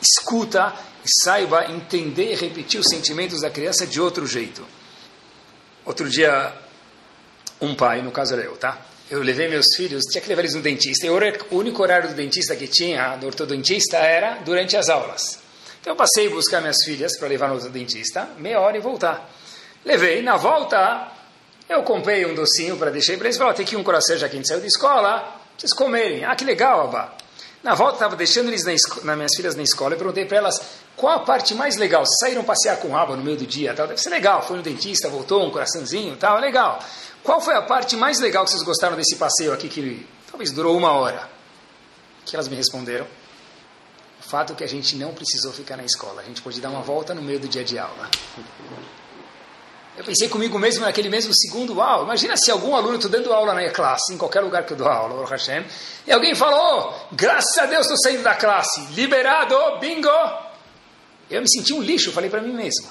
Escuta 0.00 0.74
e 1.04 1.24
saiba 1.24 1.70
entender 1.70 2.32
e 2.32 2.36
repetir 2.36 2.80
os 2.80 2.86
sentimentos 2.86 3.40
da 3.40 3.50
criança 3.50 3.86
de 3.86 4.00
outro 4.00 4.26
jeito. 4.26 4.64
Outro 5.84 6.08
dia, 6.08 6.52
um 7.60 7.74
pai, 7.74 8.02
no 8.02 8.10
caso 8.10 8.34
era 8.34 8.42
eu, 8.42 8.56
tá? 8.56 8.78
Eu 9.10 9.22
levei 9.22 9.48
meus 9.48 9.66
filhos, 9.74 10.04
tinha 10.04 10.20
que 10.20 10.28
levar 10.28 10.42
eles 10.42 10.54
no 10.54 10.60
dentista. 10.60 11.06
E 11.06 11.10
o 11.10 11.18
único 11.52 11.82
horário 11.82 12.10
do 12.10 12.14
dentista 12.14 12.54
que 12.54 12.68
tinha, 12.68 13.16
do 13.16 13.26
ortodontista, 13.26 13.96
era 13.96 14.34
durante 14.44 14.76
as 14.76 14.88
aulas. 14.88 15.38
Então 15.80 15.92
eu 15.92 15.96
passei 15.96 16.26
a 16.26 16.30
buscar 16.30 16.60
minhas 16.60 16.84
filhas 16.84 17.16
para 17.18 17.28
levar 17.28 17.48
no 17.48 17.58
dentista, 17.70 18.28
meia 18.36 18.60
hora 18.60 18.76
e 18.76 18.80
voltar. 18.80 19.30
Levei, 19.84 20.20
na 20.22 20.36
volta, 20.36 21.10
eu 21.68 21.82
comprei 21.82 22.26
um 22.26 22.34
docinho 22.34 22.76
para 22.76 22.90
deixar 22.90 23.16
para 23.16 23.26
eles. 23.26 23.38
Falei, 23.38 23.54
tem 23.54 23.64
aqui 23.64 23.76
um 23.76 23.82
coração 23.82 24.16
já 24.16 24.28
que 24.28 24.34
a 24.34 24.36
gente 24.36 24.48
saiu 24.48 24.60
da 24.60 24.66
escola 24.66 25.38
vocês 25.58 25.72
comerem. 25.72 26.24
Ah, 26.24 26.34
que 26.34 26.44
legal, 26.44 26.82
Abba. 26.82 27.12
Na 27.62 27.74
volta, 27.74 27.94
estava 27.94 28.14
deixando 28.14 28.48
eles 28.48 28.64
na, 28.64 28.72
na, 29.02 29.16
minhas 29.16 29.34
filhas 29.34 29.56
na 29.56 29.62
escola. 29.62 29.94
Eu 29.94 29.98
perguntei 29.98 30.24
para 30.24 30.38
elas 30.38 30.60
qual 30.96 31.16
a 31.16 31.18
parte 31.18 31.54
mais 31.54 31.76
legal. 31.76 32.04
Saíram 32.20 32.44
passear 32.44 32.78
com 32.78 32.88
o 32.88 32.96
Abba 32.96 33.16
no 33.16 33.24
meio 33.24 33.36
do 33.36 33.46
dia, 33.46 33.74
tal. 33.74 33.86
deve 33.88 34.00
ser 34.00 34.10
legal. 34.10 34.42
Foi 34.42 34.56
no 34.56 34.62
dentista, 34.62 35.08
voltou, 35.08 35.44
um 35.44 35.50
coraçãozinho, 35.50 36.16
tal, 36.16 36.38
legal. 36.38 36.78
Qual 37.22 37.40
foi 37.40 37.54
a 37.54 37.62
parte 37.62 37.96
mais 37.96 38.20
legal 38.20 38.44
que 38.44 38.50
vocês 38.52 38.62
gostaram 38.62 38.96
desse 38.96 39.16
passeio 39.16 39.52
aqui, 39.52 39.68
que 39.68 40.06
talvez 40.30 40.52
durou 40.52 40.76
uma 40.76 40.92
hora? 40.92 41.38
que 42.28 42.36
elas 42.36 42.48
me 42.48 42.56
responderam? 42.56 43.06
O 44.20 44.28
fato 44.28 44.52
é 44.52 44.56
que 44.56 44.64
a 44.64 44.68
gente 44.68 44.96
não 44.96 45.14
precisou 45.14 45.52
ficar 45.52 45.76
na 45.76 45.84
escola. 45.84 46.20
A 46.20 46.24
gente 46.24 46.42
pôde 46.42 46.60
dar 46.60 46.68
uma 46.68 46.82
volta 46.82 47.14
no 47.14 47.22
meio 47.22 47.40
do 47.40 47.48
dia 47.48 47.64
de 47.64 47.78
aula. 47.78 48.10
Eu 49.98 50.04
pensei 50.04 50.28
comigo 50.28 50.56
mesmo 50.60 50.84
naquele 50.84 51.08
mesmo 51.08 51.34
segundo, 51.34 51.74
uau, 51.74 52.04
imagina 52.04 52.36
se 52.36 52.52
algum 52.52 52.76
aluno, 52.76 52.94
estou 52.94 53.10
dando 53.10 53.32
aula 53.32 53.52
na 53.52 53.68
classe, 53.68 54.14
em 54.14 54.16
qualquer 54.16 54.42
lugar 54.42 54.64
que 54.64 54.72
eu 54.72 54.76
dou 54.76 54.86
aula, 54.86 55.26
Hashem, 55.28 55.66
e 56.06 56.12
alguém 56.12 56.36
falou, 56.36 56.94
oh, 56.94 57.14
graças 57.16 57.58
a 57.58 57.66
Deus 57.66 57.80
estou 57.80 57.98
saindo 58.00 58.22
da 58.22 58.36
classe, 58.36 58.80
liberado, 58.92 59.56
bingo. 59.80 60.08
Eu 61.28 61.40
me 61.40 61.50
senti 61.50 61.74
um 61.74 61.82
lixo, 61.82 62.12
falei 62.12 62.30
para 62.30 62.40
mim 62.40 62.52
mesmo. 62.52 62.88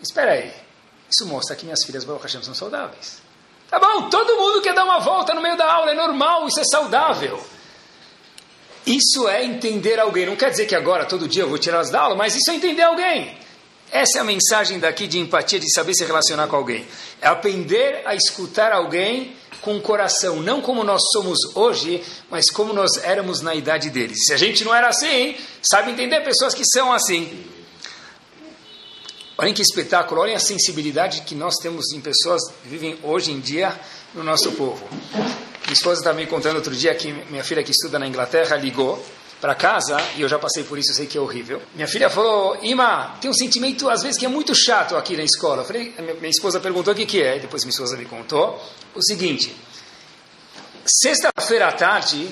Espera 0.00 0.32
aí, 0.32 0.50
isso 1.10 1.26
mostra 1.26 1.54
que 1.54 1.66
minhas 1.66 1.84
filhas, 1.84 2.04
Baruch 2.04 2.22
Hashem, 2.22 2.42
são 2.42 2.54
saudáveis. 2.54 3.20
Tá 3.68 3.78
bom, 3.78 4.08
todo 4.08 4.38
mundo 4.38 4.62
quer 4.62 4.74
dar 4.74 4.84
uma 4.84 4.98
volta 4.98 5.34
no 5.34 5.42
meio 5.42 5.58
da 5.58 5.70
aula, 5.70 5.90
é 5.90 5.94
normal, 5.94 6.48
isso 6.48 6.58
é 6.58 6.64
saudável. 6.64 7.38
Isso 8.86 9.28
é 9.28 9.44
entender 9.44 10.00
alguém. 10.00 10.24
Não 10.24 10.36
quer 10.36 10.50
dizer 10.50 10.64
que 10.64 10.74
agora, 10.74 11.04
todo 11.04 11.28
dia, 11.28 11.42
eu 11.42 11.50
vou 11.50 11.58
tirar 11.58 11.80
as 11.80 11.90
da 11.90 12.00
aula, 12.00 12.16
mas 12.16 12.34
isso 12.34 12.50
é 12.50 12.54
entender 12.54 12.82
alguém. 12.82 13.41
Essa 13.92 14.18
é 14.18 14.20
a 14.22 14.24
mensagem 14.24 14.78
daqui 14.80 15.06
de 15.06 15.18
empatia, 15.18 15.60
de 15.60 15.70
saber 15.70 15.92
se 15.92 16.02
relacionar 16.02 16.46
com 16.48 16.56
alguém. 16.56 16.88
É 17.20 17.28
aprender 17.28 18.00
a 18.06 18.14
escutar 18.14 18.72
alguém 18.72 19.36
com 19.60 19.76
o 19.76 19.82
coração, 19.82 20.40
não 20.40 20.62
como 20.62 20.82
nós 20.82 21.02
somos 21.12 21.38
hoje, 21.54 22.02
mas 22.30 22.50
como 22.50 22.72
nós 22.72 22.96
éramos 23.04 23.42
na 23.42 23.54
idade 23.54 23.90
deles. 23.90 24.24
Se 24.24 24.32
a 24.32 24.36
gente 24.38 24.64
não 24.64 24.74
era 24.74 24.88
assim, 24.88 25.36
sabe 25.62 25.90
entender 25.90 26.20
pessoas 26.22 26.54
que 26.54 26.64
são 26.64 26.90
assim. 26.90 27.44
Olhem 29.36 29.52
que 29.52 29.60
espetáculo, 29.60 30.22
olhem 30.22 30.34
a 30.34 30.40
sensibilidade 30.40 31.20
que 31.22 31.34
nós 31.34 31.56
temos 31.56 31.92
em 31.92 32.00
pessoas 32.00 32.40
que 32.48 32.68
vivem 32.68 32.98
hoje 33.02 33.30
em 33.30 33.40
dia 33.40 33.78
no 34.14 34.24
nosso 34.24 34.52
povo. 34.52 34.82
Minha 35.64 35.72
esposa 35.74 36.00
estava 36.00 36.16
me 36.16 36.26
contando 36.26 36.56
outro 36.56 36.74
dia 36.74 36.94
que 36.94 37.12
minha 37.30 37.44
filha 37.44 37.62
que 37.62 37.70
estuda 37.70 37.98
na 37.98 38.06
Inglaterra 38.06 38.56
ligou 38.56 39.04
para 39.42 39.56
casa, 39.56 40.00
e 40.16 40.22
eu 40.22 40.28
já 40.28 40.38
passei 40.38 40.62
por 40.62 40.78
isso, 40.78 40.92
eu 40.92 40.94
sei 40.94 41.04
que 41.04 41.18
é 41.18 41.20
horrível. 41.20 41.60
Minha 41.74 41.88
filha 41.88 42.08
falou, 42.08 42.56
Ima, 42.62 43.16
tem 43.20 43.28
um 43.28 43.34
sentimento 43.34 43.90
às 43.90 44.00
vezes 44.00 44.16
que 44.16 44.24
é 44.24 44.28
muito 44.28 44.54
chato 44.54 44.96
aqui 44.96 45.16
na 45.16 45.24
escola. 45.24 45.62
Eu 45.62 45.64
falei, 45.64 45.92
minha 45.98 46.30
esposa 46.30 46.60
perguntou 46.60 46.92
o 46.92 46.96
que, 46.96 47.04
que 47.04 47.20
é, 47.20 47.40
depois 47.40 47.64
minha 47.64 47.72
esposa 47.72 47.96
me 47.96 48.04
contou. 48.04 48.56
O 48.94 49.02
seguinte, 49.02 49.52
sexta-feira 50.86 51.66
à 51.66 51.72
tarde, 51.72 52.30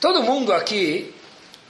todo 0.00 0.20
mundo 0.20 0.52
aqui 0.52 1.14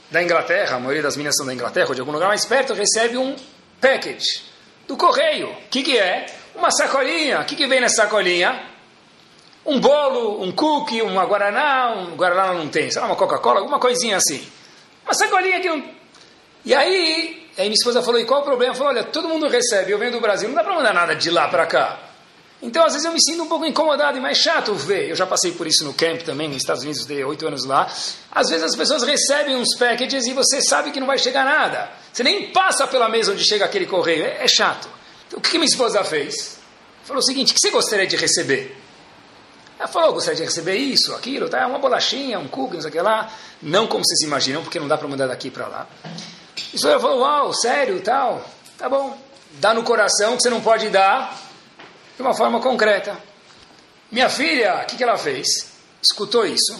da 0.09 0.23
Inglaterra, 0.23 0.77
a 0.77 0.79
maioria 0.79 1.03
das 1.03 1.15
meninas 1.15 1.35
são 1.37 1.45
da 1.45 1.53
Inglaterra, 1.53 1.89
ou 1.89 1.93
de 1.93 2.01
algum 2.01 2.11
lugar 2.11 2.29
mais 2.29 2.43
perto, 2.45 2.73
recebe 2.73 3.15
um 3.15 3.35
package 3.79 4.41
do 4.87 4.97
correio. 4.97 5.51
O 5.51 5.69
que, 5.69 5.83
que 5.83 5.99
é? 5.99 6.25
Uma 6.55 6.71
sacolinha. 6.71 7.41
O 7.41 7.45
que, 7.45 7.55
que 7.55 7.67
vem 7.67 7.79
nessa 7.79 7.97
sacolinha? 7.97 8.59
Um 9.63 9.79
bolo, 9.79 10.41
um 10.41 10.51
cookie, 10.51 11.03
uma 11.03 11.25
guaraná, 11.25 11.91
um 11.91 12.15
guaraná 12.15 12.53
não 12.53 12.69
tem, 12.69 12.89
sei 12.89 12.99
lá, 12.99 13.07
uma 13.07 13.15
Coca-Cola, 13.15 13.59
alguma 13.59 13.77
coisinha 13.77 14.17
assim. 14.17 14.57
Uma 15.09 15.15
sacolinha 15.15 15.59
que 15.59 15.67
não... 15.67 15.83
E 16.63 16.75
aí, 16.75 17.49
aí 17.57 17.63
minha 17.63 17.73
esposa 17.73 18.03
falou, 18.03 18.19
e 18.19 18.25
qual 18.25 18.41
o 18.41 18.43
problema? 18.43 18.75
Falou, 18.75 18.89
olha, 18.89 19.03
todo 19.03 19.27
mundo 19.27 19.47
recebe, 19.47 19.91
eu 19.91 19.97
venho 19.97 20.11
do 20.11 20.21
Brasil, 20.21 20.47
não 20.47 20.53
dá 20.53 20.63
para 20.63 20.75
mandar 20.75 20.93
nada 20.93 21.15
de 21.15 21.31
lá 21.31 21.47
para 21.47 21.65
cá. 21.65 21.99
Então, 22.61 22.85
às 22.85 22.93
vezes, 22.93 23.07
eu 23.07 23.11
me 23.11 23.19
sinto 23.19 23.41
um 23.41 23.47
pouco 23.47 23.65
incomodado 23.65 24.19
e 24.19 24.21
mais 24.21 24.37
chato 24.37 24.75
ver. 24.75 25.09
Eu 25.09 25.15
já 25.15 25.25
passei 25.25 25.53
por 25.53 25.65
isso 25.65 25.83
no 25.83 25.95
camp 25.95 26.21
também, 26.21 26.47
nos 26.47 26.57
Estados 26.57 26.83
Unidos, 26.83 27.05
dei 27.07 27.23
oito 27.23 27.47
anos 27.47 27.65
lá. 27.65 27.91
Às 28.31 28.49
vezes, 28.49 28.63
as 28.63 28.75
pessoas 28.75 29.01
recebem 29.01 29.55
uns 29.55 29.75
packages 29.79 30.27
e 30.27 30.33
você 30.33 30.61
sabe 30.61 30.91
que 30.91 30.99
não 30.99 31.07
vai 31.07 31.17
chegar 31.17 31.43
nada. 31.43 31.89
Você 32.13 32.21
nem 32.21 32.51
passa 32.51 32.85
pela 32.85 33.09
mesa 33.09 33.31
onde 33.31 33.43
chega 33.43 33.65
aquele 33.65 33.87
correio. 33.87 34.25
É, 34.25 34.43
é 34.43 34.47
chato. 34.47 34.87
Então, 35.27 35.39
o 35.39 35.41
que, 35.41 35.49
que 35.49 35.57
minha 35.57 35.69
esposa 35.69 36.03
fez? 36.03 36.59
Falou 37.03 37.19
o 37.19 37.25
seguinte: 37.25 37.51
o 37.51 37.55
que 37.55 37.61
você 37.61 37.71
gostaria 37.71 38.05
de 38.05 38.15
receber? 38.15 38.78
Ela 39.79 39.87
falou: 39.87 40.13
gostaria 40.13 40.35
de 40.35 40.43
receber 40.43 40.75
isso, 40.75 41.15
aquilo, 41.15 41.47
tá? 41.47 41.65
uma 41.65 41.79
bolachinha, 41.79 42.37
um 42.37 42.49
cookie, 42.49 42.75
não 42.75 42.81
sei 42.81 42.89
o 42.89 42.91
que 42.91 43.01
lá. 43.01 43.31
Não 43.61 43.87
como 43.87 44.03
vocês 44.05 44.19
imaginam, 44.21 44.61
porque 44.61 44.79
não 44.79 44.87
dá 44.89 44.97
para 44.97 45.07
mandar 45.07 45.27
daqui 45.27 45.49
para 45.49 45.67
lá. 45.67 45.87
E 46.73 46.85
ela 46.85 46.99
falou: 46.99 47.21
uau, 47.21 47.53
sério, 47.53 48.01
tal. 48.01 48.45
Tá 48.77 48.89
bom. 48.89 49.17
Dá 49.53 49.73
no 49.73 49.83
coração 49.83 50.35
que 50.35 50.43
você 50.43 50.49
não 50.49 50.61
pode 50.61 50.89
dar 50.89 51.35
de 52.15 52.21
uma 52.21 52.33
forma 52.33 52.59
concreta. 52.59 53.17
Minha 54.11 54.29
filha, 54.29 54.81
o 54.83 54.85
que, 54.85 54.97
que 54.97 55.03
ela 55.03 55.17
fez? 55.17 55.47
Escutou 56.01 56.45
isso 56.45 56.77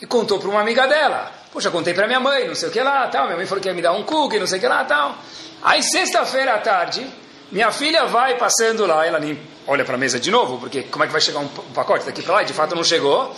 e 0.00 0.06
contou 0.06 0.38
para 0.38 0.48
uma 0.48 0.60
amiga 0.60 0.86
dela. 0.86 1.30
Poxa, 1.52 1.70
contei 1.70 1.94
para 1.94 2.06
minha 2.06 2.20
mãe, 2.20 2.48
não 2.48 2.54
sei 2.54 2.68
o 2.68 2.72
que 2.72 2.80
lá, 2.82 3.06
tal. 3.08 3.26
Minha 3.26 3.36
mãe 3.36 3.46
falou 3.46 3.62
que 3.62 3.68
ia 3.68 3.74
me 3.74 3.82
dar 3.82 3.92
um 3.92 4.02
cookie, 4.02 4.38
não 4.38 4.46
sei 4.46 4.58
o 4.58 4.60
que 4.60 4.66
lá, 4.66 4.84
tal. 4.84 5.16
Aí, 5.62 5.82
sexta-feira 5.82 6.54
à 6.54 6.58
tarde, 6.58 7.06
minha 7.52 7.70
filha 7.70 8.06
vai 8.06 8.38
passando 8.38 8.86
lá, 8.86 9.06
ela 9.06 9.20
nem 9.20 9.38
olha 9.66 9.84
para 9.84 9.96
a 9.96 9.98
mesa 9.98 10.18
de 10.18 10.30
novo, 10.30 10.58
porque 10.58 10.84
como 10.84 11.04
é 11.04 11.06
que 11.06 11.12
vai 11.12 11.20
chegar 11.20 11.40
um, 11.40 11.48
pacote 11.48 12.06
daqui 12.06 12.22
para 12.22 12.36
lá? 12.36 12.42
E 12.42 12.46
de 12.46 12.54
fato 12.54 12.74
não 12.74 12.82
chegou. 12.82 13.36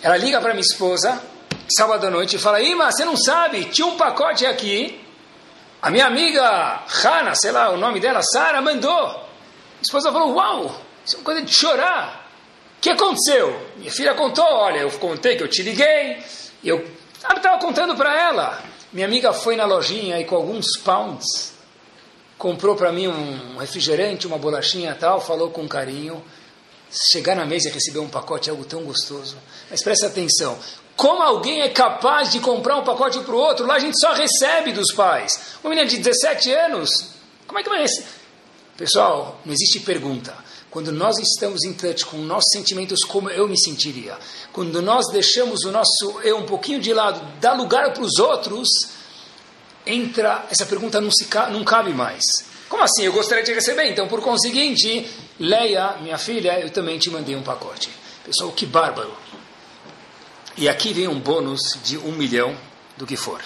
Ela 0.00 0.16
liga 0.16 0.40
para 0.40 0.50
minha 0.50 0.60
esposa, 0.60 1.20
sábado 1.76 2.06
à 2.06 2.10
noite, 2.10 2.36
e 2.36 2.38
fala: 2.38 2.60
Ima, 2.60 2.92
você 2.92 3.04
não 3.04 3.16
sabe, 3.16 3.64
tinha 3.64 3.84
um 3.84 3.96
pacote 3.96 4.46
aqui. 4.46 5.04
A 5.82 5.90
minha 5.90 6.06
amiga 6.06 6.84
Hana, 7.04 7.34
sei 7.34 7.50
lá 7.50 7.70
o 7.70 7.76
nome 7.76 7.98
dela, 7.98 8.22
Sara, 8.22 8.62
mandou. 8.62 8.94
A 8.94 9.82
esposa 9.82 10.12
falou: 10.12 10.36
Uau, 10.36 10.80
isso 11.04 11.16
é 11.16 11.18
uma 11.18 11.24
coisa 11.24 11.42
de 11.42 11.52
chorar. 11.52 12.30
O 12.78 12.80
que 12.80 12.90
aconteceu? 12.90 13.60
Minha 13.76 13.90
filha 13.90 14.14
contou: 14.14 14.44
Olha, 14.44 14.78
eu 14.78 14.90
contei 14.92 15.36
que 15.36 15.42
eu 15.42 15.48
te 15.48 15.64
liguei. 15.64 16.22
Eu 16.62 16.88
estava 17.18 17.58
contando 17.58 17.96
para 17.96 18.16
ela. 18.16 18.62
Minha 18.92 19.08
amiga 19.08 19.32
foi 19.32 19.56
na 19.56 19.64
lojinha 19.64 20.20
e 20.20 20.24
com 20.24 20.36
alguns 20.36 20.78
pounds 20.84 21.55
comprou 22.38 22.76
para 22.76 22.92
mim 22.92 23.08
um 23.08 23.56
refrigerante, 23.58 24.26
uma 24.26 24.38
bolachinha 24.38 24.94
tal, 24.94 25.20
falou 25.20 25.50
com 25.50 25.66
carinho. 25.68 26.22
Chegar 27.12 27.34
na 27.34 27.44
mesa 27.44 27.68
e 27.68 27.72
receber 27.72 27.98
um 27.98 28.08
pacote 28.08 28.48
é 28.48 28.52
algo 28.52 28.64
tão 28.64 28.82
gostoso. 28.84 29.36
Mas 29.70 29.82
presta 29.82 30.06
atenção: 30.06 30.56
como 30.96 31.22
alguém 31.22 31.60
é 31.60 31.68
capaz 31.68 32.30
de 32.30 32.40
comprar 32.40 32.76
um 32.76 32.84
pacote 32.84 33.18
para 33.20 33.34
o 33.34 33.38
outro? 33.38 33.66
Lá 33.66 33.74
a 33.74 33.78
gente 33.78 33.98
só 34.00 34.12
recebe 34.12 34.72
dos 34.72 34.92
pais. 34.92 35.58
Uma 35.62 35.70
menina 35.70 35.88
de 35.88 35.98
17 35.98 36.50
anos, 36.52 36.88
como 37.46 37.58
é 37.58 37.62
que 37.62 37.68
vai 37.68 37.80
receber? 37.80 38.08
Pessoal, 38.76 39.40
não 39.44 39.52
existe 39.52 39.80
pergunta. 39.80 40.34
Quando 40.70 40.92
nós 40.92 41.18
estamos 41.18 41.64
em 41.64 41.72
touch 41.72 42.04
com 42.04 42.18
nossos 42.18 42.50
sentimentos, 42.52 43.02
como 43.04 43.30
eu 43.30 43.48
me 43.48 43.58
sentiria? 43.58 44.18
Quando 44.52 44.82
nós 44.82 45.06
deixamos 45.10 45.64
o 45.64 45.72
nosso 45.72 46.20
eu 46.22 46.36
um 46.36 46.44
pouquinho 46.44 46.80
de 46.80 46.92
lado, 46.92 47.20
dá 47.40 47.54
lugar 47.54 47.94
para 47.94 48.02
os 48.02 48.18
outros, 48.18 48.68
entra, 49.86 50.44
essa 50.50 50.66
pergunta 50.66 51.00
não, 51.00 51.10
se, 51.10 51.28
não 51.50 51.64
cabe 51.64 51.92
mais. 51.92 52.22
Como 52.68 52.82
assim? 52.82 53.04
Eu 53.04 53.12
gostaria 53.12 53.44
de 53.44 53.52
receber. 53.52 53.90
Então, 53.90 54.08
por 54.08 54.20
conseguinte, 54.20 55.08
Leia, 55.38 55.96
minha 56.00 56.18
filha, 56.18 56.58
eu 56.60 56.70
também 56.70 56.98
te 56.98 57.10
mandei 57.10 57.36
um 57.36 57.42
pacote. 57.42 57.90
Pessoal, 58.24 58.50
que 58.52 58.66
bárbaro. 58.66 59.16
E 60.56 60.68
aqui 60.68 60.92
vem 60.92 61.06
um 61.06 61.20
bônus 61.20 61.60
de 61.84 61.98
um 61.98 62.12
milhão 62.12 62.56
do 62.96 63.06
que 63.06 63.16
for. 63.16 63.40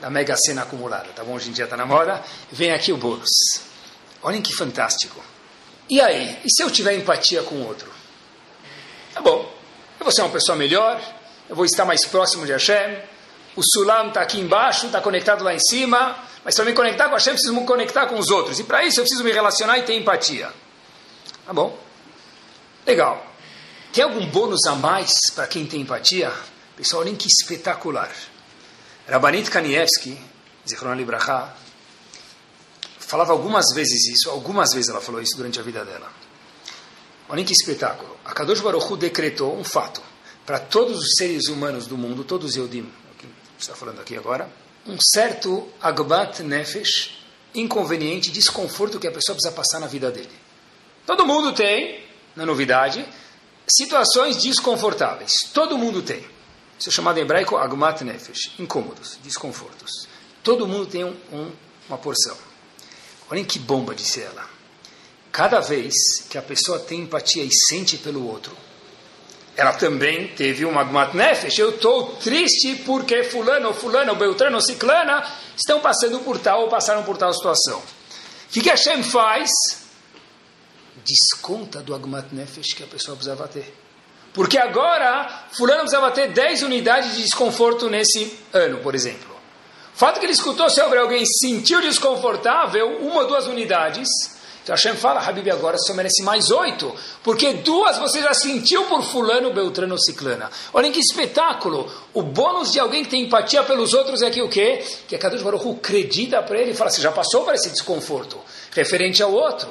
Da 0.00 0.10
mega 0.10 0.36
cena 0.36 0.62
acumulada, 0.62 1.08
tá 1.14 1.22
bom? 1.22 1.34
Hoje 1.34 1.50
em 1.50 1.52
dia 1.52 1.64
está 1.64 1.76
na 1.76 1.86
moda. 1.86 2.22
Vem 2.50 2.72
aqui 2.72 2.92
o 2.92 2.96
bônus. 2.96 3.30
Olhem 4.22 4.42
que 4.42 4.52
fantástico. 4.52 5.22
E 5.88 6.00
aí? 6.00 6.38
E 6.44 6.50
se 6.50 6.62
eu 6.62 6.70
tiver 6.70 6.94
empatia 6.94 7.42
com 7.42 7.54
o 7.56 7.66
outro? 7.66 7.90
Tá 9.14 9.20
bom. 9.20 9.52
Eu 9.98 10.04
vou 10.04 10.12
ser 10.12 10.22
uma 10.22 10.30
pessoa 10.30 10.56
melhor, 10.56 11.00
eu 11.48 11.54
vou 11.54 11.64
estar 11.64 11.84
mais 11.84 12.04
próximo 12.06 12.46
de 12.46 12.52
Hashem. 12.52 12.96
O 13.56 13.62
Sulam 13.62 14.08
está 14.08 14.22
aqui 14.22 14.38
embaixo, 14.40 14.86
está 14.86 15.00
conectado 15.00 15.42
lá 15.42 15.54
em 15.54 15.60
cima. 15.60 16.16
Mas 16.44 16.54
para 16.54 16.64
me 16.64 16.72
conectar 16.72 17.08
com 17.08 17.14
Hashem, 17.14 17.32
eu 17.32 17.34
preciso 17.34 17.54
me 17.54 17.66
conectar 17.66 18.06
com 18.06 18.18
os 18.18 18.30
outros. 18.30 18.58
E 18.58 18.64
para 18.64 18.84
isso 18.84 19.00
eu 19.00 19.04
preciso 19.04 19.24
me 19.24 19.32
relacionar 19.32 19.78
e 19.78 19.82
ter 19.82 19.94
empatia. 19.94 20.52
Tá 21.44 21.52
bom? 21.52 21.78
Legal. 22.86 23.26
Tem 23.92 24.04
algum 24.04 24.24
bônus 24.26 24.64
a 24.66 24.74
mais 24.74 25.12
para 25.34 25.46
quem 25.46 25.66
tem 25.66 25.80
empatia? 25.80 26.32
Pessoal, 26.76 27.02
olhem 27.02 27.16
que 27.16 27.26
espetacular. 27.26 28.10
Rabanit 29.08 29.50
Kanievski, 29.50 30.16
Zichron 30.66 30.94
Libraha, 30.94 31.54
falava 32.98 33.32
algumas 33.32 33.66
vezes 33.74 34.06
isso, 34.06 34.30
algumas 34.30 34.72
vezes 34.72 34.88
ela 34.88 35.00
falou 35.00 35.20
isso 35.20 35.36
durante 35.36 35.58
a 35.58 35.62
vida 35.62 35.84
dela. 35.84 36.10
Olhem 37.28 37.44
que 37.44 37.52
espetáculo. 37.52 38.16
A 38.24 38.32
Kadosh 38.32 38.60
Baruch 38.60 38.92
Hu 38.92 38.96
decretou 38.96 39.58
um 39.58 39.64
fato 39.64 40.00
para 40.46 40.58
todos 40.58 40.98
os 40.98 41.14
seres 41.16 41.48
humanos 41.48 41.86
do 41.86 41.98
mundo, 41.98 42.22
todos 42.24 42.56
os 42.56 42.70
que 42.70 42.84
está 43.62 43.74
falando 43.74 44.00
aqui 44.00 44.16
agora, 44.16 44.50
um 44.86 44.96
certo 45.00 45.68
Agbat 45.80 46.42
Nefesh, 46.42 47.18
inconveniente, 47.54 48.30
desconforto 48.30 48.98
que 48.98 49.06
a 49.06 49.12
pessoa 49.12 49.34
precisa 49.34 49.54
passar 49.54 49.80
na 49.80 49.86
vida 49.86 50.10
dele. 50.10 50.32
Todo 51.06 51.26
mundo 51.26 51.52
tem, 51.52 52.04
na 52.34 52.46
novidade, 52.46 53.06
situações 53.68 54.36
desconfortáveis. 54.36 55.32
Todo 55.52 55.76
mundo 55.76 56.02
tem. 56.02 56.24
Isso 56.78 56.88
é 56.88 56.92
chamado 56.92 57.18
em 57.18 57.22
hebraico 57.22 57.56
Agmat 57.56 58.02
Nefesh, 58.02 58.52
incômodos, 58.58 59.18
desconfortos. 59.22 60.08
Todo 60.42 60.66
mundo 60.66 60.86
tem 60.86 61.04
um, 61.04 61.16
um, 61.32 61.52
uma 61.88 61.98
porção. 61.98 62.36
Olhem 63.30 63.44
que 63.44 63.58
bomba, 63.58 63.94
disse 63.94 64.22
ela. 64.22 64.48
Cada 65.30 65.60
vez 65.60 65.94
que 66.28 66.38
a 66.38 66.42
pessoa 66.42 66.78
tem 66.78 67.00
empatia 67.00 67.44
e 67.44 67.50
sente 67.52 67.98
pelo 67.98 68.26
outro, 68.26 68.56
ela 69.60 69.74
também 69.74 70.28
teve 70.28 70.64
uma 70.64 70.80
Agmat 70.80 71.14
Nefesh. 71.14 71.58
Eu 71.58 71.68
estou 71.68 72.16
triste 72.16 72.76
porque 72.76 73.22
fulano, 73.24 73.68
ou 73.68 73.74
fulano, 73.74 74.12
ou 74.12 74.16
beltrano, 74.16 74.56
ou 74.56 74.62
ciclana 74.62 75.22
estão 75.54 75.80
passando 75.80 76.18
por 76.20 76.38
tal 76.38 76.62
ou 76.62 76.68
passaram 76.68 77.02
por 77.02 77.18
tal 77.18 77.30
situação. 77.34 77.78
O 77.78 78.52
que, 78.52 78.62
que 78.62 78.70
Hashem 78.70 79.02
faz? 79.02 79.50
Desconta 81.04 81.82
do 81.82 81.94
Agmat 81.94 82.32
Nefesh 82.32 82.72
que 82.72 82.84
a 82.84 82.86
pessoa 82.86 83.14
precisava 83.14 83.46
ter. 83.48 83.70
Porque 84.32 84.56
agora, 84.56 85.44
fulano 85.52 85.80
precisava 85.80 86.10
ter 86.10 86.28
10 86.28 86.62
unidades 86.62 87.16
de 87.16 87.22
desconforto 87.24 87.90
nesse 87.90 88.38
ano, 88.54 88.78
por 88.78 88.94
exemplo. 88.94 89.36
O 89.94 89.98
fato 89.98 90.20
que 90.20 90.24
ele 90.24 90.32
escutou 90.32 90.70
sobre 90.70 90.98
alguém 90.98 91.22
sentiu 91.26 91.82
desconfortável, 91.82 92.96
uma 93.02 93.20
ou 93.20 93.28
duas 93.28 93.46
unidades, 93.46 94.08
então 94.62 94.74
Hashem 94.74 94.94
fala, 94.94 95.20
Habib, 95.20 95.50
agora 95.50 95.78
você 95.78 95.92
merece 95.94 96.22
mais 96.22 96.50
oito, 96.50 96.94
porque 97.22 97.54
duas 97.54 97.98
você 97.98 98.20
já 98.20 98.34
sentiu 98.34 98.84
por 98.84 99.02
fulano, 99.02 99.52
beltrano, 99.52 99.98
ciclana. 99.98 100.50
Olhem 100.72 100.92
que 100.92 101.00
espetáculo! 101.00 101.90
O 102.12 102.22
bônus 102.22 102.72
de 102.72 102.78
alguém 102.78 103.02
que 103.02 103.10
tem 103.10 103.22
empatia 103.22 103.62
pelos 103.62 103.94
outros 103.94 104.22
é 104.22 104.30
que 104.30 104.42
o 104.42 104.48
quê? 104.48 104.84
Que 105.08 105.16
a 105.16 105.18
Kadosh 105.18 105.42
Baruch 105.42 105.66
Hu 105.66 105.72
acredita 105.72 106.42
para 106.42 106.58
ele 106.58 106.72
e 106.72 106.74
fala, 106.74 106.90
você 106.90 107.00
já 107.00 107.10
passou 107.10 107.44
por 107.44 107.54
esse 107.54 107.70
desconforto, 107.70 108.38
referente 108.72 109.22
ao 109.22 109.32
outro. 109.32 109.70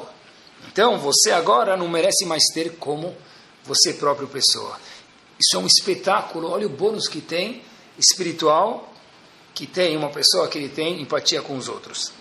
Então 0.71 0.97
você 0.97 1.31
agora 1.31 1.77
não 1.77 1.87
merece 1.87 2.25
mais 2.25 2.43
ter 2.53 2.77
como 2.77 3.15
você 3.63 3.93
próprio 3.93 4.27
pessoa. 4.27 4.79
Isso 5.39 5.55
é 5.55 5.59
um 5.59 5.67
espetáculo, 5.67 6.51
olha 6.51 6.65
o 6.65 6.69
bônus 6.69 7.07
que 7.07 7.21
tem 7.21 7.61
espiritual 7.97 8.89
que 9.53 9.67
tem 9.67 9.97
uma 9.97 10.09
pessoa 10.09 10.47
que 10.47 10.57
ele 10.57 10.69
tem 10.69 11.01
empatia 11.01 11.41
com 11.41 11.57
os 11.57 11.67
outros. 11.67 12.13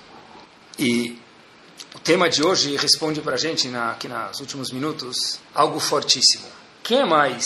E 0.76 1.16
tema 2.08 2.30
de 2.30 2.42
hoje 2.42 2.74
responde 2.74 3.20
para 3.20 3.34
a 3.34 3.36
gente, 3.36 3.68
na, 3.68 3.90
aqui 3.90 4.08
nos 4.08 4.40
últimos 4.40 4.72
minutos, 4.72 5.38
algo 5.54 5.78
fortíssimo. 5.78 6.46
Quem 6.82 7.00
é 7.00 7.04
mais 7.04 7.44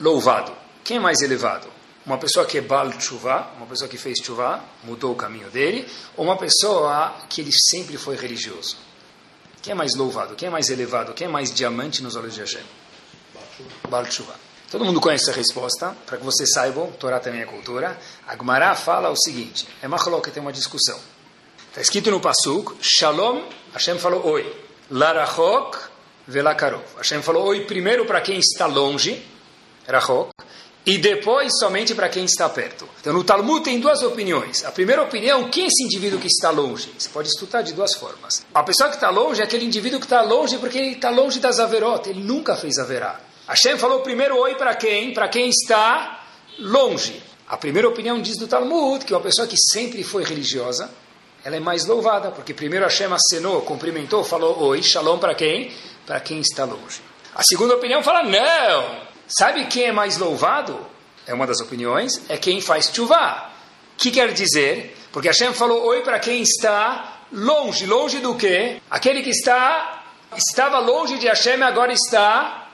louvado? 0.00 0.52
Quem 0.84 0.98
é 0.98 1.00
mais 1.00 1.20
elevado? 1.20 1.66
Uma 2.06 2.18
pessoa 2.18 2.46
que 2.46 2.56
é 2.56 2.60
Baal 2.60 2.92
Tshuva, 2.92 3.50
uma 3.56 3.66
pessoa 3.66 3.88
que 3.88 3.98
fez 3.98 4.20
Tshuva, 4.20 4.62
mudou 4.84 5.10
o 5.10 5.16
caminho 5.16 5.50
dele, 5.50 5.88
ou 6.16 6.24
uma 6.24 6.36
pessoa 6.36 7.16
que 7.28 7.40
ele 7.40 7.50
sempre 7.52 7.98
foi 7.98 8.14
religioso? 8.14 8.76
Quem 9.60 9.72
é 9.72 9.74
mais 9.74 9.96
louvado? 9.96 10.36
Quem 10.36 10.46
é 10.46 10.50
mais 10.52 10.68
elevado? 10.68 11.12
Quem 11.12 11.26
é 11.26 11.30
mais 11.30 11.52
diamante 11.52 12.04
nos 12.04 12.14
olhos 12.14 12.34
de 12.34 12.42
Hashem? 12.42 12.62
Baal 13.88 14.06
Tshuva. 14.06 14.36
Todo 14.70 14.84
mundo 14.84 15.00
conhece 15.00 15.28
a 15.28 15.32
resposta, 15.32 15.96
para 16.06 16.16
que 16.16 16.24
vocês 16.24 16.52
saibam, 16.52 16.92
Torá 16.92 17.18
também 17.18 17.40
é 17.40 17.44
cultura. 17.44 17.98
A 18.24 18.36
Gemara 18.36 18.72
fala 18.76 19.10
o 19.10 19.16
seguinte, 19.16 19.66
é 19.82 19.88
Machlok 19.88 20.30
tem 20.30 20.40
uma 20.40 20.52
discussão. 20.52 21.00
Está 21.70 21.82
escrito 21.82 22.10
no 22.10 22.18
Pasuk, 22.18 22.74
Shalom, 22.82 23.44
Hashem 23.72 23.96
falou 23.96 24.26
oi. 24.26 24.44
Larachok 24.90 25.78
velakarov. 26.26 26.82
Hashem 26.96 27.22
falou 27.22 27.44
oi 27.44 27.64
primeiro 27.64 28.04
para 28.04 28.20
quem 28.20 28.40
está 28.40 28.66
longe, 28.66 29.24
Rachok, 29.86 30.32
e 30.84 30.98
depois 30.98 31.52
somente 31.60 31.94
para 31.94 32.08
quem 32.08 32.24
está 32.24 32.48
perto. 32.48 32.88
Então 33.00 33.12
no 33.12 33.22
Talmud 33.22 33.62
tem 33.62 33.78
duas 33.78 34.02
opiniões. 34.02 34.64
A 34.64 34.72
primeira 34.72 35.00
opinião, 35.00 35.48
quem 35.48 35.62
é 35.62 35.66
esse 35.68 35.84
indivíduo 35.84 36.18
que 36.18 36.26
está 36.26 36.50
longe? 36.50 36.92
Você 36.98 37.08
pode 37.08 37.28
estudar 37.28 37.62
de 37.62 37.72
duas 37.72 37.94
formas. 37.94 38.44
A 38.52 38.64
pessoa 38.64 38.88
que 38.88 38.96
está 38.96 39.08
longe 39.08 39.40
é 39.40 39.44
aquele 39.44 39.64
indivíduo 39.64 40.00
que 40.00 40.06
está 40.06 40.22
longe 40.22 40.58
porque 40.58 40.76
ele 40.76 40.94
está 40.94 41.10
longe 41.10 41.38
das 41.38 41.60
averot, 41.60 42.10
ele 42.10 42.24
nunca 42.24 42.56
fez 42.56 42.78
averá. 42.78 43.20
Hashem 43.46 43.78
falou 43.78 44.00
primeiro 44.00 44.36
oi 44.36 44.56
para 44.56 44.74
quem? 44.74 45.14
Para 45.14 45.28
quem 45.28 45.48
está 45.48 46.24
longe. 46.58 47.22
A 47.46 47.56
primeira 47.56 47.88
opinião 47.88 48.20
diz 48.20 48.36
do 48.36 48.48
Talmud 48.48 49.04
que 49.04 49.14
uma 49.14 49.20
pessoa 49.20 49.46
que 49.46 49.56
sempre 49.56 50.02
foi 50.02 50.24
religiosa, 50.24 50.90
ela 51.44 51.56
é 51.56 51.60
mais 51.60 51.86
louvada, 51.86 52.30
porque 52.30 52.52
primeiro 52.52 52.84
Hashem 52.84 53.12
acenou, 53.12 53.62
cumprimentou, 53.62 54.22
falou 54.24 54.62
oi, 54.62 54.82
shalom 54.82 55.18
para 55.18 55.34
quem? 55.34 55.72
Para 56.06 56.20
quem 56.20 56.40
está 56.40 56.64
longe. 56.64 57.00
A 57.34 57.42
segunda 57.42 57.74
opinião 57.76 58.02
fala 58.02 58.22
não, 58.22 59.10
Sabe 59.30 59.66
quem 59.66 59.84
é 59.84 59.92
mais 59.92 60.18
louvado? 60.18 60.84
É 61.24 61.32
uma 61.32 61.46
das 61.46 61.60
opiniões, 61.60 62.20
é 62.28 62.36
quem 62.36 62.60
faz 62.60 62.90
chuva. 62.92 63.48
que 63.96 64.10
quer 64.10 64.32
dizer? 64.32 64.96
Porque 65.12 65.28
Hashem 65.28 65.52
falou 65.54 65.84
oi 65.86 66.02
para 66.02 66.18
quem 66.18 66.42
está 66.42 67.20
longe. 67.32 67.86
Longe 67.86 68.18
do 68.18 68.34
quê? 68.34 68.80
Aquele 68.90 69.22
que 69.22 69.30
está 69.30 70.02
estava 70.36 70.80
longe 70.80 71.18
de 71.18 71.28
Hashem 71.28 71.62
agora 71.62 71.92
está 71.92 72.68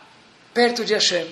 perto 0.55 0.83
de 0.83 0.95
Hashem. 0.95 1.27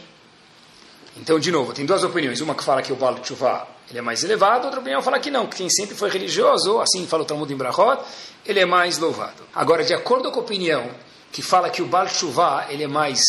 Então, 1.16 1.38
de 1.38 1.50
novo, 1.50 1.72
tem 1.72 1.86
duas 1.86 2.02
opiniões. 2.02 2.40
Uma 2.40 2.54
que 2.54 2.64
fala 2.64 2.82
que 2.82 2.92
o 2.92 2.96
Baal 2.96 3.16
Tshuva 3.20 3.68
ele 3.90 3.98
é 3.98 4.02
mais 4.02 4.24
elevado, 4.24 4.64
outra 4.64 4.80
opinião 4.80 5.02
fala 5.02 5.18
que 5.18 5.30
não, 5.30 5.46
que 5.46 5.56
quem 5.56 5.68
sempre 5.68 5.94
foi 5.94 6.08
religioso, 6.08 6.80
assim 6.80 7.06
fala 7.06 7.22
o 7.22 7.26
Talmud 7.26 7.52
em 7.52 7.56
Brachot, 7.56 8.02
ele 8.44 8.60
é 8.60 8.64
mais 8.64 8.98
louvado. 8.98 9.42
Agora, 9.54 9.84
de 9.84 9.92
acordo 9.92 10.30
com 10.32 10.40
a 10.40 10.42
opinião 10.42 10.90
que 11.30 11.42
fala 11.42 11.68
que 11.68 11.82
o 11.82 11.86
Baal 11.86 12.06
Tshuva 12.06 12.66
ele 12.70 12.82
é 12.82 12.88
mais 12.88 13.20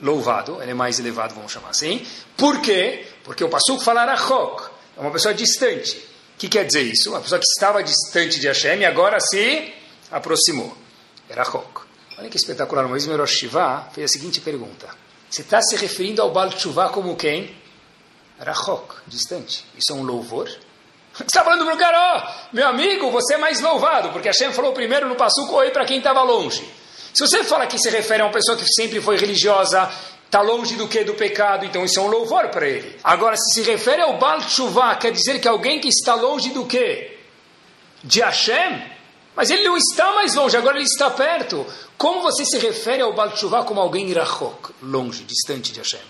louvado, 0.00 0.62
ele 0.62 0.70
é 0.70 0.74
mais 0.74 0.98
elevado, 0.98 1.34
vamos 1.34 1.52
chamar 1.52 1.70
assim. 1.70 2.04
Por 2.36 2.60
quê? 2.60 3.06
Porque 3.22 3.44
o 3.44 3.48
Pasuk 3.48 3.84
fala 3.84 4.02
Arachok, 4.02 4.70
é 4.96 5.00
uma 5.00 5.10
pessoa 5.10 5.34
distante. 5.34 5.96
O 6.34 6.38
que 6.38 6.48
quer 6.48 6.64
dizer 6.64 6.82
isso? 6.82 7.10
Uma 7.10 7.20
pessoa 7.20 7.38
que 7.38 7.46
estava 7.46 7.82
distante 7.82 8.40
de 8.40 8.46
Hashem 8.46 8.80
e 8.80 8.84
agora 8.84 9.18
se 9.20 9.72
aproximou. 10.10 10.74
Arachok. 11.30 11.82
Olha 12.16 12.28
que 12.28 12.36
espetacular, 12.36 12.86
o 12.86 12.88
Rosh 12.88 13.30
Shiva 13.32 13.88
fez 13.92 14.10
a 14.10 14.12
seguinte 14.12 14.40
pergunta. 14.40 14.88
Você 15.30 15.42
está 15.42 15.60
se 15.60 15.76
referindo 15.76 16.22
ao 16.22 16.30
Baal 16.30 16.50
Tshuva 16.50 16.88
como 16.88 17.16
quem? 17.16 17.54
Rachok, 18.38 18.94
distante. 19.06 19.64
Isso 19.76 19.92
é 19.92 19.94
um 19.94 20.02
louvor? 20.02 20.48
Você 21.14 21.24
está 21.24 21.44
falando 21.44 21.64
para 21.64 21.74
o 21.74 21.78
cara, 21.78 22.46
oh, 22.52 22.54
meu 22.54 22.68
amigo, 22.68 23.10
você 23.10 23.34
é 23.34 23.38
mais 23.38 23.60
louvado, 23.60 24.10
porque 24.10 24.28
Hashem 24.28 24.52
falou 24.52 24.72
primeiro 24.72 25.08
no 25.08 25.16
Passuco 25.16 25.56
oi 25.56 25.70
para 25.70 25.84
quem 25.84 25.98
estava 25.98 26.22
longe. 26.22 26.62
Se 27.12 27.26
você 27.26 27.42
fala 27.42 27.66
que 27.66 27.76
se 27.76 27.90
refere 27.90 28.22
a 28.22 28.26
uma 28.26 28.32
pessoa 28.32 28.56
que 28.56 28.64
sempre 28.64 29.00
foi 29.00 29.16
religiosa, 29.16 29.90
está 30.24 30.40
longe 30.40 30.76
do 30.76 30.86
que 30.86 31.02
do 31.02 31.14
pecado, 31.14 31.64
então 31.64 31.84
isso 31.84 31.98
é 31.98 32.02
um 32.02 32.06
louvor 32.06 32.48
para 32.50 32.68
ele. 32.68 32.96
Agora, 33.02 33.36
se 33.36 33.54
se 33.54 33.62
refere 33.62 34.00
ao 34.00 34.18
Baal 34.18 34.38
Tshuva, 34.42 34.94
quer 34.94 35.10
dizer 35.10 35.40
que 35.40 35.48
alguém 35.48 35.80
que 35.80 35.88
está 35.88 36.14
longe 36.14 36.50
do 36.50 36.66
que? 36.66 37.18
De 38.04 38.20
Hashem? 38.20 38.97
Mas 39.38 39.52
ele 39.52 39.62
não 39.62 39.76
está 39.76 40.12
mais 40.14 40.34
longe, 40.34 40.56
agora 40.56 40.78
ele 40.78 40.84
está 40.84 41.08
perto. 41.08 41.64
Como 41.96 42.20
você 42.22 42.44
se 42.44 42.58
refere 42.58 43.02
ao 43.02 43.14
Baal 43.14 43.30
Tshuva 43.30 43.62
como 43.62 43.80
alguém 43.80 44.10
irachok, 44.10 44.74
longe, 44.82 45.22
distante 45.22 45.72
de 45.72 45.78
Hashem? 45.78 46.00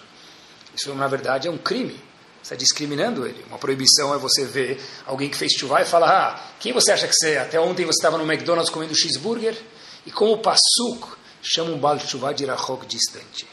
Isso, 0.74 0.94
na 0.94 1.06
verdade, 1.06 1.46
é 1.46 1.50
um 1.50 1.58
crime. 1.58 1.92
Você 2.42 2.54
está 2.54 2.56
discriminando 2.56 3.26
ele. 3.26 3.44
Uma 3.46 3.58
proibição 3.58 4.14
é 4.14 4.16
você 4.16 4.46
ver 4.46 4.82
alguém 5.04 5.28
que 5.28 5.36
fez 5.36 5.52
chuva 5.52 5.82
e 5.82 5.84
falar: 5.84 6.08
ah, 6.08 6.40
quem 6.58 6.72
você 6.72 6.90
acha 6.90 7.06
que 7.06 7.12
você 7.12 7.32
é? 7.32 7.40
Até 7.40 7.60
ontem 7.60 7.84
você 7.84 7.98
estava 7.98 8.16
no 8.16 8.24
McDonald's 8.24 8.70
comendo 8.70 8.96
cheeseburger? 8.96 9.54
E 10.06 10.10
como 10.10 10.32
o 10.32 10.38
Passuk 10.38 11.06
chama 11.42 11.72
um 11.72 11.78
Baal 11.78 11.98
Tshuva 11.98 12.32
de 12.32 12.46
Rahok 12.46 12.86
distante. 12.86 13.46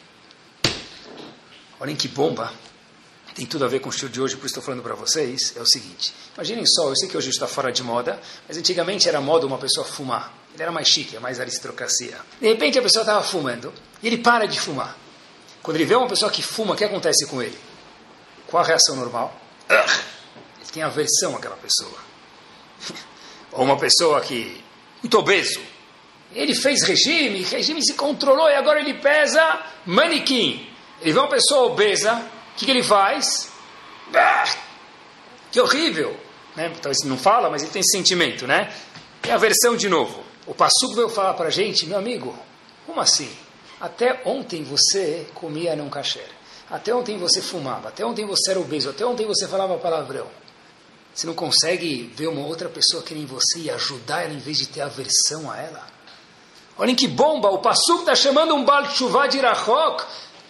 Olhem 1.82 1.98
que 1.98 2.08
bomba. 2.08 2.50
Tem 3.36 3.46
tudo 3.46 3.66
a 3.66 3.68
ver 3.68 3.82
com 3.82 3.90
o 3.90 3.92
estilo 3.92 4.10
de 4.10 4.22
hoje, 4.22 4.38
por 4.38 4.46
isso 4.46 4.54
estou 4.54 4.64
falando 4.64 4.82
para 4.82 4.96
vocês. 4.96 5.54
É 5.58 5.62
o 5.62 5.66
seguinte: 5.66 6.14
imaginem 6.36 6.66
só, 6.66 6.88
eu 6.88 6.96
sei 6.96 7.10
que 7.10 7.18
hoje 7.18 7.30
está 7.30 7.46
fora 7.46 7.70
de 7.70 7.84
moda, 7.84 8.18
mas 8.48 8.58
antigamente 8.58 9.10
era 9.10 9.20
moda 9.20 9.46
uma 9.46 9.58
pessoa 9.58 9.86
fumar. 9.86 10.34
Ele 10.54 10.64
era 10.64 10.72
mais 10.72 10.88
chique, 10.88 11.20
mais 11.20 11.38
aristocracia. 11.38 12.18
De 12.40 12.48
repente 12.48 12.80
a 12.80 12.82
pessoa 12.82 13.02
estava 13.02 13.22
fumando 13.22 13.74
e 14.02 14.08
ele 14.08 14.20
para 14.20 14.48
de 14.48 14.58
fumar. 14.58 14.98
Quando 15.62 15.76
ele 15.76 15.86
vê 15.86 15.96
uma 15.96 16.08
pessoa 16.08 16.32
que 16.32 16.42
fuma, 16.42 16.76
o 16.76 16.78
que 16.78 16.86
acontece 16.86 17.26
com 17.26 17.42
ele? 17.42 17.58
Qual 18.48 18.64
a 18.64 18.66
reação 18.66 18.96
normal? 18.96 19.38
Ele 19.70 20.72
tem 20.72 20.82
aversão 20.82 21.36
àquela 21.36 21.58
pessoa. 21.58 21.98
Ou 23.52 23.66
uma 23.66 23.78
pessoa 23.78 24.22
que 24.22 24.64
muito 25.04 25.18
obeso, 25.20 25.60
ele 26.34 26.56
fez 26.56 26.84
regime, 26.84 27.44
regime 27.44 27.84
se 27.84 27.96
controlou 27.96 28.50
e 28.50 28.56
agora 28.56 28.80
ele 28.80 28.94
pesa 28.94 29.62
manequim. 29.86 30.70
Ele 31.02 31.12
vê 31.12 31.20
uma 31.20 31.30
pessoa 31.30 31.72
obesa, 31.72 32.24
o 32.56 32.58
que, 32.58 32.66
que 32.66 32.72
ele 32.72 32.84
faz? 32.84 33.50
Que 35.52 35.60
horrível! 35.60 36.18
Né? 36.56 36.70
Talvez 36.82 37.02
ele 37.02 37.10
não 37.10 37.18
fala, 37.18 37.50
mas 37.50 37.64
ele 37.64 37.72
tem 37.72 37.82
esse 37.82 37.92
sentimento, 37.92 38.48
né? 38.48 38.74
É 39.24 39.34
a 39.34 39.38
versão 39.38 39.76
de 39.76 39.90
novo. 39.90 40.24
O 40.48 40.54
Passuco 40.54 40.96
veio 40.96 41.10
falar 41.10 41.34
para 41.34 41.48
a 41.48 41.52
gente, 41.52 41.86
meu 41.86 41.98
amigo, 41.98 42.34
como 42.86 43.02
assim? 43.02 43.30
Até 43.82 44.22
ontem 44.24 44.64
você 44.64 45.28
comia 45.34 45.76
não 45.76 45.90
kasher. 45.90 46.30
Até 46.72 46.96
ontem 46.96 47.18
você 47.18 47.42
fumava. 47.42 47.90
Até 47.90 48.06
ontem 48.06 48.26
você 48.26 48.52
era 48.52 48.60
obeso. 48.60 48.90
Até 48.90 49.06
ontem 49.06 49.28
você 49.28 49.50
falava 49.50 49.78
palavrão. 49.78 50.28
Você 51.14 51.28
não 51.28 51.34
consegue 51.34 52.10
ver 52.16 52.28
uma 52.28 52.46
outra 52.46 52.70
pessoa 52.70 53.04
que 53.04 53.14
nem 53.14 53.26
você 53.26 53.60
e 53.60 53.70
ajudar 53.70 54.24
ela 54.24 54.34
em 54.34 54.40
vez 54.40 54.58
de 54.58 54.68
ter 54.68 54.80
aversão 54.80 55.52
a 55.52 55.58
ela? 55.58 55.86
Olhem 56.78 56.96
que 56.96 57.08
bomba, 57.08 57.50
o 57.50 57.60
Passuk 57.60 58.00
está 58.00 58.16
chamando 58.16 58.54
um 58.54 58.64
Baal 58.64 58.88
Tshuva 58.88 59.28
de 59.28 59.38
Irachok 59.38 60.04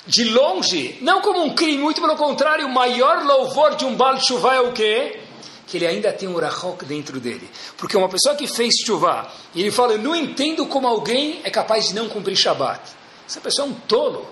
de 0.07 0.23
longe, 0.25 0.97
não 1.01 1.21
como 1.21 1.43
um 1.43 1.55
crime, 1.55 1.81
muito 1.81 1.99
pelo 1.99 2.15
contrário, 2.15 2.67
o 2.67 2.69
maior 2.69 3.23
louvor 3.23 3.75
de 3.75 3.85
um 3.85 3.95
Baal 3.95 4.17
Tshuva 4.17 4.55
é 4.55 4.61
o 4.61 4.71
quê? 4.71 5.19
Que 5.65 5.77
ele 5.77 5.87
ainda 5.87 6.13
tem 6.13 6.29
um 6.29 6.37
Irachok 6.37 6.85
dentro 6.85 7.19
dele. 7.19 7.49
Porque 7.75 7.97
uma 7.97 8.07
pessoa 8.07 8.35
que 8.35 8.47
fez 8.47 8.75
Tshuva, 8.75 9.27
e 9.53 9.61
ele 9.61 9.71
fala, 9.71 9.93
eu 9.93 9.99
não 9.99 10.15
entendo 10.15 10.65
como 10.67 10.87
alguém 10.87 11.41
é 11.43 11.49
capaz 11.49 11.87
de 11.87 11.95
não 11.95 12.07
cumprir 12.07 12.35
Shabat. 12.35 12.81
Essa 13.27 13.41
pessoa 13.41 13.67
é 13.67 13.71
um 13.71 13.73
tolo. 13.73 14.27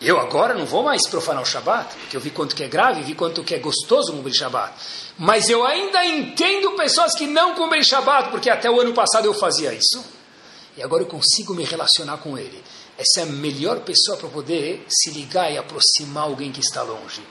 Eu 0.00 0.18
agora 0.18 0.54
não 0.54 0.64
vou 0.64 0.82
mais 0.82 1.06
profanar 1.08 1.42
o 1.42 1.46
Shabat, 1.46 1.94
porque 1.94 2.16
eu 2.16 2.20
vi 2.20 2.30
quanto 2.30 2.56
que 2.56 2.64
é 2.64 2.68
grave, 2.68 3.02
vi 3.02 3.14
quanto 3.14 3.44
que 3.44 3.54
é 3.54 3.58
gostoso 3.58 4.12
cumprir 4.12 4.34
Shabat. 4.34 4.72
Mas 5.18 5.48
eu 5.48 5.64
ainda 5.64 6.04
entendo 6.04 6.72
pessoas 6.72 7.14
que 7.14 7.26
não 7.26 7.54
cumprem 7.54 7.84
Shabat, 7.84 8.30
porque 8.30 8.50
até 8.50 8.68
o 8.68 8.80
ano 8.80 8.92
passado 8.92 9.26
eu 9.26 9.34
fazia 9.34 9.72
isso 9.72 10.02
e 10.76 10.82
agora 10.82 11.02
eu 11.02 11.06
consigo 11.06 11.54
me 11.54 11.64
relacionar 11.64 12.16
com 12.18 12.38
ele. 12.38 12.62
Essa 13.00 13.20
é 13.20 13.22
a 13.22 13.26
melhor 13.26 13.80
pessoa 13.80 14.18
para 14.18 14.28
poder 14.28 14.84
se 14.86 15.10
ligar 15.10 15.50
e 15.50 15.56
aproximar 15.56 16.24
alguém 16.24 16.52
que 16.52 16.60
está 16.60 16.82
longe. 16.82 17.22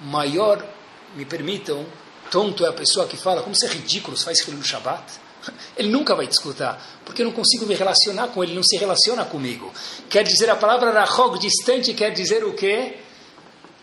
Maior, 0.00 0.66
me 1.14 1.26
permitam, 1.26 1.84
tonto 2.30 2.64
é 2.64 2.68
a 2.70 2.72
pessoa 2.72 3.06
que 3.06 3.14
fala, 3.14 3.42
como 3.42 3.54
você 3.54 3.66
é 3.66 3.68
ridículo, 3.68 4.16
você 4.16 4.24
faz 4.24 4.46
no 4.46 4.64
Shabbat. 4.64 5.04
Ele 5.76 5.90
nunca 5.90 6.14
vai 6.14 6.26
te 6.26 6.32
escutar, 6.32 6.82
porque 7.04 7.20
eu 7.20 7.26
não 7.26 7.34
consigo 7.34 7.66
me 7.66 7.74
relacionar 7.74 8.28
com 8.28 8.42
ele, 8.42 8.54
não 8.54 8.62
se 8.62 8.78
relaciona 8.78 9.22
comigo. 9.26 9.70
Quer 10.08 10.24
dizer, 10.24 10.48
a 10.48 10.56
palavra 10.56 10.90
Rahog, 11.04 11.38
distante, 11.38 11.92
quer 11.92 12.10
dizer 12.10 12.42
o 12.42 12.54
quê? 12.54 12.96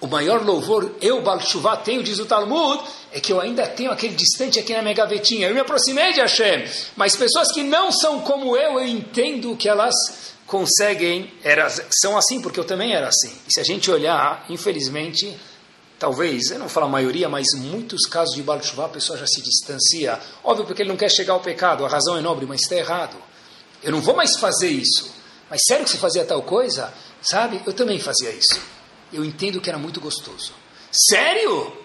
O 0.01 0.07
maior 0.07 0.43
louvor, 0.43 0.95
eu, 0.99 1.21
Baal 1.21 1.39
Shuvah, 1.39 1.77
tenho, 1.77 2.03
diz 2.03 2.17
o 2.19 2.25
Talmud, 2.25 2.83
é 3.13 3.19
que 3.19 3.31
eu 3.31 3.39
ainda 3.39 3.67
tenho 3.67 3.91
aquele 3.91 4.15
distante 4.15 4.59
aqui 4.59 4.73
na 4.73 4.81
minha 4.81 4.93
gavetinha. 4.93 5.47
Eu 5.47 5.53
me 5.53 5.61
aproximei 5.61 6.11
de 6.11 6.19
Hashem, 6.19 6.65
mas 6.95 7.15
pessoas 7.15 7.51
que 7.51 7.63
não 7.63 7.91
são 7.91 8.21
como 8.21 8.57
eu, 8.57 8.79
eu 8.79 8.85
entendo 8.85 9.55
que 9.55 9.69
elas 9.69 10.34
conseguem, 10.45 11.33
era, 11.43 11.69
são 12.01 12.17
assim, 12.17 12.41
porque 12.41 12.59
eu 12.59 12.63
também 12.63 12.93
era 12.93 13.07
assim. 13.07 13.33
E 13.47 13.53
se 13.53 13.59
a 13.59 13.63
gente 13.63 13.89
olhar, 13.89 14.45
infelizmente, 14.49 15.35
talvez, 15.97 16.51
eu 16.51 16.59
não 16.59 16.69
falo 16.69 16.85
a 16.85 16.89
maioria, 16.89 17.27
mas 17.27 17.47
muitos 17.55 18.05
casos 18.05 18.35
de 18.35 18.43
Baal 18.43 18.59
a 18.59 18.89
pessoa 18.89 19.17
já 19.17 19.25
se 19.25 19.41
distancia. 19.41 20.19
Óbvio, 20.43 20.65
porque 20.65 20.81
ele 20.81 20.89
não 20.89 20.97
quer 20.97 21.09
chegar 21.09 21.33
ao 21.33 21.39
pecado, 21.39 21.85
a 21.85 21.89
razão 21.89 22.17
é 22.17 22.21
nobre, 22.21 22.45
mas 22.45 22.61
está 22.61 22.75
errado. 22.75 23.17
Eu 23.81 23.91
não 23.91 24.01
vou 24.01 24.15
mais 24.15 24.37
fazer 24.37 24.69
isso. 24.69 25.13
Mas 25.49 25.61
sério 25.67 25.85
que 25.85 25.91
você 25.91 25.97
fazia 25.97 26.25
tal 26.25 26.41
coisa? 26.41 26.93
Sabe? 27.21 27.61
Eu 27.65 27.73
também 27.73 27.99
fazia 27.99 28.31
isso. 28.31 28.59
Eu 29.11 29.23
entendo 29.23 29.61
que 29.61 29.69
era 29.69 29.77
muito 29.77 29.99
gostoso. 29.99 30.53
Sério? 30.91 31.75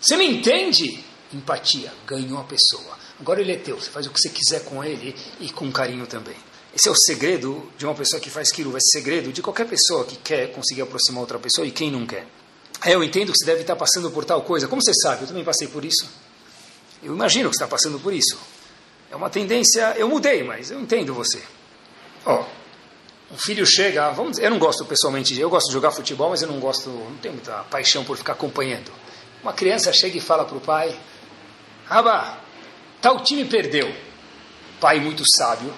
Você 0.00 0.16
me 0.16 0.26
entende? 0.26 1.04
Empatia, 1.32 1.92
ganhou 2.06 2.38
a 2.38 2.44
pessoa. 2.44 2.98
Agora 3.18 3.40
ele 3.40 3.52
é 3.52 3.56
teu, 3.56 3.80
você 3.80 3.90
faz 3.90 4.06
o 4.06 4.10
que 4.10 4.20
você 4.20 4.28
quiser 4.28 4.64
com 4.64 4.82
ele 4.84 5.14
e 5.40 5.50
com 5.50 5.70
carinho 5.70 6.06
também. 6.06 6.36
Esse 6.74 6.88
é 6.88 6.90
o 6.90 6.96
segredo 6.96 7.70
de 7.78 7.84
uma 7.84 7.94
pessoa 7.94 8.20
que 8.20 8.28
faz 8.28 8.50
aquilo, 8.50 8.76
esse 8.76 8.90
segredo 8.90 9.32
de 9.32 9.40
qualquer 9.40 9.66
pessoa 9.66 10.04
que 10.04 10.16
quer 10.16 10.50
conseguir 10.52 10.82
aproximar 10.82 11.20
outra 11.20 11.38
pessoa 11.38 11.66
e 11.66 11.70
quem 11.70 11.90
não 11.90 12.04
quer. 12.04 12.26
Eu 12.84 13.02
entendo 13.02 13.32
que 13.32 13.38
você 13.38 13.46
deve 13.46 13.60
estar 13.60 13.76
passando 13.76 14.10
por 14.10 14.24
tal 14.24 14.42
coisa. 14.42 14.66
Como 14.66 14.82
você 14.82 14.92
sabe? 14.94 15.22
Eu 15.22 15.28
também 15.28 15.44
passei 15.44 15.68
por 15.68 15.84
isso. 15.84 16.08
Eu 17.02 17.14
imagino 17.14 17.48
que 17.48 17.56
você 17.56 17.62
está 17.62 17.68
passando 17.68 17.98
por 18.00 18.12
isso. 18.12 18.36
É 19.10 19.16
uma 19.16 19.30
tendência. 19.30 19.94
Eu 19.96 20.08
mudei, 20.08 20.42
mas 20.42 20.70
eu 20.70 20.80
entendo 20.80 21.14
você. 21.14 21.40
Ó, 22.26 22.44
um 23.30 23.38
filho 23.38 23.64
chega, 23.64 24.10
vamos 24.10 24.32
dizer, 24.32 24.46
eu 24.46 24.50
não 24.50 24.58
gosto 24.58 24.84
pessoalmente, 24.84 25.38
eu 25.38 25.48
gosto 25.48 25.66
de 25.68 25.72
jogar 25.72 25.90
futebol, 25.92 26.30
mas 26.30 26.42
eu 26.42 26.48
não 26.48 26.58
gosto, 26.58 26.90
não 26.90 27.16
tenho 27.16 27.34
muita 27.34 27.64
paixão 27.64 28.04
por 28.04 28.16
ficar 28.16 28.32
acompanhando. 28.32 28.90
Uma 29.42 29.52
criança 29.52 29.92
chega 29.92 30.18
e 30.18 30.20
fala 30.20 30.44
para 30.44 30.56
o 30.56 30.60
pai, 30.60 30.98
Rabá, 31.86 32.38
tal 33.00 33.22
time 33.22 33.44
perdeu. 33.44 33.94
Pai 34.80 35.00
muito 35.00 35.22
sábio, 35.36 35.72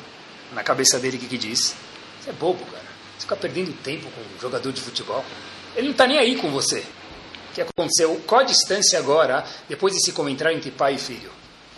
na 0.56 0.64
cabeça 0.64 0.98
dele, 0.98 1.18
o 1.18 1.20
que, 1.20 1.26
que 1.26 1.36
diz? 1.36 1.74
Você 2.18 2.30
é 2.30 2.32
bobo, 2.32 2.64
cara. 2.64 2.86
Você 3.14 3.20
fica 3.20 3.36
perdendo 3.36 3.72
tempo 3.82 4.10
com 4.10 4.20
um 4.22 4.40
jogador 4.40 4.72
de 4.72 4.80
futebol. 4.80 5.22
Ele 5.76 5.88
não 5.88 5.92
está 5.92 6.06
nem 6.06 6.18
aí 6.18 6.36
com 6.36 6.50
você. 6.50 6.82
O 7.50 7.54
que 7.54 7.60
aconteceu? 7.60 8.22
Qual 8.26 8.40
a 8.40 8.44
distância 8.44 8.98
agora, 8.98 9.44
depois 9.68 9.92
desse 9.92 10.12
comentário 10.12 10.56
entre 10.56 10.70
pai 10.70 10.94
e 10.94 10.98
filho? 10.98 11.30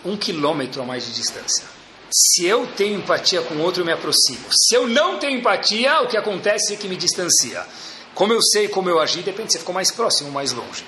Um 0.05 0.16
quilômetro 0.16 0.81
a 0.81 0.85
mais 0.85 1.05
de 1.07 1.12
distância. 1.12 1.64
Se 2.09 2.47
eu 2.47 2.68
tenho 2.68 3.01
empatia 3.01 3.43
com 3.43 3.57
o 3.57 3.62
outro, 3.62 3.83
eu 3.83 3.85
me 3.85 3.91
aproximo. 3.91 4.47
Se 4.53 4.76
eu 4.76 4.87
não 4.87 5.18
tenho 5.18 5.39
empatia, 5.39 6.01
o 6.03 6.07
que 6.07 6.16
acontece 6.16 6.72
é 6.72 6.76
que 6.76 6.87
me 6.87 6.97
distancia. 6.97 7.66
Como 8.14 8.33
eu 8.33 8.41
sei 8.41 8.68
como 8.68 8.89
eu 8.89 9.01
agir, 9.01 9.22
depende 9.22 9.53
se 9.53 9.59
ficou 9.59 9.74
mais 9.74 9.91
próximo 9.91 10.29
ou 10.29 10.35
mais 10.35 10.53
longe. 10.53 10.85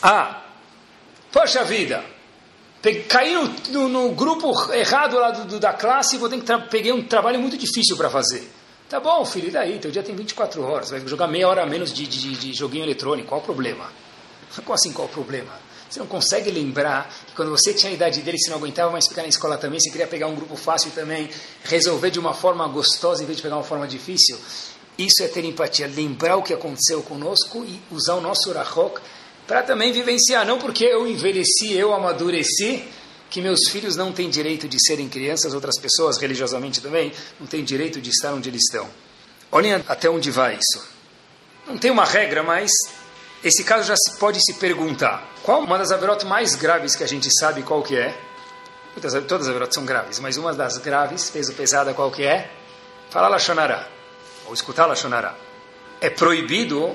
Ah, 0.00 0.44
poxa 1.32 1.64
vida, 1.64 2.04
caí 3.08 3.32
no, 3.34 3.48
no, 3.70 3.88
no, 3.88 4.14
grupo 4.14 4.52
errado 4.72 5.16
lá 5.16 5.30
do, 5.30 5.44
do, 5.44 5.60
da 5.60 5.72
classe 5.72 6.16
e 6.16 6.18
vou 6.18 6.28
ter 6.28 6.40
que 6.40 6.58
peguei 6.68 6.92
um 6.92 7.02
trabalho 7.06 7.38
muito 7.38 7.56
difícil 7.56 7.96
para 7.96 8.10
fazer. 8.10 8.50
Tá 8.88 8.98
bom, 8.98 9.24
filho, 9.24 9.48
e 9.48 9.50
daí? 9.50 9.78
Teu 9.78 9.90
dia 9.90 10.02
tem 10.02 10.14
24 10.14 10.62
horas, 10.62 10.90
vai 10.90 11.00
jogar 11.06 11.26
meia 11.28 11.48
hora 11.48 11.62
a 11.62 11.66
menos 11.66 11.92
de, 11.92 12.06
de, 12.06 12.36
de 12.36 12.52
joguinho 12.52 12.84
eletrônico, 12.84 13.28
qual 13.28 13.40
o 13.40 13.44
problema? 13.44 13.90
Como 14.64 14.74
assim, 14.74 14.92
qual 14.92 15.06
o 15.06 15.10
problema? 15.10 15.52
Você 15.88 16.00
não 16.00 16.06
consegue 16.06 16.50
lembrar 16.50 17.08
que 17.26 17.34
quando 17.34 17.50
você 17.50 17.72
tinha 17.72 17.92
a 17.92 17.94
idade 17.94 18.20
dele, 18.22 18.38
você 18.38 18.50
não 18.50 18.56
aguentava 18.56 18.90
mais 18.90 19.06
ficar 19.06 19.22
na 19.22 19.28
escola 19.28 19.56
também, 19.56 19.78
você 19.78 19.90
queria 19.90 20.06
pegar 20.06 20.26
um 20.26 20.34
grupo 20.34 20.56
fácil 20.56 20.90
também, 20.90 21.30
resolver 21.64 22.10
de 22.10 22.18
uma 22.18 22.34
forma 22.34 22.66
gostosa 22.66 23.22
em 23.22 23.26
vez 23.26 23.36
de 23.36 23.42
pegar 23.42 23.56
uma 23.56 23.64
forma 23.64 23.86
difícil? 23.86 24.38
Isso 24.98 25.22
é 25.22 25.28
ter 25.28 25.44
empatia, 25.44 25.86
lembrar 25.86 26.36
o 26.36 26.42
que 26.42 26.52
aconteceu 26.52 27.02
conosco 27.02 27.64
e 27.64 27.80
usar 27.90 28.14
o 28.14 28.20
nosso 28.20 28.52
rahok 28.52 29.00
para 29.46 29.62
também 29.62 29.92
vivenciar, 29.92 30.46
não 30.46 30.58
porque 30.58 30.84
eu 30.84 31.06
envelheci, 31.06 31.72
eu 31.72 31.92
amadureci, 31.92 32.84
que 33.28 33.40
meus 33.40 33.68
filhos 33.70 33.96
não 33.96 34.12
têm 34.12 34.28
direito 34.28 34.68
de 34.68 34.76
serem 34.84 35.08
crianças, 35.08 35.54
outras 35.54 35.78
pessoas 35.78 36.18
religiosamente 36.18 36.80
também 36.80 37.12
não 37.40 37.46
têm 37.46 37.64
direito 37.64 38.00
de 38.00 38.10
estar 38.10 38.32
onde 38.32 38.48
eles 38.48 38.62
estão. 38.64 38.88
Olhem 39.50 39.74
até 39.88 40.08
onde 40.08 40.30
vai 40.30 40.54
isso. 40.56 40.86
Não 41.66 41.78
tem 41.78 41.90
uma 41.90 42.04
regra, 42.04 42.42
mas 42.42 42.70
esse 43.42 43.64
caso 43.64 43.88
já 43.88 43.94
se 43.96 44.18
pode 44.18 44.38
se 44.44 44.54
perguntar. 44.54 45.26
Qual 45.42 45.62
uma 45.62 45.78
das 45.78 45.90
averotas 45.90 46.28
mais 46.28 46.54
graves 46.54 46.94
que 46.94 47.02
a 47.02 47.08
gente 47.08 47.28
sabe 47.38 47.62
qual 47.62 47.82
que 47.82 47.96
é? 47.96 48.14
Todas 48.94 49.14
as 49.14 49.48
averotas 49.48 49.74
são 49.74 49.86
graves, 49.86 50.18
mas 50.18 50.36
uma 50.36 50.52
das 50.52 50.76
graves, 50.78 51.30
peso 51.30 51.54
pesada, 51.54 51.94
qual 51.94 52.10
que 52.10 52.24
é? 52.24 52.50
Falar 53.10 53.28
Lashonará, 53.28 53.88
ou 54.46 54.52
escutar 54.52 54.86
Lashonará. 54.86 55.34
É 56.00 56.10
proibido 56.10 56.94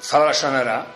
falar 0.00 0.26
Lashonará, 0.26 0.86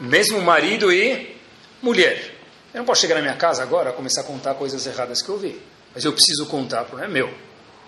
mesmo 0.00 0.40
marido 0.40 0.92
e 0.92 1.36
mulher. 1.82 2.34
Eu 2.72 2.78
não 2.78 2.84
posso 2.84 3.00
chegar 3.00 3.14
na 3.14 3.22
minha 3.22 3.36
casa 3.36 3.62
agora 3.62 3.90
e 3.90 3.92
começar 3.92 4.20
a 4.20 4.24
contar 4.24 4.54
coisas 4.54 4.86
erradas 4.86 5.22
que 5.22 5.28
eu 5.28 5.38
vi. 5.38 5.60
Mas 5.94 6.04
eu 6.04 6.12
preciso 6.12 6.44
contar, 6.46 6.84
porque 6.84 6.96
não 6.96 7.04
é 7.04 7.08
meu. 7.08 7.32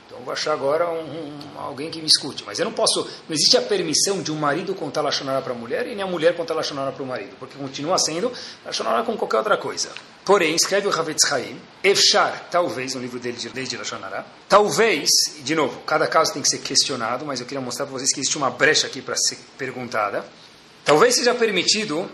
Então 0.07 0.19
eu 0.19 0.25
vou 0.25 0.33
achar 0.33 0.55
agora 0.55 0.89
um, 0.89 1.03
um, 1.03 1.39
alguém 1.59 1.91
que 1.91 2.01
me 2.01 2.07
escute. 2.07 2.43
Mas 2.47 2.59
eu 2.59 2.65
não 2.65 2.73
posso. 2.73 3.03
Não 3.29 3.35
existe 3.37 3.59
a 3.59 3.61
permissão 3.61 4.23
de 4.23 4.33
um 4.33 4.37
marido 4.37 4.75
contar 4.75 5.03
Lachonara 5.03 5.43
para 5.43 5.53
a 5.53 5.57
mulher 5.57 5.87
e 5.87 5.95
nem 5.95 6.03
a 6.03 6.07
mulher 6.07 6.35
contar 6.35 6.55
Lachonara 6.55 6.91
para 6.91 7.03
o 7.03 7.07
marido. 7.07 7.37
Porque 7.39 7.59
continua 7.59 7.99
sendo 7.99 8.33
Lachonara 8.65 9.05
com 9.05 9.15
qualquer 9.15 9.37
outra 9.37 9.59
coisa. 9.59 9.91
Porém, 10.25 10.55
escreve 10.55 10.89
o 10.89 10.91
Havetz 10.91 11.31
Haim, 11.31 11.61
Efshar, 11.85 12.49
talvez, 12.51 12.95
no 12.95 13.01
livro 13.03 13.19
dele 13.19 13.37
de 13.37 13.51
Leis 13.51 13.69
de 13.69 13.77
Lachonara, 13.77 14.25
talvez, 14.49 15.09
de 15.41 15.55
novo, 15.55 15.81
cada 15.87 16.07
caso 16.07 16.33
tem 16.33 16.41
que 16.41 16.49
ser 16.49 16.59
questionado, 16.59 17.27
mas 17.27 17.41
eu 17.41 17.47
queria 17.47 17.61
mostrar 17.61 17.85
para 17.87 17.93
vocês 17.93 18.13
que 18.13 18.21
existe 18.21 18.37
uma 18.39 18.51
brecha 18.51 18.87
aqui 18.87 19.03
para 19.03 19.17
ser 19.17 19.39
perguntada. 19.59 20.25
Talvez 20.89 21.17
seja 21.17 21.35
permitido 21.35 22.11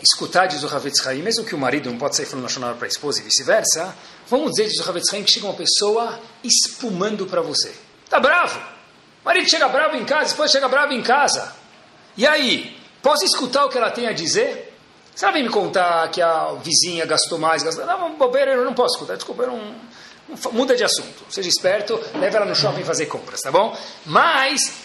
escutar, 0.00 0.46
diz 0.46 0.62
o 0.62 0.68
Havetz 0.68 1.04
Haim, 1.04 1.20
mesmo 1.20 1.44
que 1.44 1.52
o 1.52 1.58
marido 1.58 1.90
não 1.90 1.98
pode 1.98 2.14
sair 2.14 2.26
falando 2.26 2.44
Lashonara 2.44 2.76
para 2.76 2.86
a 2.86 2.88
esposa 2.88 3.18
e 3.18 3.24
vice-versa, 3.24 3.92
vamos 4.28 4.52
dizer, 4.52 4.68
diz 4.68 4.78
o 4.78 4.88
Havetz 4.88 5.12
Haim, 5.12 5.24
que 5.24 5.32
chega 5.32 5.46
uma 5.46 5.54
pessoa 5.54 6.20
espumando 6.44 7.26
para 7.26 7.42
você. 7.42 7.74
Está 8.04 8.20
bravo. 8.20 8.56
O 9.20 9.24
marido 9.24 9.50
chega 9.50 9.68
bravo 9.68 9.96
em 9.96 10.04
casa, 10.04 10.22
a 10.22 10.26
esposa 10.26 10.52
chega 10.52 10.68
brava 10.68 10.94
em 10.94 11.02
casa. 11.02 11.56
E 12.16 12.24
aí, 12.24 12.80
posso 13.02 13.24
escutar 13.24 13.64
o 13.64 13.68
que 13.68 13.78
ela 13.78 13.90
tem 13.90 14.06
a 14.06 14.12
dizer? 14.12 14.72
Se 15.12 15.24
ela 15.24 15.34
vem 15.34 15.42
me 15.42 15.50
contar 15.50 16.08
que 16.12 16.22
a 16.22 16.52
vizinha 16.62 17.04
gastou 17.06 17.36
mais, 17.36 17.64
gastou... 17.64 17.84
Não, 17.84 18.14
bobeira, 18.14 18.52
eu 18.52 18.64
não 18.64 18.74
posso 18.74 18.94
escutar, 18.94 19.16
desculpa, 19.16 19.42
eu 19.42 19.48
não... 19.48 19.74
Muda 20.52 20.76
de 20.76 20.84
assunto, 20.84 21.24
seja 21.28 21.48
esperto, 21.48 22.00
leve 22.14 22.36
ela 22.36 22.46
no 22.46 22.54
shopping 22.54 22.84
fazer 22.84 23.06
compras, 23.06 23.40
tá 23.40 23.50
bom? 23.50 23.76
Mas, 24.06 24.83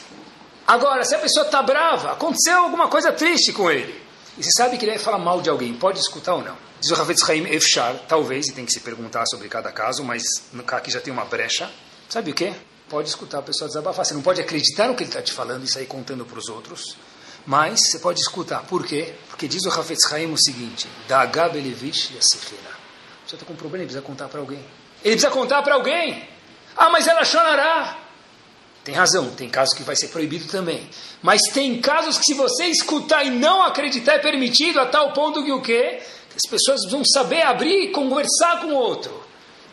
agora, 0.73 1.03
se 1.03 1.15
a 1.15 1.19
pessoa 1.19 1.45
está 1.45 1.61
brava, 1.61 2.11
aconteceu 2.11 2.57
alguma 2.59 2.87
coisa 2.87 3.11
triste 3.11 3.51
com 3.51 3.69
ele, 3.69 4.01
e 4.37 4.43
você 4.43 4.51
sabe 4.55 4.77
que 4.77 4.85
ele 4.85 4.91
vai 4.91 4.99
falar 4.99 5.17
mal 5.17 5.41
de 5.41 5.49
alguém, 5.49 5.73
pode 5.73 5.99
escutar 5.99 6.35
ou 6.35 6.43
não? 6.43 6.55
Diz 6.79 6.91
o 6.91 7.01
Havetz 7.01 7.29
Haim 7.29 7.45
Efshar, 7.45 7.93
talvez, 8.07 8.47
e 8.47 8.53
tem 8.53 8.65
que 8.65 8.71
se 8.71 8.79
perguntar 8.79 9.25
sobre 9.25 9.49
cada 9.49 9.69
caso, 9.71 10.03
mas 10.03 10.23
aqui 10.67 10.89
já 10.89 11.01
tem 11.01 11.11
uma 11.11 11.25
brecha. 11.25 11.69
Sabe 12.07 12.31
o 12.31 12.33
que? 12.33 12.53
Pode 12.87 13.09
escutar 13.09 13.39
a 13.39 13.41
pessoa 13.41 13.67
desabafar. 13.67 14.05
Você 14.05 14.13
não 14.13 14.21
pode 14.21 14.39
acreditar 14.39 14.87
no 14.87 14.95
que 14.95 15.03
ele 15.03 15.09
está 15.09 15.21
te 15.21 15.33
falando 15.33 15.65
e 15.65 15.67
sair 15.67 15.85
contando 15.85 16.25
para 16.25 16.39
os 16.39 16.47
outros, 16.47 16.95
mas 17.45 17.81
você 17.81 17.99
pode 17.99 18.21
escutar. 18.21 18.61
Por 18.61 18.85
quê? 18.85 19.13
Porque 19.27 19.45
diz 19.47 19.65
o 19.65 19.69
Havetz 19.69 20.11
Haim 20.11 20.31
o 20.31 20.37
seguinte: 20.37 20.87
Da 21.07 21.25
Gabelevish 21.25 22.15
Yassichina. 22.15 22.79
Você 23.27 23.35
está 23.35 23.45
com 23.45 23.53
um 23.53 23.57
problema, 23.57 23.83
ele 23.83 23.91
precisa 23.91 24.01
contar 24.01 24.29
para 24.29 24.39
alguém. 24.39 24.65
Ele 25.03 25.15
precisa 25.15 25.29
contar 25.29 25.61
para 25.61 25.75
alguém. 25.75 26.27
Ah, 26.77 26.89
mas 26.89 27.07
ela 27.07 27.25
chorará. 27.25 27.98
Tem 28.89 28.97
razão, 28.97 29.29
tem 29.29 29.47
casos 29.47 29.75
que 29.77 29.83
vai 29.83 29.95
ser 29.95 30.07
proibido 30.07 30.47
também. 30.47 30.89
Mas 31.21 31.41
tem 31.53 31.79
casos 31.79 32.17
que 32.17 32.23
se 32.25 32.33
você 32.33 32.65
escutar 32.65 33.23
e 33.23 33.29
não 33.29 33.61
acreditar 33.61 34.13
é 34.13 34.17
permitido 34.17 34.79
a 34.79 34.87
tal 34.87 35.13
ponto 35.13 35.43
que 35.43 35.51
o 35.51 35.61
quê? 35.61 36.01
As 36.35 36.49
pessoas 36.49 36.89
vão 36.89 37.03
saber 37.05 37.43
abrir 37.43 37.83
e 37.83 37.91
conversar 37.91 38.61
com 38.61 38.69
o 38.69 38.73
outro. 38.73 39.23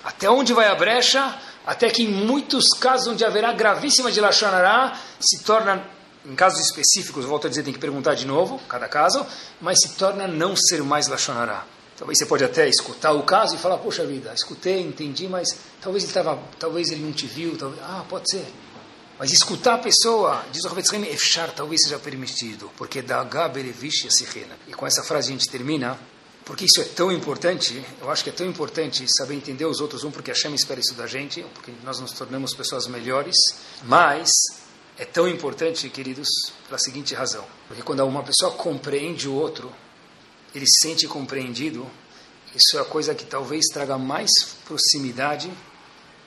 Até 0.04 0.28
onde 0.28 0.52
vai 0.52 0.68
a 0.68 0.74
brecha? 0.74 1.34
Até 1.64 1.88
que 1.88 2.02
em 2.02 2.08
muitos 2.08 2.66
casos 2.78 3.06
onde 3.06 3.24
haverá 3.24 3.54
gravíssima 3.54 4.12
de 4.12 4.20
Lachonará, 4.20 5.00
se 5.18 5.42
torna, 5.42 5.82
em 6.26 6.34
casos 6.34 6.60
específicos, 6.60 7.24
volto 7.24 7.46
a 7.46 7.48
dizer, 7.48 7.62
tem 7.62 7.72
que 7.72 7.80
perguntar 7.80 8.12
de 8.12 8.26
novo, 8.26 8.60
cada 8.68 8.86
caso, 8.86 9.26
mas 9.62 9.78
se 9.80 9.96
torna 9.96 10.28
não 10.28 10.54
ser 10.54 10.82
mais 10.82 11.08
Lachonará. 11.08 11.64
Talvez 11.96 12.18
você 12.18 12.26
pode 12.26 12.44
até 12.44 12.68
escutar 12.68 13.12
o 13.12 13.22
caso 13.22 13.54
e 13.54 13.58
falar, 13.58 13.78
poxa 13.78 14.04
vida, 14.04 14.30
escutei, 14.34 14.82
entendi, 14.82 15.26
mas 15.26 15.48
talvez 15.80 16.04
ele, 16.04 16.12
tava, 16.12 16.38
talvez 16.58 16.90
ele 16.90 17.02
não 17.02 17.12
te 17.12 17.26
viu, 17.26 17.56
talvez... 17.56 17.80
ah, 17.82 18.04
pode 18.06 18.30
ser. 18.30 18.46
Mas 19.18 19.32
escutar 19.32 19.74
a 19.74 19.78
pessoa, 19.78 20.44
diz 20.52 20.64
o 20.64 20.68
Ravetz 20.68 20.92
Efshar, 20.92 21.50
talvez 21.52 21.82
seja 21.82 21.98
permitido, 21.98 22.70
porque 22.76 23.00
da 23.00 23.24
Gaberevish 23.24 24.04
Yasihena. 24.04 24.58
E 24.68 24.74
com 24.74 24.86
essa 24.86 25.02
frase 25.02 25.28
a 25.28 25.32
gente 25.32 25.48
termina, 25.48 25.98
porque 26.44 26.66
isso 26.66 26.82
é 26.82 26.84
tão 26.84 27.10
importante, 27.10 27.82
eu 28.00 28.10
acho 28.10 28.22
que 28.22 28.28
é 28.28 28.32
tão 28.32 28.46
importante 28.46 29.06
saber 29.16 29.34
entender 29.34 29.64
os 29.64 29.80
outros, 29.80 30.04
um, 30.04 30.10
porque 30.10 30.30
a 30.30 30.34
Shem 30.34 30.54
espera 30.54 30.80
isso 30.80 30.92
da 30.92 31.06
gente, 31.06 31.42
porque 31.54 31.72
nós 31.82 31.98
nos 31.98 32.12
tornamos 32.12 32.54
pessoas 32.54 32.86
melhores, 32.86 33.34
mas 33.84 34.30
é 34.98 35.06
tão 35.06 35.26
importante, 35.26 35.88
queridos, 35.88 36.28
pela 36.66 36.78
seguinte 36.78 37.14
razão, 37.14 37.44
porque 37.68 37.82
quando 37.82 38.04
uma 38.04 38.22
pessoa 38.22 38.52
compreende 38.52 39.28
o 39.28 39.34
outro, 39.34 39.72
ele 40.54 40.66
se 40.66 40.88
sente 40.88 41.08
compreendido, 41.08 41.90
isso 42.54 42.76
é 42.76 42.82
a 42.82 42.84
coisa 42.84 43.14
que 43.14 43.24
talvez 43.24 43.64
traga 43.72 43.96
mais 43.96 44.30
proximidade 44.66 45.50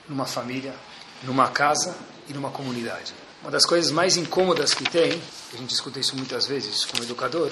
numa 0.08 0.26
família, 0.26 0.74
numa 1.22 1.48
casa 1.48 1.96
e 2.30 2.32
numa 2.32 2.50
comunidade. 2.50 3.12
Uma 3.42 3.50
das 3.50 3.66
coisas 3.66 3.90
mais 3.90 4.16
incômodas 4.16 4.72
que 4.72 4.84
tem, 4.84 5.20
a 5.52 5.56
gente 5.56 5.74
escuta 5.74 5.98
isso 5.98 6.16
muitas 6.16 6.46
vezes 6.46 6.84
como 6.84 7.02
educador, 7.02 7.50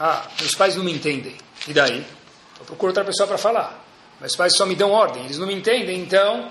ah, 0.00 0.26
meus 0.40 0.54
pais 0.54 0.74
não 0.74 0.82
me 0.82 0.92
entendem. 0.92 1.36
E 1.68 1.72
daí? 1.72 2.04
Eu 2.58 2.64
procuro 2.64 2.90
outra 2.90 3.04
pessoa 3.04 3.26
para 3.26 3.38
falar. 3.38 3.84
Meus 4.20 4.34
pais 4.34 4.56
só 4.56 4.64
me 4.64 4.74
dão 4.74 4.90
ordem, 4.90 5.24
eles 5.24 5.38
não 5.38 5.46
me 5.46 5.54
entendem, 5.54 6.00
então 6.00 6.50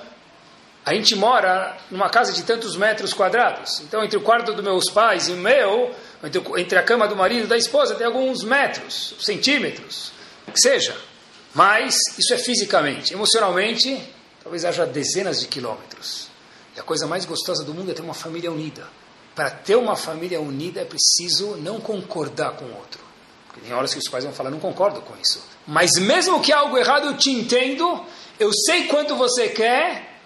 a 0.85 0.93
gente 0.93 1.15
mora 1.15 1.75
numa 1.89 2.09
casa 2.09 2.31
de 2.31 2.43
tantos 2.43 2.75
metros 2.75 3.11
quadrados. 3.11 3.79
Então, 3.81 4.03
entre 4.03 4.17
o 4.17 4.21
quarto 4.21 4.53
dos 4.53 4.63
meus 4.63 4.89
pais 4.91 5.27
e 5.27 5.31
o 5.31 5.37
meu, 5.37 5.95
entre 6.57 6.77
a 6.77 6.83
cama 6.83 7.07
do 7.07 7.15
marido 7.15 7.45
e 7.45 7.47
da 7.47 7.57
esposa, 7.57 7.95
tem 7.95 8.05
alguns 8.05 8.43
metros, 8.43 9.15
centímetros, 9.19 10.11
que 10.53 10.59
seja. 10.59 10.95
Mas 11.55 11.95
isso 12.19 12.33
é 12.33 12.37
fisicamente. 12.37 13.13
Emocionalmente, 13.13 13.99
talvez 14.43 14.63
haja 14.63 14.85
dezenas 14.85 15.39
de 15.39 15.47
quilômetros. 15.47 16.34
E 16.75 16.79
a 16.79 16.83
coisa 16.83 17.07
mais 17.07 17.25
gostosa 17.25 17.63
do 17.63 17.73
mundo 17.73 17.91
é 17.91 17.93
ter 17.93 18.01
uma 18.01 18.13
família 18.13 18.51
unida. 18.51 18.87
Para 19.33 19.49
ter 19.49 19.75
uma 19.75 19.95
família 19.95 20.39
unida 20.41 20.81
é 20.81 20.85
preciso 20.85 21.55
não 21.57 21.79
concordar 21.79 22.51
com 22.51 22.65
o 22.65 22.75
outro. 22.75 23.01
Porque 23.47 23.61
tem 23.61 23.73
horas 23.73 23.93
que 23.93 23.99
os 23.99 24.09
pais 24.09 24.23
vão 24.23 24.33
falar, 24.33 24.49
não 24.49 24.59
concordo 24.59 25.01
com 25.01 25.13
isso. 25.17 25.41
Mas 25.65 25.91
mesmo 25.93 26.41
que 26.41 26.51
algo 26.51 26.77
errado, 26.77 27.07
eu 27.07 27.17
te 27.17 27.31
entendo, 27.31 28.03
eu 28.39 28.51
sei 28.53 28.87
quanto 28.87 29.15
você 29.15 29.49
quer, 29.49 30.19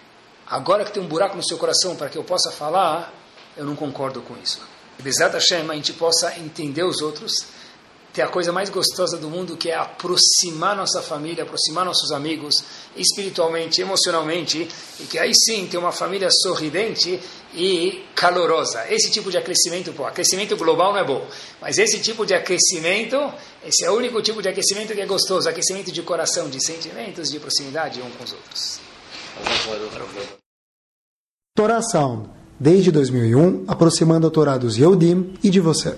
agora 0.46 0.84
que 0.84 0.92
tem 0.92 1.02
um 1.02 1.06
buraco 1.06 1.36
no 1.36 1.46
seu 1.46 1.56
coração 1.56 1.94
para 1.94 2.08
que 2.08 2.18
eu 2.18 2.24
possa 2.24 2.50
falar, 2.50 3.14
eu 3.56 3.64
não 3.64 3.76
concordo 3.76 4.20
com 4.22 4.36
isso. 4.36 4.60
Bezat 4.98 5.32
Hashem, 5.32 5.70
a 5.70 5.74
gente 5.74 5.92
possa 5.92 6.36
entender 6.38 6.82
os 6.82 7.00
outros, 7.00 7.46
ter 8.12 8.22
a 8.22 8.28
coisa 8.28 8.52
mais 8.52 8.68
gostosa 8.70 9.16
do 9.16 9.28
mundo, 9.28 9.56
que 9.56 9.70
é 9.70 9.74
aproximar 9.74 10.76
nossa 10.76 11.00
família, 11.00 11.44
aproximar 11.44 11.84
nossos 11.84 12.10
amigos, 12.10 12.54
espiritualmente, 12.96 13.80
emocionalmente, 13.80 14.68
e 14.98 15.04
que 15.04 15.18
aí 15.18 15.32
sim 15.34 15.66
ter 15.66 15.78
uma 15.78 15.92
família 15.92 16.28
sorridente 16.30 17.20
e 17.54 18.04
calorosa. 18.14 18.84
Esse 18.92 19.10
tipo 19.10 19.30
de 19.30 19.36
aquecimento, 19.36 19.92
pô, 19.92 20.04
aquecimento 20.04 20.56
global 20.56 20.92
não 20.92 21.00
é 21.00 21.04
bom, 21.04 21.26
mas 21.60 21.78
esse 21.78 22.00
tipo 22.00 22.26
de 22.26 22.34
aquecimento, 22.34 23.16
esse 23.64 23.84
é 23.84 23.90
o 23.90 23.94
único 23.94 24.20
tipo 24.22 24.42
de 24.42 24.48
aquecimento 24.48 24.92
que 24.92 25.00
é 25.00 25.06
gostoso, 25.06 25.48
aquecimento 25.48 25.92
de 25.92 26.02
coração, 26.02 26.48
de 26.48 26.64
sentimentos, 26.64 27.30
de 27.30 27.38
proximidade 27.38 28.00
um 28.00 28.10
com 28.10 28.24
os 28.24 28.32
outros. 28.32 28.80
Torá 31.56 31.80
Sound, 31.82 32.28
desde 32.58 32.90
2001, 32.90 33.64
aproximando 33.68 34.26
a 34.26 34.30
Torá 34.30 34.58
dos 34.58 34.76
Yehudim 34.76 35.34
e 35.42 35.50
de 35.50 35.60
você. 35.60 35.96